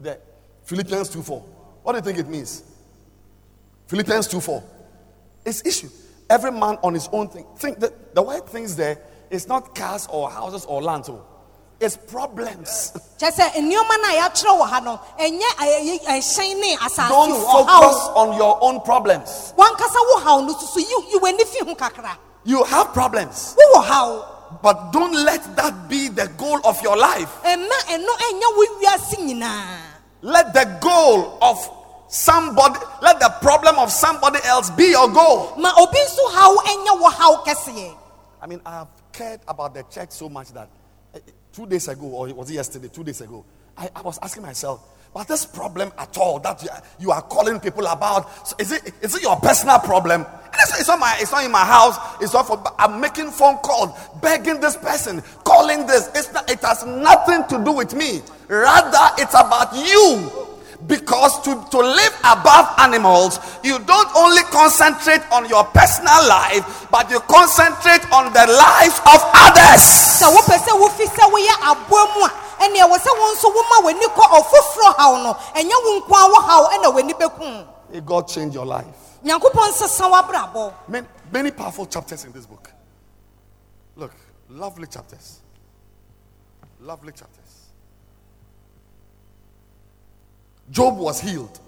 that 0.00 0.20
Philippians 0.64 1.08
2 1.08 1.22
4? 1.22 1.40
What 1.82 1.92
do 1.92 1.98
you 1.98 2.02
think 2.02 2.18
it 2.18 2.28
means? 2.28 2.62
Philippians 3.86 4.28
2 4.28 4.40
4. 4.40 4.62
It's 5.46 5.64
issue. 5.66 5.88
Every 6.28 6.52
man 6.52 6.78
on 6.82 6.94
his 6.94 7.08
own 7.12 7.28
thing. 7.28 7.46
Think 7.56 7.78
that 7.80 8.14
the 8.14 8.22
word 8.22 8.46
things 8.46 8.76
there 8.76 8.98
is 9.30 9.48
not 9.48 9.74
cars 9.74 10.06
or 10.10 10.30
houses 10.30 10.64
or 10.66 10.82
land. 10.82 11.04
oh. 11.08 11.24
It's 11.84 11.96
problems. 11.96 12.92
kyɛ 13.18 13.30
sɛ 13.32 13.44
nneɛma 13.58 13.94
no 13.98 14.08
a 14.08 14.14
yɛakyerɛ 14.20 14.52
wɔ 14.60 14.68
ha 14.68 14.80
no 14.80 15.00
ɛnyɛ 15.18 15.48
ɛyɛ- 15.58 16.04
ɛhyɛn 16.06 16.60
ne 16.60 16.76
asase 16.76 17.08
Don't 17.08 17.34
focus 17.42 17.96
on 18.14 18.36
your 18.36 18.56
own 18.62 18.80
problems. 18.82 19.52
wankasa 19.56 19.98
wo 20.10 20.20
haw 20.20 20.40
no 20.40 20.54
soso 20.54 20.76
yi 20.78 21.10
yi 21.10 21.18
w'ani 21.18 21.44
fi 21.44 21.64
ho 21.64 21.74
kakra 21.74 22.16
You 22.44 22.62
have 22.64 22.92
problems, 22.92 23.56
but 24.62 24.92
don't 24.92 25.12
let 25.12 25.56
that 25.56 25.88
be 25.88 26.06
the 26.08 26.28
goal 26.38 26.60
of 26.64 26.80
your 26.82 26.96
life. 26.96 27.30
ɛma 27.42 27.68
ɛno 27.88 28.12
ɛnyɛ 28.28 28.56
wo 28.56 28.66
wiase 28.80 29.16
nyinaa 29.18 29.78
Let 30.22 30.54
the 30.54 30.64
goal 30.80 31.36
of 31.42 31.68
somebody, 32.06 32.78
let 33.00 33.18
the 33.18 33.28
problem 33.40 33.76
of 33.80 33.90
somebody 33.90 34.38
else 34.44 34.70
be 34.70 34.90
your 34.90 35.08
goal. 35.08 35.54
ma 35.56 35.72
obi 35.78 35.98
nso 35.98 36.30
haw 36.32 36.54
ɛnyɛ 36.58 37.00
wo 37.00 37.10
haw 37.10 37.44
kɛseɛ 37.44 37.96
I 38.40 38.46
mean, 38.46 38.60
I 38.66 38.70
have 38.70 38.88
cared 39.12 39.40
about 39.48 39.74
the 39.74 39.82
church 39.84 40.10
so 40.12 40.28
much 40.28 40.48
that 40.52 40.68
two 41.52 41.66
days 41.66 41.88
ago, 41.88 42.06
or 42.06 42.34
was 42.34 42.50
it 42.50 42.54
yesterday, 42.54 42.88
two 42.88 43.04
days 43.04 43.20
ago, 43.20 43.44
I, 43.76 43.88
I 43.94 44.02
was 44.02 44.18
asking 44.22 44.42
myself, 44.42 44.88
but 45.14 45.28
this 45.28 45.44
problem 45.44 45.92
at 45.98 46.16
all 46.16 46.38
that 46.40 46.62
you 46.62 46.70
are, 46.70 46.82
you 46.98 47.10
are 47.10 47.22
calling 47.22 47.60
people 47.60 47.86
about, 47.86 48.48
so 48.48 48.56
is 48.58 48.72
it 48.72 48.92
is 49.02 49.14
it 49.14 49.22
your 49.22 49.36
personal 49.36 49.78
problem? 49.78 50.24
It's, 50.54 50.80
it's 50.80 50.88
not 50.88 50.98
my 50.98 51.16
it's 51.20 51.32
not 51.32 51.44
in 51.44 51.52
my 51.52 51.64
house. 51.64 51.96
It's 52.20 52.32
not 52.32 52.46
for. 52.46 52.62
I'm 52.78 53.00
making 53.00 53.30
phone 53.30 53.56
calls, 53.58 53.90
begging 54.22 54.60
this 54.60 54.76
person, 54.76 55.22
calling 55.44 55.86
this. 55.86 56.32
Not, 56.32 56.50
it 56.50 56.60
has 56.60 56.84
nothing 56.86 57.44
to 57.48 57.62
do 57.62 57.72
with 57.72 57.94
me. 57.94 58.22
Rather, 58.48 59.14
it's 59.22 59.34
about 59.34 59.74
you. 59.74 60.51
Because 60.86 61.40
to, 61.44 61.54
to 61.70 61.78
live 61.78 62.14
above 62.24 62.66
animals, 62.78 63.38
you 63.62 63.78
don't 63.80 64.08
only 64.16 64.42
concentrate 64.50 65.22
on 65.30 65.48
your 65.48 65.64
personal 65.64 66.26
life, 66.28 66.86
but 66.90 67.08
you 67.10 67.20
concentrate 67.20 68.02
on 68.12 68.32
the 68.32 68.44
lives 68.50 68.98
of 69.06 69.20
others. 69.32 69.82
sɛ 70.18 70.26
wopɛ 70.26 70.56
sɛ 70.58 70.72
wofi 70.80 71.06
sɛ 71.06 71.24
woyɛ 71.30 71.54
aboa 71.70 72.04
mu 72.14 72.24
a 72.24 72.30
ɛnea 72.64 72.84
wɔ 72.90 72.96
sɛ 72.98 73.10
wo 73.14 73.32
nso 73.32 73.48
woma 73.54 73.76
w'ani 73.84 74.06
kɔ 74.10 74.24
ɔfoforɔ 74.38 74.96
haw 74.98 75.22
no 75.22 75.32
ɛnyɛ 75.54 75.76
wo 75.84 76.00
nko 76.00 76.14
a 76.14 76.28
wɔ 76.32 76.42
haw 76.48 76.68
ɛna 76.70 76.92
w'ani 76.94 77.12
bɛku 77.14 77.66
May 77.92 78.00
God 78.00 78.26
change 78.28 78.54
your 78.54 78.66
life. 78.66 79.18
nyankopɔn 79.24 79.70
nsesa 79.72 80.10
w'abrabɔ 80.10 80.72
Many, 80.88 81.06
many 81.30 81.50
powerful 81.52 81.86
chapters 81.86 82.24
in 82.24 82.32
this 82.32 82.46
book. 82.46 82.70
Look, 83.96 84.12
lovely 84.48 84.86
chapters. 84.88 85.40
Lovely 86.80 87.12
chapters. 87.12 87.61
Job 90.70 90.96
was 90.98 91.20
healed 91.20 91.58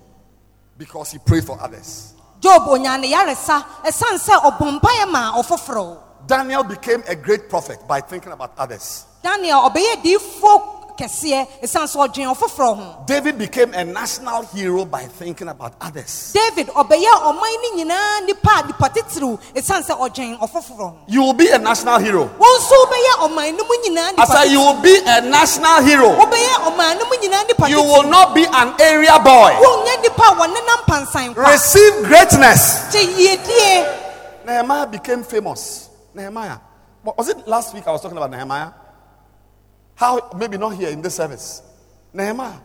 because 0.79 1.13
he 1.13 1.19
prayed 1.19 1.45
for 1.45 1.61
others. 1.61 2.13
job 2.41 2.69
onya 2.69 2.99
ne 2.99 3.09
yaresa 3.11 3.65
ɛsiane 3.85 4.19
sɛ 4.19 4.35
ɔbɔ 4.43 4.81
mpaeɛ 4.81 5.11
ma 5.11 5.33
ɔfoforɔ 5.41 5.99
Daniel 6.27 6.65
became 6.65 7.03
a 7.07 7.15
great 7.15 7.49
prophet 7.51 7.79
by 7.87 8.01
thinking 8.01 8.33
about 8.33 8.53
others. 8.59 9.05
daniel 9.23 9.61
ɔbɛyɛ 10.97 10.97
diifo 10.97 10.99
kɛseɛ 10.99 11.47
ɛsiane 11.63 11.87
sɛ 11.87 12.09
ɔdwen 12.09 12.35
ɔfoforɔ 12.35 12.77
ho 12.77 13.05
David 13.07 13.39
became 13.39 13.75
a 13.75 13.85
national 13.85 14.43
hero 14.55 14.85
by 14.85 15.03
thinking 15.03 15.49
about 15.49 15.75
others. 15.81 16.33
david 16.33 16.69
ɔbɛyɛ 16.69 17.13
ɔman 17.23 17.57
no 17.63 17.85
nyinaa 17.85 18.27
nipa 18.27 18.51
a 18.63 18.67
nipa 18.67 18.89
titiriw 18.89 19.39
ɛsiane 19.55 19.85
sɛ 19.85 19.99
ɔdwen 19.99 20.39
ɔfoforɔ 20.39 20.95
You 21.09 21.23
will 21.23 21.33
be 21.35 21.49
a 21.51 21.59
national 21.59 21.99
hero. 21.99 22.27
wɔn 22.27 22.59
nso 22.59 22.75
wobɛyɛ 22.87 23.29
ɔman 23.29 23.57
mu 23.57 23.77
nyinaa 23.89 24.15
I 24.19 24.25
said, 24.27 24.51
You 24.53 24.61
will 24.61 24.81
be 24.81 24.97
a 25.07 25.21
national 25.23 25.83
hero. 25.83 26.11
wobɛyɛ 26.11 26.55
ɔman 26.69 26.99
no 26.99 27.05
mu 27.07 27.17
nyinaa 27.17 27.47
nipa 27.49 27.69
You 27.69 27.83
will 27.83 28.05
not 28.05 28.35
be 28.35 28.45
an 28.45 28.75
area 28.81 29.19
boy. 29.19 29.53
wonyɛ 29.61 30.03
nipa 30.03 30.23
a 30.23 30.35
wɔnenam 30.35 30.85
pansan 30.87 31.35
kwa 31.35 31.51
Receive 31.51 32.05
greatness. 32.05 32.95
Nehemiah 34.47 34.87
became 34.87 35.23
famous. 35.25 35.89
Nehemiah. 36.15 36.59
Was 37.03 37.29
it 37.29 37.47
last 37.49 37.75
week 37.75 37.87
I 37.87 37.93
was 37.93 38.01
talking 38.03 38.17
about 38.17 38.31
Nehemiah? 38.31 38.71
How, 39.95 40.31
maybe 40.37 40.57
not 40.57 40.71
here 40.71 40.91
in 40.91 41.03
this 41.03 41.15
service. 41.15 41.63
Nehemiah, 42.13 42.59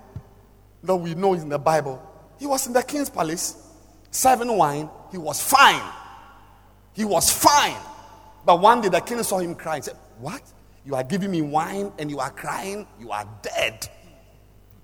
that 0.84 0.96
we 0.96 1.16
know 1.16 1.34
in 1.34 1.50
the 1.50 1.60
Bible. 1.60 2.02
He 2.40 2.48
was 2.48 2.68
in 2.68 2.74
the 2.74 2.84
king's 2.84 3.10
palace, 3.10 3.68
serving 4.12 4.56
wine. 4.56 4.90
He 5.12 5.18
was 5.18 5.42
fine. 5.42 5.82
He 6.94 7.06
was 7.06 7.32
fine. 7.32 7.78
But 8.46 8.60
one 8.60 8.82
day 8.82 8.90
the 8.90 9.02
king 9.02 9.22
saw 9.24 9.40
him 9.40 9.56
crying. 9.56 9.82
He 9.82 9.88
said, 9.88 9.98
What? 10.20 10.42
You 10.86 10.96
are 10.96 11.04
giving 11.04 11.32
me 11.32 11.42
wine 11.42 11.92
and 12.00 12.10
you 12.10 12.20
are 12.20 12.32
crying? 12.32 12.88
You 13.00 13.12
are 13.12 13.28
dead. 13.42 13.88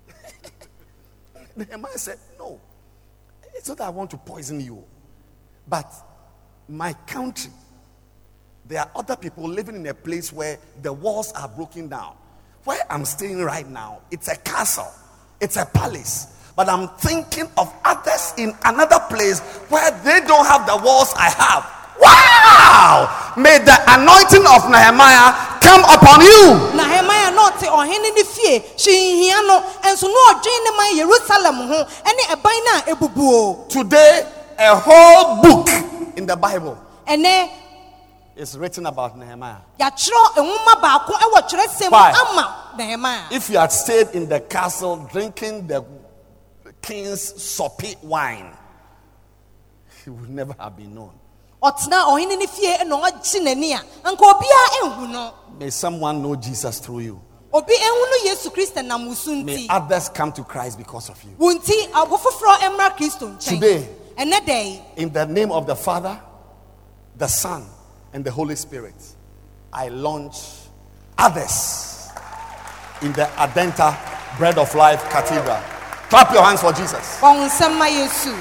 Nehemiah 1.56 1.98
said, 1.98 2.18
No. 2.38 2.60
It's 3.54 3.68
not 3.68 3.78
that 3.78 3.84
I 3.84 3.90
want 3.90 4.10
to 4.10 4.18
poison 4.18 4.60
you. 4.60 4.84
But 5.66 5.92
my 6.68 6.92
country, 6.92 7.50
there 8.66 8.80
are 8.80 8.90
other 8.94 9.16
people 9.16 9.48
living 9.48 9.76
in 9.76 9.86
a 9.86 9.94
place 9.94 10.32
where 10.32 10.58
the 10.82 10.92
walls 10.92 11.32
are 11.32 11.48
broken 11.48 11.88
down. 11.88 12.16
Where 12.66 12.82
I'm 12.90 13.04
staying 13.04 13.38
right 13.38 13.68
now, 13.70 14.00
it's 14.10 14.26
a 14.26 14.34
castle, 14.38 14.90
it's 15.40 15.56
a 15.56 15.64
palace. 15.66 16.34
But 16.56 16.68
I'm 16.68 16.88
thinking 16.98 17.46
of 17.56 17.72
others 17.84 18.34
in 18.38 18.52
another 18.64 18.98
place 19.08 19.38
where 19.70 19.88
they 20.02 20.18
don't 20.26 20.44
have 20.46 20.66
the 20.66 20.76
walls 20.84 21.14
I 21.16 21.30
have. 21.30 21.62
Wow! 22.02 23.34
May 23.38 23.58
the 23.62 23.76
anointing 23.86 24.42
of 24.50 24.66
Nehemiah 24.68 25.30
come 25.62 25.84
upon 25.86 26.20
you. 26.26 26.58
na 26.74 26.90
hemaya 26.90 27.30
na 27.30 27.50
ɔte 27.54 27.70
ɔhene 27.70 28.10
ne 28.14 28.22
fie 28.24 28.58
hyehia 28.82 29.46
no 29.46 29.62
ɛnso 29.86 30.10
na 30.10 30.20
ɔdwen 30.34 30.60
ne 30.64 30.70
man 30.76 30.96
yerusalem 30.98 31.56
ho 31.70 31.78
ɛne 32.02 32.22
ɛban 32.34 32.58
no 32.66 32.92
ebubuo 32.92 33.68
Today, 33.68 34.26
a 34.58 34.74
whole 34.74 35.40
book 35.40 35.68
in 36.16 36.26
the 36.26 36.34
Bible 36.36 36.76
ɛnɛ 37.06 37.48
is 38.36 38.56
written 38.58 38.86
about 38.86 39.16
Nehemiah. 39.18 39.56
yɛatwerɛ 39.80 40.36
nwoma 40.36 40.80
baako 40.80 41.12
ɛwɔ 41.12 41.48
twerɛsɛm 41.48 41.90
mu 41.90 43.00
Why? 43.02 43.26
If 43.30 43.48
you 43.50 43.58
had 43.58 43.72
stayed 43.72 44.08
in 44.12 44.28
the 44.28 44.40
castle 44.40 44.96
drinking 45.10 45.66
the 45.66 45.84
king's 46.82 47.42
soppy 47.42 47.96
wine, 48.02 48.52
he 50.04 50.10
would 50.10 50.28
never 50.30 50.54
have 50.58 50.76
been 50.76 50.94
known. 50.94 51.12
ɔtena 51.62 52.04
ɔhene 52.06 52.38
ne 52.38 52.46
fie 52.46 52.76
ɛna 52.76 53.02
ɔgye 53.02 53.40
n'ani 53.42 53.72
a 53.72 53.80
anka 54.08 54.18
obiara 54.20 54.68
ɛnhu 54.82 55.08
no 55.10 55.32
May 55.58 55.70
someone 55.70 56.20
know 56.22 56.36
Jesus 56.36 56.78
through 56.78 57.00
you. 57.00 57.20
obi 57.52 57.72
ɛhu 57.72 58.10
no 58.10 58.30
yesu 58.30 58.50
kristo 58.52 58.84
nam 58.84 59.06
wo 59.06 59.14
so 59.14 59.34
May 59.34 59.66
others 59.70 60.10
come 60.10 60.30
to 60.32 60.44
Christ 60.44 60.76
because 60.78 61.08
of 61.08 61.22
you. 61.24 61.30
wo 61.38 61.54
nti 61.54 61.88
abo 61.90 62.18
foforɔ 62.18 62.58
mmra 62.70 62.96
kristo 62.96 63.34
nkyɛn 63.36 63.48
Today. 63.48 63.88
In 64.96 65.12
the 65.12 65.26
name 65.26 65.52
of 65.52 65.66
the 65.66 65.76
Father, 65.76 66.18
the 67.18 67.26
Son, 67.26 67.66
and 68.16 68.24
the 68.24 68.30
Holy 68.30 68.56
Spirit, 68.56 68.94
I 69.70 69.88
launch 69.88 70.36
others 71.18 72.08
in 73.02 73.12
the 73.12 73.28
Adenta 73.36 73.94
Bread 74.38 74.56
of 74.56 74.74
Life 74.74 75.02
Cathedral. 75.10 75.60
Clap 76.08 76.32
your 76.32 76.42
hands 76.42 76.62
for 76.62 76.72
Jesus. 76.72 77.20
bɔ 77.20 77.36
wo 77.36 77.46
nsɛm 77.46 77.78
ma 77.78 77.84
yesu 77.84 78.32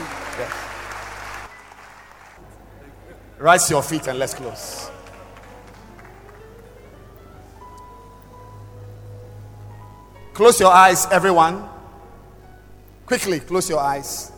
Rise 3.38 3.70
your 3.70 3.84
feet 3.84 4.08
and 4.08 4.18
let's 4.18 4.34
close. 4.34 4.90
Close 10.34 10.58
your 10.62 10.72
eyes, 10.72 11.06
everyone. 11.12 11.68
Quickly, 13.06 13.42
close 13.42 13.70
your 13.70 13.82
eyes. 13.82 14.32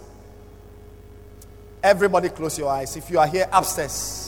Everybody, 1.84 2.30
close 2.30 2.58
your 2.58 2.70
eyes. 2.70 2.98
If 2.98 3.12
you 3.12 3.20
are 3.20 3.28
here 3.28 3.48
upstairs, 3.54 4.27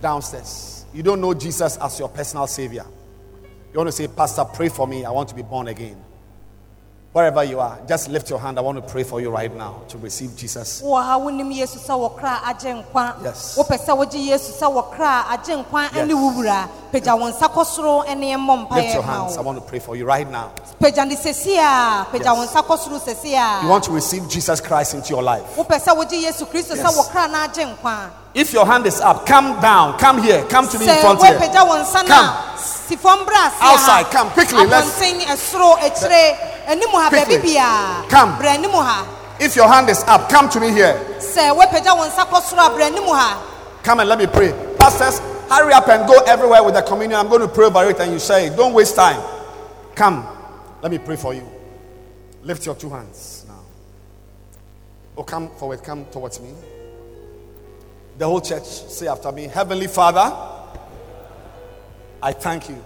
downstairs, 0.00 0.84
you 0.92 1.02
don't 1.02 1.20
know 1.20 1.34
Jesus 1.34 1.76
as 1.76 1.98
your 1.98 2.08
personal 2.08 2.46
Savior. 2.46 2.84
You 3.72 3.76
want 3.78 3.88
to 3.88 3.92
say, 3.92 4.08
Pastor, 4.08 4.44
pray 4.44 4.68
for 4.70 4.86
me. 4.86 5.04
I 5.04 5.10
want 5.10 5.28
to 5.28 5.34
be 5.34 5.42
born 5.42 5.68
again. 5.68 5.96
Wherever 7.12 7.42
you 7.42 7.58
are, 7.58 7.78
just 7.88 8.10
lift 8.10 8.28
your 8.28 8.38
hand. 8.38 8.58
I 8.58 8.60
want 8.60 8.76
to 8.76 8.92
pray 8.92 9.02
for 9.02 9.18
you 9.20 9.30
right 9.30 9.52
now 9.56 9.82
to 9.88 9.98
receive 9.98 10.36
Jesus. 10.36 10.82
wɔ 10.82 11.02
ha 11.02 11.18
wonim 11.18 11.50
yesu 11.52 11.78
sɛ 11.78 11.96
wɔkra 11.96 12.36
agye 12.42 12.84
nkwa 12.84 13.24
Yes. 13.24 13.56
wopɛ 13.58 13.78
sɛ 13.78 13.96
wogye 13.96 14.26
yesu 14.28 14.52
sɛ 14.52 14.70
wɔkra 14.70 15.24
agye 15.24 15.64
nkwa 15.64 15.94
Yes. 15.94 16.06
ne 16.06 16.14
wo 16.14 16.30
wura 16.32 16.68
pagya 16.92 17.18
wo 17.18 17.30
nsa 17.32 17.48
kɔ 17.48 17.64
soro 17.64 18.04
ne 18.16 18.34
mmɔ 18.34 18.70
Lift 18.70 18.94
your 18.94 19.02
hands. 19.02 19.36
I 19.38 19.40
want 19.40 19.58
to 19.58 19.64
pray 19.64 19.78
for 19.78 19.96
you 19.96 20.04
right 20.04 20.30
now. 20.30 20.52
pagya 20.78 21.08
ne 21.08 21.16
sɛsi 21.16 21.56
a 21.56 22.04
pagya 22.12 22.34
wo 22.36 22.42
Yes. 22.42 22.52
nsa 22.52 22.62
kɔ 22.62 22.78
soro 22.78 23.00
sɛsi 23.00 23.32
a 23.32 23.62
You 23.64 23.70
want 23.70 23.84
to 23.84 23.92
receive 23.92 24.28
Jesus 24.28 24.60
Christ 24.60 24.92
into 24.94 25.08
your 25.08 25.22
life. 25.22 25.56
wopɛ 25.56 25.80
sɛ 25.80 25.96
wogye 25.96 26.22
yesu 26.22 26.44
kristo 26.46 26.74
sɛ 26.76 26.84
Yes. 26.84 27.08
Wɔkra 28.38 28.44
na 28.44 28.44
agye 28.44 28.44
nkwa 28.44 28.46
If 28.46 28.52
your 28.52 28.66
hand 28.66 28.86
is 28.86 29.00
up, 29.00 29.26
come 29.26 29.60
down. 29.60 29.98
Come 29.98 30.22
here. 30.22 30.44
Come 30.48 30.68
to 30.68 30.78
me 30.78 30.88
in 30.88 31.00
front 31.00 31.22
here. 31.22 31.38
woapagya 31.38 31.66
wo 31.66 31.74
nsa 31.82 32.02
no 32.02 32.14
Come. 32.14 32.26
a 32.26 32.58
si 32.58 32.96
fam 32.96 33.18
brɛ 33.26 33.46
ase 33.46 33.54
Outside, 33.60 34.10
come 34.10 34.30
quickly, 34.30 34.66
let's- 34.66 35.00
akyire 35.00 36.36
anim 36.66 36.88
ha 36.90 37.08
Quickly. 37.08 37.54
Come. 38.08 38.36
brɛ 38.38 38.54
anim 38.54 38.70
ha 38.70 39.06
If 39.40 39.54
your 39.56 39.68
hand 39.68 39.88
is 39.88 40.02
up, 40.04 40.28
come 40.28 40.48
to 40.50 40.60
me 40.60 40.70
here. 40.72 40.94
sɛ 41.18 41.54
woapagya 41.56 41.96
wo 41.96 42.04
nsa 42.04 42.26
kɔ 42.26 42.40
soro 42.42 42.66
a 42.66 42.70
brɛ 42.70 42.86
anim 42.86 43.04
ha 43.04 43.38
Come 43.82 44.00
and 44.00 44.08
let 44.08 44.18
me 44.18 44.26
pray. 44.26 44.52
Pastors, 44.78 45.20
hurry 45.48 45.72
up 45.72 45.88
and 45.88 46.06
go 46.06 46.18
everywhere 46.26 46.62
with 46.62 46.74
the 46.74 46.82
communion. 46.82 47.18
I'm 47.18 47.28
going 47.28 47.40
to 47.40 47.48
pray 47.48 47.66
over 47.66 47.88
it 47.88 47.98
and 48.00 48.12
you 48.12 48.18
say. 48.18 48.50
Don't 48.54 48.74
waste 48.74 48.96
time. 48.96 49.22
Come. 49.94 50.26
Let 50.82 50.90
me 50.90 50.98
pray 50.98 51.16
for 51.16 51.32
you. 51.32 51.48
Lift 52.42 52.66
your 52.66 52.74
two 52.74 52.90
hands 52.90 53.44
now. 53.48 53.60
Oh, 55.16 55.22
come 55.22 55.48
forward. 55.50 55.82
Come 55.82 56.04
towards 56.12 56.38
me. 56.40 56.50
The 58.18 58.26
whole 58.26 58.40
church, 58.40 58.64
say 58.64 59.06
after 59.06 59.30
me 59.30 59.44
Heavenly 59.44 59.86
Father, 59.86 60.36
I 62.20 62.32
thank 62.32 62.68
you 62.68 62.84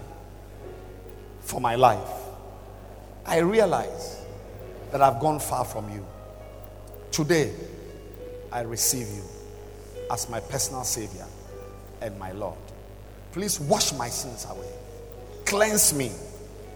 for 1.40 1.58
my 1.58 1.74
life. 1.74 2.06
I 3.24 3.38
realize 3.38 4.20
that 4.90 5.00
I've 5.00 5.18
gone 5.20 5.40
far 5.40 5.64
from 5.64 5.90
you. 5.90 6.06
Today, 7.10 7.50
I 8.52 8.60
receive 8.60 9.08
you 9.08 9.22
as 10.10 10.28
my 10.28 10.38
personal 10.40 10.84
Savior 10.84 11.24
and 12.02 12.18
my 12.18 12.32
Lord. 12.32 12.58
Please 13.32 13.58
wash 13.58 13.94
my 13.94 14.10
sins 14.10 14.46
away. 14.50 14.68
Cleanse 15.46 15.94
me. 15.94 16.12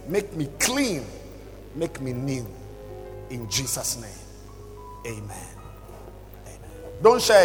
Make 0.08 0.34
me 0.34 0.48
clean. 0.58 1.04
Make 1.74 2.00
me 2.00 2.14
new. 2.14 2.46
In 3.28 3.50
Jesus' 3.50 4.00
name. 4.00 5.14
Amen. 5.18 5.46
Amen. 6.46 6.70
Don't 7.02 7.20
share. 7.20 7.44